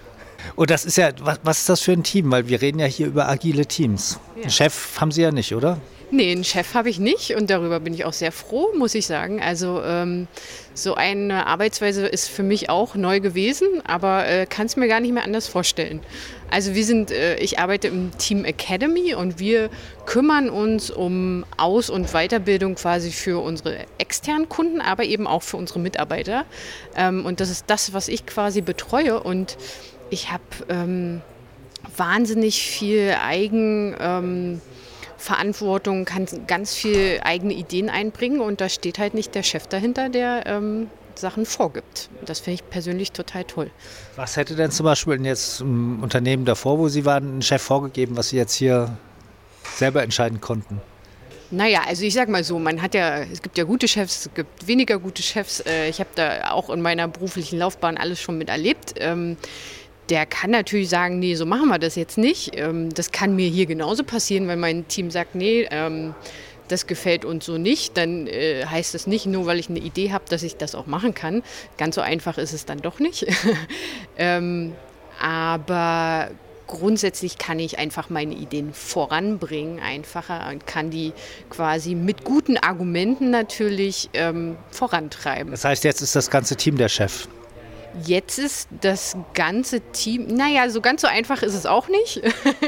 Und 0.57 0.70
das 0.70 0.85
ist 0.85 0.96
ja, 0.96 1.11
was, 1.20 1.40
was 1.42 1.59
ist 1.61 1.68
das 1.68 1.81
für 1.81 1.92
ein 1.92 2.03
Team? 2.03 2.31
Weil 2.31 2.48
wir 2.48 2.61
reden 2.61 2.79
ja 2.79 2.87
hier 2.87 3.07
über 3.07 3.29
agile 3.29 3.66
Teams. 3.66 4.18
Ja. 4.37 4.42
Einen 4.42 4.51
Chef 4.51 5.01
haben 5.01 5.11
Sie 5.11 5.22
ja 5.22 5.31
nicht, 5.31 5.55
oder? 5.55 5.79
Nee, 6.11 6.33
einen 6.33 6.44
Chef 6.44 6.72
habe 6.72 6.88
ich 6.88 6.98
nicht 6.98 7.35
und 7.35 7.51
darüber 7.51 7.81
bin 7.81 7.92
ich 7.92 8.07
auch 8.07 8.14
sehr 8.14 8.33
froh, 8.33 8.68
muss 8.74 8.94
ich 8.94 9.07
sagen. 9.07 9.42
Also 9.42 9.83
ähm, 9.85 10.27
so 10.72 10.94
eine 10.94 11.46
Arbeitsweise 11.46 12.07
ist 12.07 12.31
für 12.31 12.42
mich 12.42 12.70
auch 12.70 12.94
neu 12.94 13.20
gewesen, 13.20 13.68
aber 13.87 14.27
äh, 14.27 14.46
kann 14.46 14.64
es 14.64 14.77
mir 14.77 14.88
gar 14.88 15.01
nicht 15.01 15.12
mehr 15.12 15.24
anders 15.24 15.48
vorstellen. 15.48 16.01
Also 16.51 16.74
wir 16.74 16.85
sind, 16.87 17.11
äh, 17.11 17.37
ich 17.37 17.59
arbeite 17.59 17.88
im 17.88 18.16
Team 18.16 18.46
Academy 18.46 19.14
und 19.14 19.38
wir 19.38 19.68
kümmern 20.07 20.48
uns 20.48 20.90
um 20.90 21.44
Aus- 21.59 21.90
und 21.90 22.12
Weiterbildung 22.14 22.77
quasi 22.77 23.11
für 23.11 23.42
unsere 23.42 23.85
externen 23.98 24.48
Kunden, 24.48 24.81
aber 24.81 25.05
eben 25.05 25.27
auch 25.27 25.42
für 25.42 25.59
unsere 25.59 25.79
Mitarbeiter. 25.79 26.46
Ähm, 26.96 27.27
und 27.27 27.40
das 27.40 27.51
ist 27.51 27.64
das, 27.66 27.92
was 27.92 28.09
ich 28.09 28.24
quasi 28.24 28.62
betreue 28.62 29.22
und 29.22 29.59
ich 30.11 30.31
habe 30.31 30.42
ähm, 30.68 31.23
wahnsinnig 31.97 32.62
viel 32.62 33.14
Eigenverantwortung, 33.23 35.99
ähm, 35.99 36.05
kann 36.05 36.27
ganz 36.47 36.75
viel 36.75 37.21
eigene 37.23 37.55
Ideen 37.55 37.90
einbringen 37.90 38.40
und 38.40 38.61
da 38.61 38.68
steht 38.68 38.99
halt 38.99 39.14
nicht 39.14 39.35
der 39.35 39.42
Chef 39.42 39.66
dahinter, 39.66 40.09
der 40.09 40.47
ähm, 40.47 40.88
Sachen 41.14 41.47
vorgibt. 41.47 42.11
Das 42.25 42.40
finde 42.40 42.62
ich 42.62 42.71
persönlich 42.71 43.12
total 43.12 43.44
toll. 43.44 43.71
Was 44.16 44.37
hätte 44.37 44.55
denn 44.55 44.71
zum 44.71 44.85
Beispiel 44.85 45.25
jetzt 45.25 45.61
im 45.61 46.03
Unternehmen 46.03 46.44
davor, 46.44 46.79
wo 46.79 46.88
Sie 46.88 47.05
waren, 47.05 47.38
ein 47.38 47.42
Chef 47.42 47.62
vorgegeben, 47.62 48.16
was 48.16 48.31
Sie 48.31 48.37
jetzt 48.37 48.55
hier 48.55 48.97
selber 49.75 50.03
entscheiden 50.03 50.40
konnten? 50.40 50.81
Naja, 51.51 51.81
also 51.87 52.05
ich 52.05 52.12
sag 52.12 52.29
mal 52.29 52.44
so, 52.44 52.59
man 52.59 52.83
hat 52.83 52.94
ja, 52.94 53.21
es 53.21 53.40
gibt 53.40 53.57
ja 53.57 53.64
gute 53.64 53.88
Chefs, 53.88 54.27
es 54.27 54.35
gibt 54.35 54.66
weniger 54.66 54.99
gute 54.99 55.23
Chefs. 55.23 55.61
Äh, 55.61 55.88
ich 55.88 55.99
habe 55.99 56.11
da 56.14 56.51
auch 56.51 56.68
in 56.68 56.83
meiner 56.83 57.09
beruflichen 57.09 57.59
Laufbahn 57.59 57.97
alles 57.97 58.21
schon 58.21 58.37
miterlebt. 58.37 58.94
Ähm, 58.99 59.38
der 60.09 60.27
kann 60.27 60.51
natürlich 60.51 60.88
sagen, 60.88 61.18
nee, 61.18 61.35
so 61.35 61.47
machen 61.47 61.68
wir 61.68 61.79
das 61.79 61.97
jetzt 61.97 62.18
nicht. 62.18 62.53
Ähm, 62.55 62.92
das 62.94 63.12
kann 63.12 63.37
mir 63.37 63.49
hier 63.49 63.66
genauso 63.66 64.05
passieren, 64.05 64.49
wenn 64.49 64.61
mein 64.61 64.88
Team 64.88 65.11
sagt, 65.11 65.35
nee, 65.35 65.66
ähm, 65.71 66.14
das 66.69 66.87
gefällt 66.87 67.25
uns 67.25 67.46
so 67.46 67.59
nicht, 67.59 67.96
dann 67.96 68.27
äh, 68.27 68.65
heißt 68.67 68.94
das 68.94 69.06
nicht 69.06 69.27
nur, 69.27 69.46
weil 69.46 69.59
ich 69.59 69.69
eine 69.69 69.79
Idee 69.79 70.13
habe, 70.13 70.25
dass 70.29 70.42
ich 70.42 70.56
das 70.56 70.75
auch 70.75 70.87
machen 70.87 71.15
kann. 71.15 71.42
Ganz 71.77 71.94
so 71.94 72.00
einfach 72.00 72.38
ist 72.38 72.52
es 72.52 72.67
dann 72.67 72.81
doch 72.81 72.98
nicht. 72.98 73.27
ähm, 74.19 74.75
aber 75.21 76.31
grundsätzlich 76.67 77.38
kann 77.38 77.59
ich 77.59 77.79
einfach 77.79 78.11
meine 78.11 78.35
Ideen 78.35 78.73
voranbringen, 78.75 79.81
einfacher 79.81 80.48
und 80.50 80.67
kann 80.67 80.90
die 80.90 81.13
quasi 81.50 81.94
mit 81.94 82.25
guten 82.25 82.59
Argumenten 82.59 83.31
natürlich 83.31 84.11
ähm, 84.13 84.56
vorantreiben. 84.71 85.50
Das 85.50 85.65
heißt, 85.65 85.85
jetzt 85.85 86.02
ist 86.02 86.15
das 86.15 86.31
ganze 86.31 86.56
Team 86.56 86.77
der 86.77 86.88
Chef. 86.88 87.27
Jetzt 88.05 88.39
ist 88.39 88.69
das 88.81 89.17
ganze 89.35 89.81
Team, 89.93 90.27
naja, 90.27 90.69
so 90.69 90.81
ganz 90.81 91.01
so 91.01 91.07
einfach 91.07 91.43
ist 91.43 91.55
es 91.55 91.67
auch 91.67 91.89
nicht. 91.89 92.21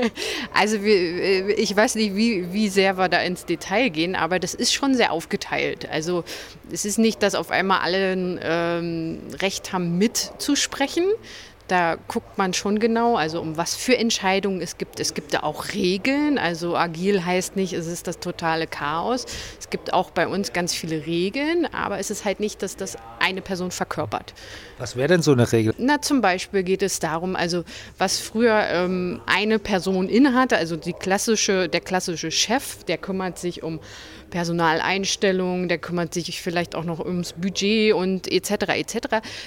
also 0.55 0.77
äh, 0.77 1.53
ich 1.53 1.77
weiß 1.77 1.95
nicht, 1.97 2.16
wie, 2.16 2.53
wie 2.53 2.68
sehr 2.68 2.97
wir 2.97 3.09
da 3.09 3.18
ins 3.18 3.45
Detail 3.45 3.91
gehen, 3.91 4.16
aber 4.16 4.39
das 4.39 4.55
ist 4.55 4.73
schon 4.73 4.95
sehr 4.95 5.12
aufgeteilt. 5.12 5.89
Also 5.91 6.25
es 6.73 6.85
ist 6.85 6.99
nicht, 6.99 7.23
dass 7.23 7.35
auf 7.35 7.51
einmal 7.51 7.81
alle 7.81 8.12
ähm, 8.43 9.21
Recht 9.41 9.73
haben 9.73 9.99
mitzusprechen. 9.99 11.05
Da 11.71 11.97
guckt 12.09 12.37
man 12.37 12.53
schon 12.53 12.81
genau, 12.81 13.14
also 13.16 13.41
um 13.41 13.57
was 13.57 13.77
für 13.77 13.97
Entscheidungen 13.97 14.61
es 14.61 14.77
gibt. 14.77 14.99
Es 14.99 15.14
gibt 15.14 15.35
da 15.35 15.45
auch 15.45 15.73
Regeln. 15.73 16.37
Also 16.37 16.77
agil 16.77 17.25
heißt 17.25 17.55
nicht, 17.55 17.75
es 17.75 17.87
ist 17.87 18.09
das 18.09 18.18
totale 18.18 18.66
Chaos. 18.66 19.25
Es 19.57 19.71
gibt 19.71 19.93
auch 19.93 20.11
bei 20.11 20.27
uns 20.27 20.53
ganz 20.53 20.75
viele 20.75 21.07
Regeln, 21.07 21.73
aber 21.73 22.01
es 22.01 22.11
ist 22.11 22.25
halt 22.25 22.41
nicht, 22.41 22.64
dass 22.64 22.75
das 22.75 22.97
eine 23.21 23.41
Person 23.41 23.71
verkörpert. 23.71 24.35
Was 24.79 24.97
wäre 24.97 25.07
denn 25.07 25.23
so 25.23 25.31
eine 25.31 25.53
Regel? 25.53 25.73
Na, 25.79 26.03
zum 26.03 26.21
Beispiel 26.21 26.64
geht 26.64 26.83
es 26.83 26.99
darum, 26.99 27.37
also 27.37 27.62
was 27.99 28.18
früher 28.18 28.64
ähm, 28.68 29.21
eine 29.27 29.61
Person 29.61 30.09
innehatte, 30.09 30.57
also 30.57 30.75
die 30.75 30.93
klassische, 30.93 31.68
der 31.68 31.83
klassische 31.83 32.33
Chef, 32.33 32.83
der 32.83 32.99
kümmert 32.99 33.39
sich 33.39 33.62
um 33.62 33.79
Personaleinstellungen, 34.31 35.68
der 35.68 35.78
kümmert 35.78 36.14
sich 36.14 36.41
vielleicht 36.41 36.74
auch 36.74 36.85
noch 36.85 37.01
ums 37.01 37.35
Budget 37.35 37.95
und 37.95 38.31
etc. 38.31 38.51
etc. 38.68 38.97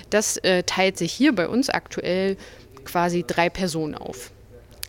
Das 0.10 0.38
äh, 0.38 0.64
teilt 0.64 0.98
sich 0.98 1.12
hier 1.12 1.34
bei 1.34 1.48
uns 1.48 1.70
aktuell 1.70 2.38
quasi 2.86 3.24
drei 3.26 3.50
Personen 3.50 3.96
auf. 3.96 4.32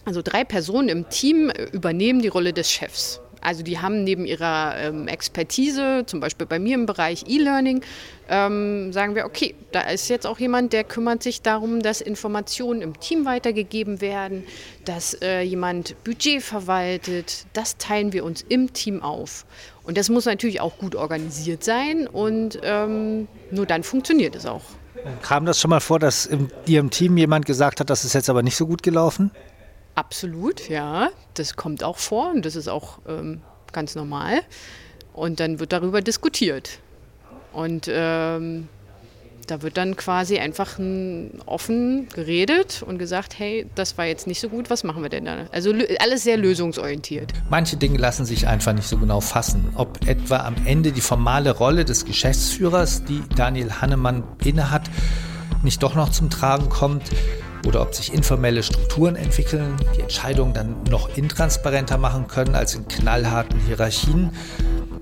Also 0.05 0.21
drei 0.23 0.45
Personen 0.45 0.89
im 0.89 1.09
Team 1.09 1.51
äh, 1.51 1.65
übernehmen 1.73 2.21
die 2.21 2.29
Rolle 2.29 2.53
des 2.53 2.71
Chefs. 2.71 3.21
Also 3.45 3.63
die 3.63 3.79
haben 3.79 4.05
neben 4.05 4.25
ihrer 4.25 4.75
ähm, 4.79 5.07
Expertise, 5.07 6.05
zum 6.07 6.19
Beispiel 6.19 6.47
bei 6.47 6.59
mir 6.59 6.75
im 6.77 6.87
Bereich 6.87 7.25
E-Learning, 7.29 7.83
ähm, 8.31 8.91
sagen 8.91 9.15
wir, 9.15 9.27
okay, 9.27 9.55
da 9.71 9.83
ist 9.83 10.09
jetzt 10.09 10.27
auch 10.27 10.39
jemand, 10.39 10.73
der 10.73 10.83
kümmert 10.83 11.23
sich 11.23 11.43
darum, 11.43 11.83
dass 11.83 12.01
Informationen 12.01 12.81
im 12.81 12.99
Team 12.99 13.27
weitergegeben 13.27 14.01
werden, 14.01 14.45
dass 14.87 15.13
äh, 15.21 15.43
jemand 15.43 15.95
Budget 16.05 16.43
verwaltet. 16.43 17.45
Das 17.53 17.77
teilen 17.77 18.15
wir 18.15 18.25
uns 18.25 18.41
im 18.49 18.73
Team 18.73 19.03
auf. 19.03 19.45
Und 19.85 19.99
das 19.99 20.09
muss 20.09 20.25
natürlich 20.25 20.61
auch 20.61 20.79
gut 20.79 20.95
organisiert 20.95 21.63
sein 21.63 22.07
und 22.07 22.59
ähm, 22.63 23.29
nur 23.51 23.67
dann 23.67 23.83
funktioniert 23.83 24.35
es 24.35 24.47
auch. 24.47 24.63
Kam 25.23 25.45
das 25.45 25.61
schon 25.61 25.69
mal 25.69 25.81
vor, 25.81 25.99
dass 25.99 26.25
in 26.25 26.51
Ihrem 26.67 26.91
Team 26.91 27.17
jemand 27.19 27.45
gesagt 27.45 27.81
hat, 27.81 27.91
das 27.91 28.05
ist 28.05 28.15
jetzt 28.15 28.31
aber 28.31 28.43
nicht 28.43 28.57
so 28.57 28.67
gut 28.67 28.83
gelaufen? 28.83 29.31
Absolut, 29.95 30.69
ja. 30.69 31.11
Das 31.35 31.57
kommt 31.57 31.85
auch 31.85 31.99
vor 31.99 32.31
und 32.31 32.47
das 32.47 32.57
ist 32.57 32.69
auch 32.69 32.99
ähm, 33.07 33.43
ganz 33.73 33.95
normal. 33.95 34.41
Und 35.13 35.41
dann 35.41 35.61
wird 35.61 35.73
darüber 35.73 36.01
diskutiert. 36.01 36.79
Und 37.53 37.87
ähm, 37.89 38.69
da 39.47 39.63
wird 39.63 39.77
dann 39.77 39.97
quasi 39.97 40.39
einfach 40.39 40.79
offen 41.47 42.09
geredet 42.15 42.83
und 42.87 42.99
gesagt, 42.99 43.39
hey, 43.39 43.67
das 43.75 43.99
war 43.99 44.07
jetzt 44.07 44.27
nicht 44.27 44.41
so 44.41 44.49
gut, 44.49 44.71
was 44.71 44.85
machen 44.85 45.03
wir 45.03 45.09
denn 45.09 45.25
da? 45.25 45.47
Also 45.53 45.73
alles 45.99 46.25
sehr 46.25 46.37
lösungsorientiert. 46.37 47.33
Manche 47.51 47.77
Dinge 47.77 47.99
lassen 47.99 48.25
sich 48.25 48.47
einfach 48.47 48.73
nicht 48.73 48.89
so 48.89 48.99
genau 48.99 49.21
fassen. 49.21 49.73
Ob 49.75 50.07
etwa 50.07 50.39
am 50.39 50.57
Ende 50.65 50.93
die 50.93 51.01
formale 51.01 51.51
Rolle 51.51 51.85
des 51.85 52.05
Geschäftsführers, 52.05 53.05
die 53.05 53.23
Daniel 53.37 53.73
Hannemann 53.81 54.25
innehat, 54.45 54.83
nicht 55.63 55.83
doch 55.83 55.95
noch 55.95 56.11
zum 56.11 56.31
Tragen 56.31 56.69
kommt 56.69 57.05
oder 57.67 57.81
ob 57.81 57.95
sich 57.95 58.13
informelle 58.13 58.63
Strukturen 58.63 59.17
entwickeln, 59.17 59.77
die 59.97 60.03
Entscheidungen 60.03 60.53
dann 60.53 60.77
noch 60.91 61.17
intransparenter 61.17 61.99
machen 61.99 62.29
können 62.29 62.55
als 62.55 62.75
in 62.75 62.87
knallharten 62.87 63.59
Hierarchien. 63.61 64.31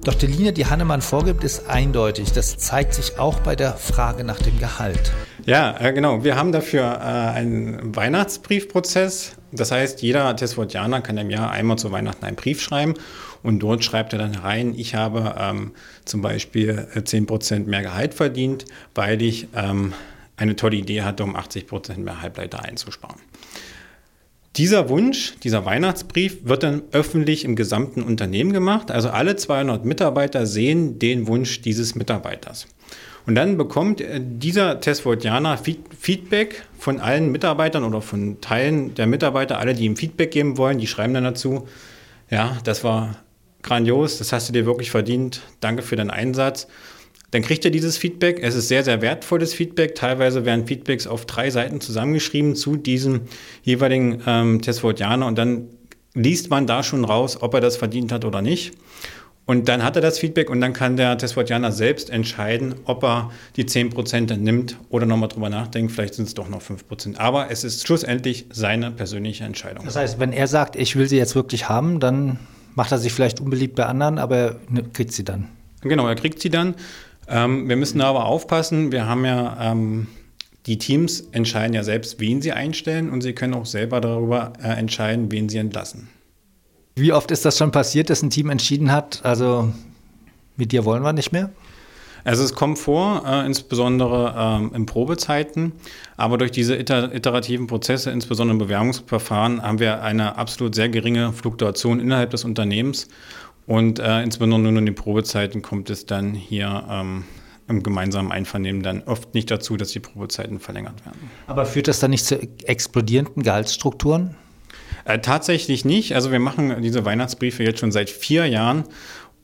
Doch 0.05 0.15
die 0.15 0.27
Linie, 0.27 0.53
die 0.53 0.67
Hannemann 0.67 1.01
vorgibt, 1.01 1.45
ist 1.45 1.69
eindeutig. 1.69 2.33
Das 2.33 2.59
zeigt 2.59 2.95
sich 2.95 3.21
auch 3.21 3.39
bei 3.39 3.55
der 3.55 3.75
Frage 3.75 4.25
nach 4.25 4.43
dem 4.43 4.59
Gehalt. 4.59 5.13
Ja, 5.47 5.77
äh, 5.79 5.93
genau. 5.93 6.25
Wir 6.25 6.35
haben 6.35 6.51
dafür 6.51 6.83
äh, 6.83 7.05
einen 7.39 7.95
Weihnachtsbriefprozess. 7.95 9.37
Das 9.53 9.71
heißt, 9.71 10.03
jeder 10.03 10.35
Tesfordianer 10.35 11.03
kann 11.03 11.19
im 11.19 11.31
Jahr 11.31 11.53
einmal 11.53 11.79
zu 11.79 11.93
Weihnachten 11.93 12.25
einen 12.25 12.35
Brief 12.35 12.61
schreiben 12.61 12.95
und 13.45 13.61
dort 13.61 13.85
schreibt 13.85 14.13
er 14.13 14.19
dann 14.19 14.35
rein, 14.35 14.75
ich 14.77 14.97
habe 14.97 15.37
ähm, 15.39 15.73
zum 16.05 16.21
Beispiel 16.21 16.89
10% 16.95 17.55
äh, 17.55 17.59
mehr 17.61 17.83
Gehalt 17.83 18.15
verdient, 18.15 18.65
weil 18.97 19.23
ich 19.23 19.47
ähm, 19.55 19.93
eine 20.37 20.57
tolle 20.57 20.77
Idee 20.77 21.03
hatte, 21.03 21.23
um 21.23 21.37
80% 21.37 21.99
mehr 21.99 22.23
Halbleiter 22.23 22.65
einzusparen. 22.65 23.21
Dieser 24.57 24.91
Wunsch, 24.91 25.35
dieser 25.43 25.65
Weihnachtsbrief 25.65 26.45
wird 26.45 26.63
dann 26.63 26.83
öffentlich 26.93 27.45
im 27.45 27.57
gesamten 27.57 28.03
Unternehmen 28.03 28.53
gemacht. 28.53 28.91
Also 28.91 29.09
alle 29.09 29.37
200 29.37 29.85
Mitarbeiter 29.85 30.47
sehen 30.47 30.99
den 30.99 31.27
Wunsch 31.27 31.63
dieses 31.63 31.95
Mitarbeiters. 31.95 32.67
Und 33.25 33.35
dann 33.35 33.57
bekommt 33.57 34.01
äh, 34.01 34.21
dieser 34.23 34.81
Tesfordianer 34.81 35.57
Feedback 35.57 36.65
von 36.79 37.01
allen 37.01 37.33
Mitarbeitern 37.33 37.85
oder 37.85 38.03
von 38.03 38.41
Teilen 38.41 38.95
der 38.95 39.07
Mitarbeiter, 39.07 39.59
alle, 39.59 39.75
die 39.75 39.85
ihm 39.85 39.97
Feedback 39.97 40.33
geben 40.33 40.59
wollen, 40.59 40.79
die 40.79 40.87
schreiben 40.87 41.15
dann 41.15 41.25
dazu, 41.25 41.67
ja, 42.31 42.59
das 42.65 42.83
war 42.85 43.17
grandios, 43.63 44.19
das 44.19 44.33
hast 44.33 44.49
du 44.49 44.53
dir 44.53 44.67
wirklich 44.67 44.91
verdient, 44.91 45.43
danke 45.61 45.83
für 45.83 45.97
deinen 45.97 46.11
Einsatz. 46.11 46.67
Dann 47.33 47.43
kriegt 47.43 47.65
er 47.65 47.71
dieses 47.71 47.97
Feedback. 47.97 48.41
Es 48.43 48.55
ist 48.55 48.69
sehr, 48.69 48.85
sehr 48.85 49.01
wertvolles 49.03 49.55
Feedback. 49.55 49.95
Teilweise 49.95 50.45
werden 50.45 50.67
Feedbacks 50.67 51.07
auf 51.07 51.27
drei 51.27 51.51
Seiten 51.51 51.81
zusammengeschrieben 51.81 52.55
zu 52.55 52.77
diesem 52.77 53.23
jeweiligen 53.63 54.23
ähm, 54.27 54.63
Testwortianer 54.63 55.27
und 55.27 55.37
dann 55.37 55.69
liest 56.15 56.51
man 56.51 56.67
da 56.67 56.83
schon 56.83 57.05
raus, 57.05 57.41
ob 57.41 57.55
er 57.55 57.63
das 57.63 57.79
verdient 57.79 58.13
hat 58.13 58.27
oder 58.27 58.43
nicht. 58.43 58.73
Und 59.47 59.69
dann 59.69 59.83
hat 59.83 59.97
er 59.97 60.03
das 60.03 60.19
Feedback 60.19 60.51
und 60.51 60.61
dann 60.61 60.75
kann 60.75 60.97
der 60.97 61.17
Testwortianer 61.19 61.73
selbst 61.73 62.11
entscheiden, 62.11 62.75
ob 62.85 63.03
er 63.03 63.31
die 63.57 63.65
10% 63.65 64.37
nimmt 64.37 64.77
oder 64.91 65.07
nochmal 65.07 65.31
drüber 65.31 65.49
nachdenkt. 65.49 65.93
Vielleicht 65.93 66.15
sind 66.15 66.29
es 66.29 66.35
doch 66.35 66.51
noch 66.51 66.61
5%. 66.61 67.17
Aber 67.17 67.51
es 67.51 67.65
ist 67.65 67.85
schlussendlich 67.87 68.47
seine 68.51 68.91
persönliche 68.91 69.45
Entscheidung. 69.45 69.87
Das 69.87 69.97
heißt, 69.97 70.21
wenn 70.21 70.33
er 70.33 70.47
sagt, 70.47 70.77
ich 70.77 70.97
will 70.97 71.09
sie 71.09 71.17
jetzt 71.17 71.35
wirklich 71.35 71.69
haben, 71.69 71.99
dann 71.99 72.39
macht 72.75 72.93
er 72.93 72.99
sich 72.99 73.13
vielleicht 73.13 73.41
unbeliebt 73.41 73.75
bei 73.75 73.87
anderen, 73.87 74.19
aber 74.19 74.37
er 74.37 74.57
kriegt 74.93 75.13
sie 75.13 75.25
dann. 75.25 75.49
Genau, 75.81 76.07
er 76.07 76.15
kriegt 76.15 76.41
sie 76.41 76.51
dann. 76.51 76.77
Ähm, 77.29 77.69
wir 77.69 77.77
müssen 77.77 77.99
da 77.99 78.07
aber 78.07 78.27
aufpassen. 78.27 78.93
Wir 78.93 79.07
haben 79.07 79.25
ja, 79.25 79.73
ähm, 79.73 80.09
die 80.67 80.79
Teams 80.79 81.21
entscheiden 81.33 81.75
ja 81.75 81.83
selbst, 81.83 82.21
wen 82.21 82.43
sie 82.43 82.53
einstellen 82.53 83.11
und 83.11 83.21
sie 83.21 83.33
können 83.33 83.55
auch 83.55 83.67
selber 83.67 84.01
darüber 84.01 84.53
äh, 84.63 84.69
entscheiden, 84.69 85.31
wen 85.31 85.49
sie 85.49 85.59
entlassen. 85.59 86.09
Wie 86.95 87.13
oft 87.13 87.31
ist 87.31 87.45
das 87.45 87.57
schon 87.57 87.73
passiert, 87.73 88.11
dass 88.11 88.23
ein 88.23 88.31
Team 88.31 88.51
entschieden 88.51 88.93
hat, 88.93 89.21
also 89.25 89.73
mit 90.57 90.73
dir 90.73 90.85
wollen 90.85 91.03
wir 91.03 91.13
nicht 91.13 91.33
mehr? 91.33 91.51
Also 92.25 92.45
es 92.45 92.55
kommt 92.55 92.79
vor, 92.79 93.25
äh, 93.27 93.47
insbesondere 93.47 94.35
ähm, 94.37 94.71
in 94.75 94.87
Probezeiten, 94.87 95.73
aber 96.17 96.39
durch 96.39 96.53
diese 96.53 96.77
iter 96.77 97.13
iterativen 97.13 97.67
Prozesse, 97.67 98.11
insbesondere 98.11 98.55
im 98.55 98.59
Bewerbungsverfahren, 98.59 99.63
haben 99.63 99.81
wir 99.81 100.03
eine 100.03 100.37
absolut 100.37 100.75
sehr 100.75 100.89
geringe 100.89 101.33
Fluktuation 101.33 101.99
innerhalb 101.99 102.31
des 102.31 102.45
Unternehmens 102.45 103.09
und 103.67 103.99
äh, 103.99 104.23
insbesondere 104.23 104.73
nur 104.73 104.81
in 104.81 104.87
den 104.87 104.95
Probezeiten 104.95 105.63
kommt 105.63 105.91
es 105.91 106.07
dann 106.07 106.35
hier 106.35 106.85
ähm, 106.91 107.25
im 107.69 107.83
gemeinsamen 107.83 108.33
Einvernehmen 108.33 108.83
dann 108.83 109.03
oft 109.05 109.35
nicht 109.35 109.51
dazu, 109.51 109.77
dass 109.77 109.91
die 109.91 110.01
Probezeiten 110.01 110.61
verlängert 110.61 111.05
werden. 111.05 111.31
Aber 111.47 111.65
führt 111.65 111.89
das 111.89 112.01
dann 112.01 112.11
nicht 112.11 112.25
zu 112.25 112.41
explodierenden 112.65 113.43
Gehaltsstrukturen? 113.43 114.37
Äh, 115.05 115.21
tatsächlich 115.21 115.85
nicht. 115.85 116.15
Also 116.15 116.33
wir 116.33 116.39
machen 116.39 116.83
diese 116.83 117.05
Weihnachtsbriefe 117.05 117.63
jetzt 117.63 117.81
schon 117.81 117.93
seit 117.93 118.11
vier 118.11 118.47
Jahren 118.47 118.85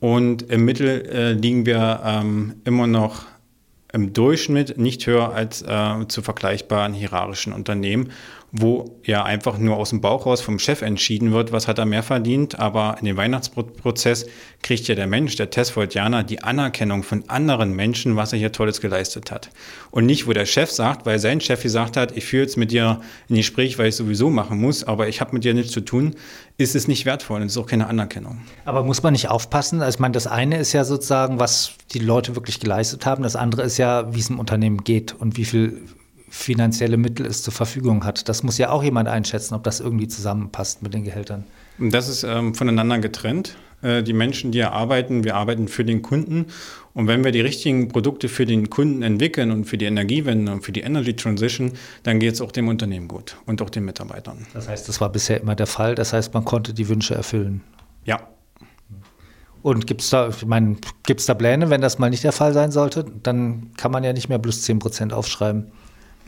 und 0.00 0.42
im 0.42 0.64
Mittel 0.64 1.06
äh, 1.06 1.32
liegen 1.32 1.66
wir 1.66 2.00
ähm, 2.04 2.56
immer 2.64 2.86
noch 2.86 3.26
im 3.92 4.12
Durchschnitt 4.12 4.78
nicht 4.78 5.06
höher 5.06 5.32
als 5.32 5.62
äh, 5.62 6.06
zu 6.08 6.22
vergleichbaren 6.22 6.92
hierarchischen 6.92 7.52
Unternehmen 7.52 8.10
wo 8.51 8.99
ja 9.05 9.24
einfach 9.24 9.59
nur 9.59 9.76
aus 9.76 9.90
dem 9.90 10.01
Bauch 10.01 10.24
raus 10.24 10.40
vom 10.40 10.59
Chef 10.59 10.80
entschieden 10.80 11.32
wird, 11.32 11.53
was 11.53 11.68
hat 11.68 11.78
er 11.78 11.84
mehr 11.84 12.03
verdient. 12.03 12.59
Aber 12.59 12.96
in 12.99 13.05
dem 13.05 13.16
Weihnachtsprozess 13.16 14.26
kriegt 14.62 14.88
ja 14.88 14.94
der 14.94 15.07
Mensch, 15.07 15.36
der 15.36 15.51
Testvoltianer, 15.51 16.24
die 16.24 16.42
Anerkennung 16.42 17.03
von 17.03 17.28
anderen 17.28 17.74
Menschen, 17.76 18.16
was 18.16 18.32
er 18.32 18.38
hier 18.38 18.53
Tolles 18.53 18.80
geleistet 18.80 19.30
hat. 19.30 19.51
Und 19.90 20.07
nicht, 20.07 20.26
wo 20.26 20.32
der 20.32 20.46
Chef 20.46 20.70
sagt, 20.70 21.05
weil 21.05 21.18
sein 21.18 21.40
Chef 21.40 21.62
gesagt 21.62 21.96
hat, 21.96 22.16
ich 22.16 22.24
führe 22.24 22.44
jetzt 22.44 22.57
mit 22.57 22.70
dir 22.70 23.01
ein 23.28 23.36
Gespräch, 23.36 23.78
weil 23.78 23.88
ich 23.88 23.96
sowieso 23.96 24.30
machen 24.30 24.59
muss, 24.61 24.82
aber 24.82 25.09
ich 25.09 25.20
habe 25.20 25.34
mit 25.34 25.44
dir 25.44 25.53
nichts 25.53 25.72
zu 25.72 25.82
tun, 25.82 26.14
ist 26.57 26.74
es 26.74 26.88
nicht 26.88 27.05
wertvoll 27.05 27.42
und 27.42 27.49
ist 27.49 27.59
auch 27.59 27.66
keine 27.66 27.86
Anerkennung. 27.86 28.40
Aber 28.64 28.82
muss 28.82 29.03
man 29.03 29.12
nicht 29.12 29.28
aufpassen? 29.28 29.82
Also 29.82 29.96
ich 29.96 30.01
meine, 30.01 30.12
das 30.12 30.26
eine 30.26 30.59
ist 30.59 30.72
ja 30.72 30.84
sozusagen, 30.84 31.38
was 31.38 31.72
die 31.92 31.99
Leute 31.99 32.34
wirklich 32.34 32.61
geleistet 32.61 33.05
haben. 33.05 33.22
Das 33.22 33.36
andere 33.36 33.62
ist 33.62 33.76
ja, 33.76 34.14
wie 34.14 34.20
es 34.20 34.30
im 34.30 34.38
Unternehmen 34.38 34.84
geht 34.84 35.14
und 35.18 35.36
wie 35.36 35.44
viel 35.44 35.82
finanzielle 36.30 36.96
Mittel 36.96 37.26
es 37.26 37.42
zur 37.42 37.52
Verfügung 37.52 38.04
hat. 38.04 38.28
Das 38.28 38.42
muss 38.42 38.58
ja 38.58 38.70
auch 38.70 38.82
jemand 38.82 39.08
einschätzen, 39.08 39.54
ob 39.54 39.64
das 39.64 39.80
irgendwie 39.80 40.08
zusammenpasst 40.08 40.82
mit 40.82 40.94
den 40.94 41.04
Gehältern. 41.04 41.44
Das 41.78 42.08
ist 42.08 42.24
ähm, 42.24 42.54
voneinander 42.54 42.98
getrennt. 42.98 43.56
Äh, 43.82 44.02
die 44.02 44.12
Menschen, 44.12 44.50
die 44.50 44.62
arbeiten, 44.62 45.24
wir 45.24 45.36
arbeiten 45.36 45.68
für 45.68 45.84
den 45.84 46.02
Kunden. 46.02 46.46
Und 46.94 47.06
wenn 47.06 47.22
wir 47.22 47.30
die 47.30 47.40
richtigen 47.40 47.88
Produkte 47.88 48.28
für 48.28 48.44
den 48.44 48.70
Kunden 48.70 49.02
entwickeln 49.02 49.52
und 49.52 49.64
für 49.64 49.78
die 49.78 49.84
Energiewende 49.84 50.50
und 50.52 50.62
für 50.62 50.72
die 50.72 50.80
Energy 50.80 51.14
Transition, 51.14 51.72
dann 52.02 52.18
geht 52.18 52.34
es 52.34 52.40
auch 52.40 52.50
dem 52.50 52.68
Unternehmen 52.68 53.06
gut 53.06 53.36
und 53.46 53.62
auch 53.62 53.70
den 53.70 53.84
Mitarbeitern. 53.84 54.46
Das 54.52 54.68
heißt, 54.68 54.88
das 54.88 55.00
war 55.00 55.10
bisher 55.10 55.40
immer 55.40 55.54
der 55.54 55.68
Fall. 55.68 55.94
Das 55.94 56.12
heißt, 56.12 56.34
man 56.34 56.44
konnte 56.44 56.74
die 56.74 56.88
Wünsche 56.88 57.14
erfüllen. 57.14 57.62
Ja. 58.04 58.20
Und 59.62 59.86
gibt 59.86 60.00
es 60.00 60.10
da, 60.10 60.28
ich 60.28 60.46
meine, 60.46 60.76
gibt 61.04 61.20
es 61.20 61.26
da 61.26 61.34
Pläne, 61.34 61.70
wenn 61.70 61.80
das 61.80 61.98
mal 61.98 62.10
nicht 62.10 62.24
der 62.24 62.32
Fall 62.32 62.52
sein 62.52 62.70
sollte? 62.70 63.04
Dann 63.22 63.70
kann 63.76 63.92
man 63.92 64.02
ja 64.02 64.12
nicht 64.12 64.28
mehr 64.28 64.38
plus 64.38 64.62
10 64.62 64.78
Prozent 64.78 65.12
aufschreiben. 65.12 65.70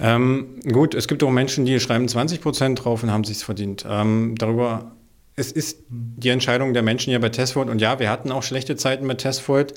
Ähm, 0.00 0.60
gut, 0.70 0.94
es 0.94 1.08
gibt 1.08 1.22
auch 1.22 1.30
Menschen, 1.30 1.66
die 1.66 1.78
schreiben 1.78 2.08
20 2.08 2.40
Prozent 2.40 2.84
drauf 2.84 3.02
und 3.02 3.10
haben 3.10 3.24
sich 3.24 3.38
verdient. 3.38 3.84
Ähm, 3.88 4.34
darüber, 4.38 4.92
es 5.36 5.52
ist 5.52 5.78
die 5.88 6.30
Entscheidung 6.30 6.72
der 6.72 6.82
Menschen 6.82 7.10
hier 7.10 7.20
bei 7.20 7.28
Testvolt. 7.28 7.68
Und 7.68 7.80
ja, 7.80 7.98
wir 7.98 8.08
hatten 8.08 8.32
auch 8.32 8.42
schlechte 8.42 8.76
Zeiten 8.76 9.06
mit 9.06 9.18
Testvolt, 9.18 9.74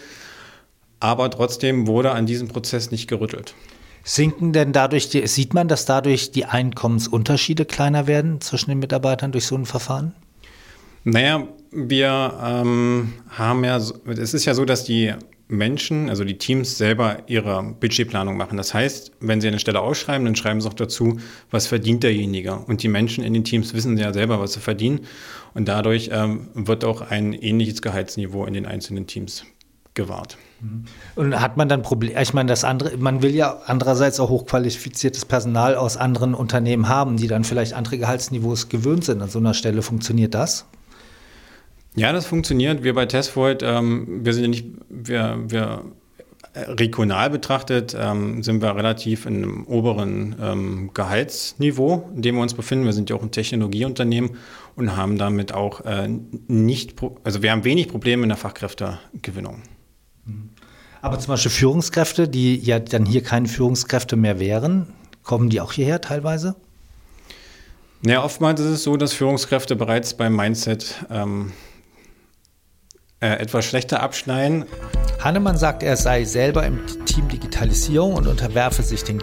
aber 0.99 1.30
trotzdem 1.30 1.88
wurde 1.88 2.11
an 2.11 2.26
diesem 2.26 2.47
Prozess 2.47 2.89
nicht 2.89 3.07
gerüttelt. 3.07 3.53
Sinken 4.05 4.53
denn 4.53 4.74
dadurch, 4.74 5.09
die, 5.09 5.28
sieht 5.28 5.53
man, 5.53 5.67
dass 5.67 5.86
dadurch 5.86 6.32
die 6.32 6.45
Einkommensunterschiede 6.45 7.65
kleiner 7.65 8.07
werden 8.07 8.41
zwischen 8.41 8.69
den 8.69 8.80
Mitarbeitern 8.80 9.32
durch 9.32 9.45
so 9.45 9.55
ein 9.55 9.65
Verfahren? 9.65 10.13
Naja, 11.05 11.47
wir 11.71 12.39
ähm, 12.41 13.13
haben 13.30 13.63
ja, 13.63 13.78
es 13.78 14.34
ist 14.34 14.45
ja 14.45 14.53
so, 14.53 14.63
dass 14.63 14.86
die 14.86 15.13
Menschen, 15.54 16.10
also 16.10 16.24
die 16.24 16.38
Teams 16.38 16.78
selber 16.78 17.20
ihre 17.28 17.64
Budgetplanung 17.80 18.36
machen. 18.36 18.58
Das 18.58 18.74
heißt, 18.74 19.12
wenn 19.20 19.39
sie 19.39 19.47
eine 19.47 19.60
Stelle 19.60 19.80
ausschreiben, 19.80 20.26
dann 20.26 20.36
schreiben 20.36 20.60
sie 20.60 20.68
auch 20.68 20.74
dazu, 20.74 21.20
was 21.51 21.68
verdient 21.68 22.04
derjenige. 22.04 22.56
Und 22.56 22.84
die 22.84 22.88
Menschen 22.88 23.24
in 23.24 23.34
den 23.34 23.43
Teams 23.43 23.74
wissen 23.74 23.97
ja 23.97 24.12
selber, 24.12 24.39
was 24.39 24.54
sie 24.54 24.60
verdienen. 24.60 25.01
Und 25.54 25.68
dadurch 25.68 26.10
ähm, 26.12 26.49
wird 26.54 26.84
auch 26.84 27.01
ein 27.01 27.34
ähnliches 27.34 27.82
Gehaltsniveau 27.82 28.45
in 28.45 28.54
den 28.54 28.66
einzelnen 28.66 29.08
Teams 29.08 29.45
gewahrt. 29.93 30.38
Mhm. 30.62 30.86
Und 31.16 31.39
hat 31.39 31.58
man 31.58 31.70
dann 31.70 31.84
Probleme? 31.84 32.20
Ich 32.22 32.34
meine, 32.34 32.47
das 32.47 32.64
andere, 32.64 32.97
man 32.97 33.22
will 33.22 33.36
ja 33.36 33.60
andererseits 33.68 34.20
auch 34.20 34.30
hochqualifiziertes 34.30 35.26
Personal 35.26 35.76
aus 35.76 35.97
anderen 35.97 36.34
Unternehmen 36.34 36.89
haben, 36.89 37.18
die 37.18 37.28
dann 37.28 37.43
vielleicht 37.43 37.74
andere 37.74 37.97
Gehaltsniveaus 37.99 38.70
gewöhnt 38.70 39.06
sind. 39.06 39.22
An 39.22 39.30
so 39.30 39.39
einer 39.39 39.54
Stelle 39.54 39.82
funktioniert 39.82 40.34
das? 40.34 40.66
Ja, 41.96 42.12
das 42.12 42.26
funktioniert. 42.26 42.84
Wir 42.84 42.94
bei 42.94 43.06
Testvoid, 43.06 43.62
ähm, 43.64 44.26
wir 44.26 44.34
sind 44.34 44.44
ja 44.44 44.50
nicht, 44.50 44.66
wir, 44.89 45.38
wir 45.48 45.84
äh, 46.54 46.72
regional 46.72 47.30
betrachtet 47.30 47.96
ähm, 48.00 48.44
sind 48.44 48.62
wir 48.62 48.76
relativ 48.76 49.26
in 49.26 49.38
einem 49.38 49.66
oberen 49.66 50.36
ähm, 50.41 50.91
Gehaltsniveau, 50.94 52.12
in 52.16 52.22
dem 52.22 52.36
wir 52.36 52.41
uns 52.41 52.54
befinden. 52.54 52.86
Wir 52.86 52.94
sind 52.94 53.10
ja 53.10 53.16
auch 53.16 53.24
ein 53.24 53.32
Technologieunternehmen 53.32 54.38
und 54.76 54.96
haben 54.96 55.18
damit 55.18 55.54
auch 55.54 55.82
äh, 55.82 56.08
nicht, 56.48 56.96
also 57.24 57.41
wir 57.41 57.52
haben 57.52 57.64
wenig 57.64 57.88
Probleme 57.88 58.24
in 58.24 58.30
der 58.30 58.38
Fachkräftegewinnung. 58.38 59.62
Aber 61.02 61.20
zum 61.20 61.34
Beispiel 61.34 61.52
Führungskräfte, 61.52 62.30
die 62.30 62.56
ja 62.58 62.80
dann 62.80 63.06
hier 63.06 63.24
keine 63.24 63.48
Führungskräfte 63.48 64.16
mehr 64.16 64.39
wären, 64.39 64.88
kommen 65.24 65.50
die 65.50 65.60
auch 65.60 65.74
hierher 65.74 66.02
teilweise? 66.02 66.56
Naja, 68.04 68.24
oftmals 68.24 68.60
ist 68.60 68.68
es 68.68 68.84
so, 68.84 68.96
dass 68.96 69.14
Führungskräfte 69.14 69.76
bereits 69.76 70.14
beim 70.14 70.36
Mindset 70.36 71.04
ähm, 71.10 71.52
äh, 73.24 73.39
etwas 73.39 73.63
schlechter 73.63 74.03
abschneiden. 74.03 74.65
Hannemann 75.19 75.57
sagt, 75.57 75.82
er 75.82 75.95
sei 75.95 76.26
selber 76.26 76.65
im 76.65 76.82
Team 77.05 77.30
Digitalisierung 77.30 78.15
und 78.15 78.28
unterwerfe 78.28 78.84
sich 78.84 79.03
dem 79.05 79.19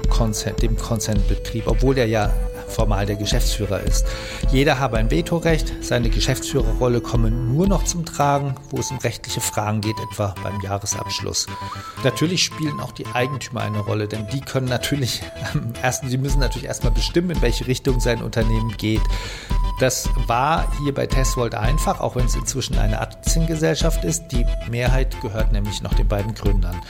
Konzernbetrieb, 0.78 1.66
obwohl 1.66 1.98
er 1.98 2.07
ja 2.07 2.32
formal 2.71 3.07
der 3.07 3.16
Geschäftsführer 3.16 3.81
ist. 3.81 4.07
Jeder 4.51 4.79
habe 4.79 4.97
ein 4.97 5.11
Vetorecht, 5.11 5.73
seine 5.81 6.09
Geschäftsführerrolle 6.09 7.01
komme 7.01 7.31
nur 7.31 7.66
noch 7.66 7.85
zum 7.85 8.05
Tragen, 8.07 8.55
wo 8.71 8.79
es 8.79 8.91
um 8.91 8.99
rechtliche 8.99 9.41
Fragen 9.41 9.81
geht, 9.81 9.97
etwa 10.11 10.35
beim 10.43 10.61
Jahresabschluss. 10.61 11.47
Natürlich 12.05 12.43
spielen 12.45 12.81
auch 12.81 12.93
die 12.93 13.07
Eigentümer 13.07 13.62
eine 13.62 13.81
Rolle, 13.81 14.09
denn 14.09 14.27
die 14.29 14.41
können 14.41 14.68
natürlich, 14.68 15.23
erstens, 15.83 16.11
sie 16.11 16.18
müssen 16.18 16.41
natürlich 16.41 16.68
erstmal 16.68 16.93
bestimmen, 16.93 17.31
in 17.31 17.43
welche 17.43 17.66
Richtung 17.66 18.01
sein 18.01 18.23
Unternehmen 18.23 18.75
geht. 18.79 19.03
Das 19.81 20.09
war 20.27 20.71
hier 20.83 20.93
bei 20.95 21.07
Teswold 21.07 21.55
einfach, 21.55 22.01
auch 22.01 22.14
wenn 22.14 22.27
es 22.27 22.35
inzwischen 22.35 22.79
eine 22.79 23.01
Aktiengesellschaft 23.01 24.05
ist. 24.05 24.29
Die 24.29 24.47
Mehrheit 24.71 25.18
gehört 25.23 25.53
nämlich 25.53 25.83
noch 25.83 25.95
den 25.95 26.07
beiden 26.07 26.35
Gründern. 26.35 26.81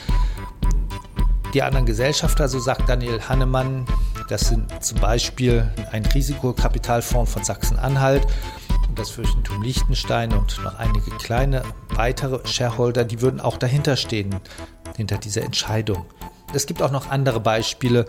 Die 1.53 1.63
anderen 1.63 1.85
Gesellschafter, 1.85 2.47
so 2.47 2.59
sagt 2.59 2.87
Daniel 2.87 3.21
Hannemann, 3.27 3.85
das 4.31 4.47
sind 4.47 4.71
zum 4.81 4.97
Beispiel 4.99 5.69
ein 5.91 6.05
Risikokapitalfonds 6.05 7.33
von 7.33 7.43
Sachsen-Anhalt 7.43 8.25
und 8.87 8.97
das 8.97 9.09
Fürstentum 9.09 9.61
Liechtenstein 9.61 10.31
und 10.31 10.57
noch 10.63 10.79
einige 10.79 11.11
kleine 11.17 11.63
weitere 11.89 12.39
Shareholder, 12.47 13.03
die 13.03 13.21
würden 13.21 13.41
auch 13.41 13.57
dahinter 13.57 13.97
stehen, 13.97 14.33
hinter 14.95 15.17
dieser 15.17 15.41
Entscheidung. 15.41 16.05
Es 16.53 16.65
gibt 16.65 16.81
auch 16.81 16.91
noch 16.91 17.09
andere 17.09 17.41
Beispiele, 17.41 18.05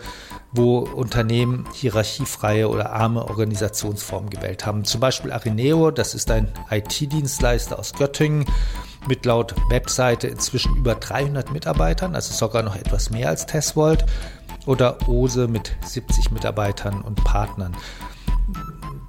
wo 0.53 0.79
Unternehmen 0.79 1.65
hierarchiefreie 1.73 2.69
oder 2.69 2.91
arme 2.91 3.27
Organisationsformen 3.27 4.29
gewählt 4.29 4.65
haben. 4.65 4.85
Zum 4.85 5.01
Beispiel 5.01 5.31
Arineo, 5.31 5.91
das 5.91 6.15
ist 6.15 6.31
ein 6.31 6.47
IT-Dienstleister 6.69 7.77
aus 7.77 7.93
Göttingen 7.93 8.45
mit 9.07 9.25
laut 9.25 9.55
Webseite 9.69 10.27
inzwischen 10.27 10.75
über 10.75 10.95
300 10.95 11.51
Mitarbeitern, 11.51 12.15
also 12.15 12.33
sogar 12.33 12.63
noch 12.63 12.77
etwas 12.77 13.09
mehr 13.09 13.27
als 13.27 13.45
Tesvold 13.45 14.05
oder 14.65 14.97
OSE 15.07 15.47
mit 15.47 15.75
70 15.83 16.31
Mitarbeitern 16.31 17.01
und 17.01 17.23
Partnern. 17.23 17.75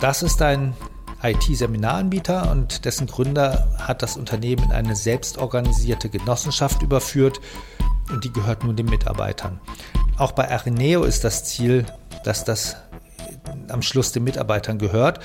Das 0.00 0.22
ist 0.22 0.42
ein 0.42 0.74
IT-Seminaranbieter 1.22 2.50
und 2.50 2.84
dessen 2.84 3.06
Gründer 3.06 3.68
hat 3.78 4.02
das 4.02 4.16
Unternehmen 4.16 4.64
in 4.64 4.72
eine 4.72 4.94
selbstorganisierte 4.94 6.10
Genossenschaft 6.10 6.82
überführt 6.82 7.40
und 8.12 8.24
die 8.24 8.32
gehört 8.32 8.64
nun 8.64 8.76
den 8.76 8.86
Mitarbeitern. 8.86 9.60
Auch 10.18 10.32
bei 10.32 10.50
Arineo 10.50 11.04
ist 11.04 11.24
das 11.24 11.44
Ziel, 11.44 11.86
dass 12.24 12.44
das 12.44 12.76
am 13.68 13.82
Schluss 13.82 14.12
den 14.12 14.24
Mitarbeitern 14.24 14.78
gehört. 14.78 15.20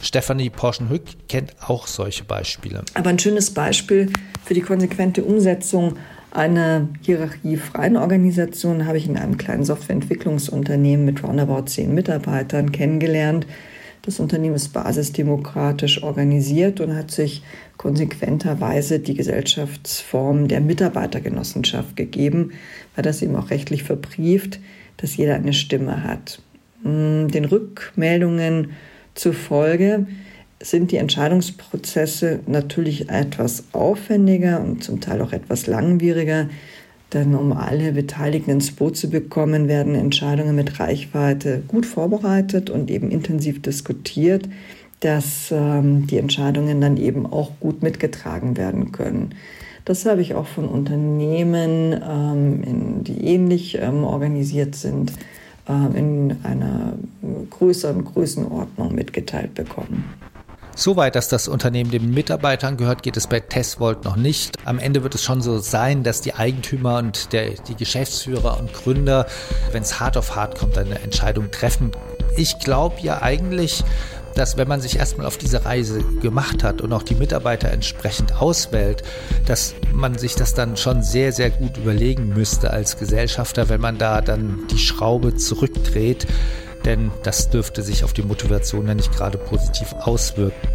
Stefanie 0.00 0.50
Porschenhück 0.50 1.28
kennt 1.28 1.56
auch 1.66 1.86
solche 1.86 2.24
Beispiele. 2.24 2.84
Aber 2.94 3.10
ein 3.10 3.18
schönes 3.18 3.52
Beispiel 3.52 4.12
für 4.44 4.54
die 4.54 4.62
konsequente 4.62 5.24
Umsetzung 5.24 5.96
eine 6.30 6.88
hierarchiefreien 7.00 7.96
Organisation 7.96 8.86
habe 8.86 8.98
ich 8.98 9.08
in 9.08 9.16
einem 9.16 9.38
kleinen 9.38 9.64
Softwareentwicklungsunternehmen 9.64 11.04
mit 11.04 11.22
roundabout 11.22 11.66
zehn 11.66 11.94
Mitarbeitern 11.94 12.72
kennengelernt. 12.72 13.46
Das 14.02 14.20
Unternehmen 14.20 14.54
ist 14.54 14.72
basisdemokratisch 14.72 16.02
organisiert 16.02 16.80
und 16.80 16.94
hat 16.94 17.10
sich 17.10 17.42
konsequenterweise 17.76 19.00
die 19.00 19.14
Gesellschaftsform 19.14 20.48
der 20.48 20.60
Mitarbeitergenossenschaft 20.60 21.96
gegeben, 21.96 22.52
weil 22.94 23.04
das 23.04 23.22
eben 23.22 23.36
auch 23.36 23.50
rechtlich 23.50 23.82
verbrieft, 23.82 24.60
dass 24.96 25.16
jeder 25.16 25.34
eine 25.34 25.52
Stimme 25.52 26.04
hat. 26.04 26.40
Hm, 26.82 27.28
den 27.28 27.44
Rückmeldungen 27.44 28.70
zufolge 29.14 30.06
sind 30.60 30.90
die 30.90 30.96
Entscheidungsprozesse 30.96 32.40
natürlich 32.46 33.08
etwas 33.08 33.64
aufwendiger 33.72 34.60
und 34.60 34.82
zum 34.82 35.00
Teil 35.00 35.20
auch 35.20 35.32
etwas 35.32 35.66
langwieriger. 35.66 36.48
Denn 37.12 37.34
um 37.34 37.52
alle 37.52 37.92
Beteiligten 37.92 38.50
ins 38.50 38.72
Boot 38.72 38.96
zu 38.96 39.08
bekommen, 39.08 39.68
werden 39.68 39.94
Entscheidungen 39.94 40.54
mit 40.54 40.78
Reichweite 40.78 41.62
gut 41.66 41.86
vorbereitet 41.86 42.68
und 42.68 42.90
eben 42.90 43.10
intensiv 43.10 43.62
diskutiert, 43.62 44.48
dass 45.00 45.50
ähm, 45.52 46.06
die 46.06 46.18
Entscheidungen 46.18 46.80
dann 46.80 46.96
eben 46.96 47.24
auch 47.24 47.52
gut 47.60 47.82
mitgetragen 47.82 48.56
werden 48.56 48.92
können. 48.92 49.34
Das 49.84 50.04
habe 50.04 50.20
ich 50.20 50.34
auch 50.34 50.46
von 50.46 50.68
Unternehmen, 50.68 51.98
ähm, 52.06 52.62
in, 52.62 53.04
die 53.04 53.24
ähnlich 53.24 53.78
ähm, 53.80 54.04
organisiert 54.04 54.74
sind, 54.74 55.12
äh, 55.66 55.98
in 55.98 56.36
einer 56.42 56.94
größeren 57.48 58.04
Größenordnung 58.04 58.94
mitgeteilt 58.94 59.54
bekommen. 59.54 60.04
Soweit, 60.78 61.16
dass 61.16 61.26
das 61.26 61.48
Unternehmen 61.48 61.90
den 61.90 62.14
Mitarbeitern 62.14 62.76
gehört, 62.76 63.02
geht 63.02 63.16
es 63.16 63.26
bei 63.26 63.40
Testvolt 63.40 64.04
noch 64.04 64.14
nicht. 64.14 64.56
Am 64.64 64.78
Ende 64.78 65.02
wird 65.02 65.12
es 65.16 65.24
schon 65.24 65.42
so 65.42 65.58
sein, 65.58 66.04
dass 66.04 66.20
die 66.20 66.36
Eigentümer 66.36 66.98
und 66.98 67.32
der, 67.32 67.50
die 67.66 67.74
Geschäftsführer 67.74 68.60
und 68.60 68.72
Gründer, 68.72 69.26
wenn 69.72 69.82
es 69.82 69.98
hart 69.98 70.16
auf 70.16 70.36
hart 70.36 70.56
kommt, 70.56 70.78
eine 70.78 71.00
Entscheidung 71.00 71.50
treffen. 71.50 71.90
Ich 72.36 72.60
glaube 72.60 72.94
ja 73.00 73.22
eigentlich, 73.22 73.82
dass 74.36 74.56
wenn 74.56 74.68
man 74.68 74.80
sich 74.80 75.00
erstmal 75.00 75.26
auf 75.26 75.36
diese 75.36 75.64
Reise 75.64 76.00
gemacht 76.22 76.62
hat 76.62 76.80
und 76.80 76.92
auch 76.92 77.02
die 77.02 77.16
Mitarbeiter 77.16 77.72
entsprechend 77.72 78.40
auswählt, 78.40 79.02
dass 79.46 79.74
man 79.92 80.16
sich 80.16 80.36
das 80.36 80.54
dann 80.54 80.76
schon 80.76 81.02
sehr, 81.02 81.32
sehr 81.32 81.50
gut 81.50 81.76
überlegen 81.76 82.28
müsste 82.28 82.70
als 82.70 82.96
Gesellschafter, 82.96 83.68
wenn 83.68 83.80
man 83.80 83.98
da 83.98 84.20
dann 84.20 84.62
die 84.70 84.78
Schraube 84.78 85.34
zurückdreht 85.34 86.28
denn 86.84 87.10
das 87.22 87.50
dürfte 87.50 87.82
sich 87.82 88.04
auf 88.04 88.12
die 88.12 88.22
Motivation 88.22 88.86
ja 88.88 88.94
nicht 88.94 89.12
gerade 89.12 89.38
positiv 89.38 89.92
auswirken. 89.94 90.68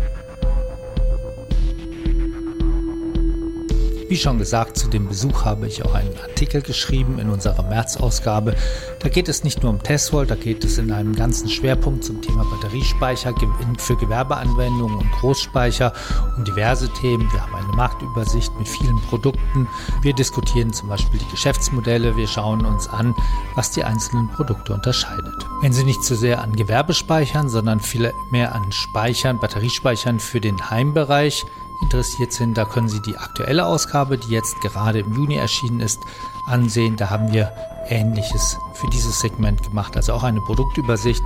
Wie 4.14 4.18
schon 4.18 4.38
gesagt, 4.38 4.78
zu 4.78 4.90
dem 4.90 5.08
Besuch 5.08 5.44
habe 5.44 5.66
ich 5.66 5.84
auch 5.84 5.96
einen 5.96 6.16
Artikel 6.20 6.62
geschrieben 6.62 7.18
in 7.18 7.32
unserer 7.32 7.64
März-Ausgabe. 7.64 8.56
Da 9.00 9.10
geht 9.10 9.28
es 9.28 9.44
nicht 9.44 9.64
nur 9.64 9.72
um 9.72 9.82
Testvolt, 9.82 10.30
da 10.30 10.36
geht 10.36 10.64
es 10.64 10.78
in 10.78 10.92
einem 10.92 11.16
ganzen 11.16 11.50
Schwerpunkt 11.50 12.04
zum 12.04 12.22
Thema 12.22 12.44
Batteriespeicher 12.44 13.34
für 13.80 13.96
Gewerbeanwendungen 13.96 15.00
und 15.00 15.12
Großspeicher 15.14 15.94
um 16.38 16.44
diverse 16.44 16.90
Themen. 16.90 17.28
Wir 17.34 17.42
haben 17.42 17.56
eine 17.56 17.76
Marktübersicht 17.76 18.52
mit 18.60 18.68
vielen 18.68 19.02
Produkten. 19.10 19.68
Wir 20.04 20.14
diskutieren 20.14 20.72
zum 20.72 20.90
Beispiel 20.90 21.20
die 21.20 21.32
Geschäftsmodelle. 21.32 22.16
Wir 22.16 22.28
schauen 22.28 22.64
uns 22.68 22.88
an, 22.88 23.16
was 23.56 23.72
die 23.72 23.84
einzelnen 23.84 24.30
Produkte 24.30 24.76
unterscheidet. 24.76 25.48
Wenn 25.62 25.74
Sie 25.74 25.86
nicht 25.86 26.04
zu 26.04 26.14
so 26.14 26.22
sehr 26.22 26.44
an 26.44 26.56
Gewerbespeichern, 26.56 27.50
sondern 27.50 27.80
viel 27.80 28.14
mehr 28.30 28.54
an 28.54 28.72
Speichern, 28.72 29.40
Batteriespeichern 29.40 30.20
für 30.20 30.40
den 30.40 30.70
Heimbereich 30.70 31.48
interessiert 31.82 32.34
sind, 32.34 32.58
da 32.58 32.66
können 32.66 32.90
Sie 32.90 33.02
die 33.02 33.18
aktuelle 33.18 33.66
Ausgabe, 33.66 34.18
die 34.18 34.32
jetzt 34.32 34.60
gerade 34.62 35.00
im 35.00 35.14
Juni 35.14 35.36
erschienen 35.36 35.80
ist, 35.80 36.00
ansehen. 36.48 36.96
Da 36.96 37.10
haben 37.10 37.34
wir 37.34 37.52
Ähnliches 37.90 38.58
für 38.74 38.90
dieses 38.90 39.20
Segment 39.20 39.62
gemacht, 39.64 39.96
also 39.96 40.14
auch 40.14 40.24
eine 40.24 40.42
Produktübersicht 40.42 41.22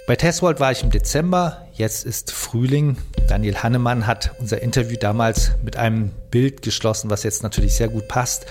Bei 0.07 0.15
Testworld 0.15 0.61
war 0.61 0.71
ich 0.71 0.85
im 0.85 0.91
Dezember, 0.91 1.67
jetzt 1.75 2.07
ist 2.07 2.31
Frühling. 2.31 2.97
Daniel 3.29 3.57
Hannemann 3.57 4.07
hat 4.07 4.37
unser 4.39 4.63
Interview 4.63 4.97
damals 5.01 5.53
mit 5.65 5.77
einem 5.77 6.11
Bild 6.31 6.63
geschlossen, 6.63 7.11
was 7.11 7.25
jetzt 7.25 7.43
natürlich 7.43 7.75
sehr 7.75 7.89
gut 7.89 8.07
passt. 8.07 8.47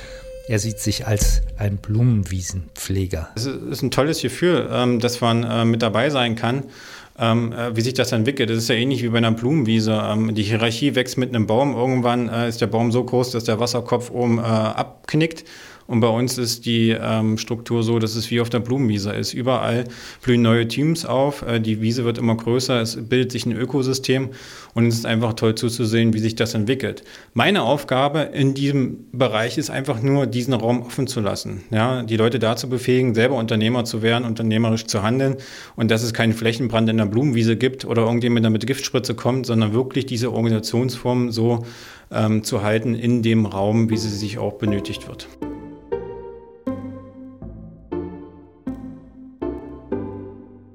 Er 0.48 0.60
sieht 0.60 0.80
sich 0.80 1.08
als 1.08 1.42
ein 1.58 1.78
Blumenwiesenpfleger. 1.78 3.30
Es 3.36 3.46
ist 3.46 3.82
ein 3.82 3.90
tolles 3.90 4.22
Gefühl, 4.22 4.70
ähm, 4.70 5.00
dass 5.00 5.22
man 5.22 5.44
äh, 5.44 5.66
mit 5.66 5.82
dabei 5.82 6.10
sein 6.10 6.36
kann. 6.36 6.66
Ähm, 7.18 7.54
äh, 7.54 7.76
wie 7.76 7.82
sich 7.82 7.94
das 7.94 8.12
entwickelt. 8.12 8.50
Das 8.50 8.58
ist 8.58 8.68
ja 8.68 8.76
ähnlich 8.76 9.02
wie 9.02 9.10
bei 9.10 9.20
einer 9.20 9.32
Blumenwiese. 9.32 10.02
Ähm, 10.04 10.36
die 10.36 10.44
Hierarchie 10.44 10.96
wächst 10.96 11.18
mit 11.18 11.30
einem 11.30 11.48
Baum. 11.48 11.74
Irgendwann 11.74 12.28
äh, 12.28 12.50
ist 12.50 12.60
der 12.60 12.68
Baum 12.68 12.92
so 12.92 13.04
groß, 13.04 13.32
dass 13.32 13.46
der 13.46 13.60
Wasserkopf 13.60 14.12
oben 14.12 14.40
abknickt 14.40 15.46
und 15.88 16.00
bei 16.00 16.08
uns 16.08 16.38
ist 16.38 16.66
die 16.66 16.90
ähm, 16.90 17.38
Struktur 17.38 17.84
so, 17.84 18.00
dass 18.00 18.16
es 18.16 18.32
wie 18.32 18.42
auf 18.42 18.50
der 18.50 18.60
Blumenwiese 18.60 19.12
ist. 19.12 19.34
Überall 19.34 19.86
blühen 20.24 20.42
neue 20.42 20.68
Teams 20.68 21.06
auf, 21.06 21.44
äh, 21.44 21.60
die 21.60 21.82
Wiese 21.82 22.06
wird 22.06 22.18
immer 22.18 22.36
größer, 22.36 22.82
es 22.82 22.96
bildet 22.96 23.32
sich 23.32 23.46
ein 23.46 23.52
Ökosystem 23.52 24.30
und 24.74 24.88
es 24.88 24.96
ist 24.96 25.06
einfach 25.06 25.34
toll 25.34 25.56
zuzusehen, 25.56 26.14
wie 26.14 26.20
sich 26.20 26.36
das 26.36 26.54
entwickelt. 26.54 27.04
Meine 27.34 27.64
Aufgabe 27.64 28.20
in 28.34 28.56
diesem 28.56 29.06
Bereich 29.12 29.58
ist 29.58 29.70
einfach 29.70 30.02
nur, 30.02 30.26
diesen 30.26 30.54
Raum 30.54 30.82
offen 30.82 31.08
zu 31.08 31.22
lassen. 31.22 31.64
Ja, 31.70 32.02
die 32.02 32.18
Leute 32.18 32.40
dazu 32.40 32.68
befähigen, 32.68 33.14
selber 33.14 33.36
Unternehmer 33.36 33.86
zu 33.86 34.02
werden, 34.02 34.26
unternehmerisch 34.26 34.86
zu 34.86 35.04
handeln 35.04 35.36
und 35.76 35.92
dass 35.92 36.02
es 36.02 36.14
keinen 36.14 36.34
Flächenbrand 36.34 36.90
in 36.90 36.98
der 36.98 37.06
Blumenwiese 37.06 37.56
gibt 37.58 37.86
oder 37.86 38.04
irgendjemand 38.04 38.44
mit 38.44 38.64
einer 38.64 38.66
Giftspritze 38.66 39.14
kommt, 39.14 39.46
sondern 39.46 39.74
wirklich 39.74 40.06
diese 40.08 40.34
Organisationsform 40.34 41.32
so 41.32 41.64
ähm, 42.12 42.44
zu 42.44 42.64
halten 42.64 42.96
in 42.96 43.22
dem 43.22 43.46
Raum, 43.46 43.90
wie 43.90 43.98
sie 43.98 44.10
sich 44.10 44.38
auch 44.38 44.54
benötigt 44.54 45.08
wird. 45.08 45.28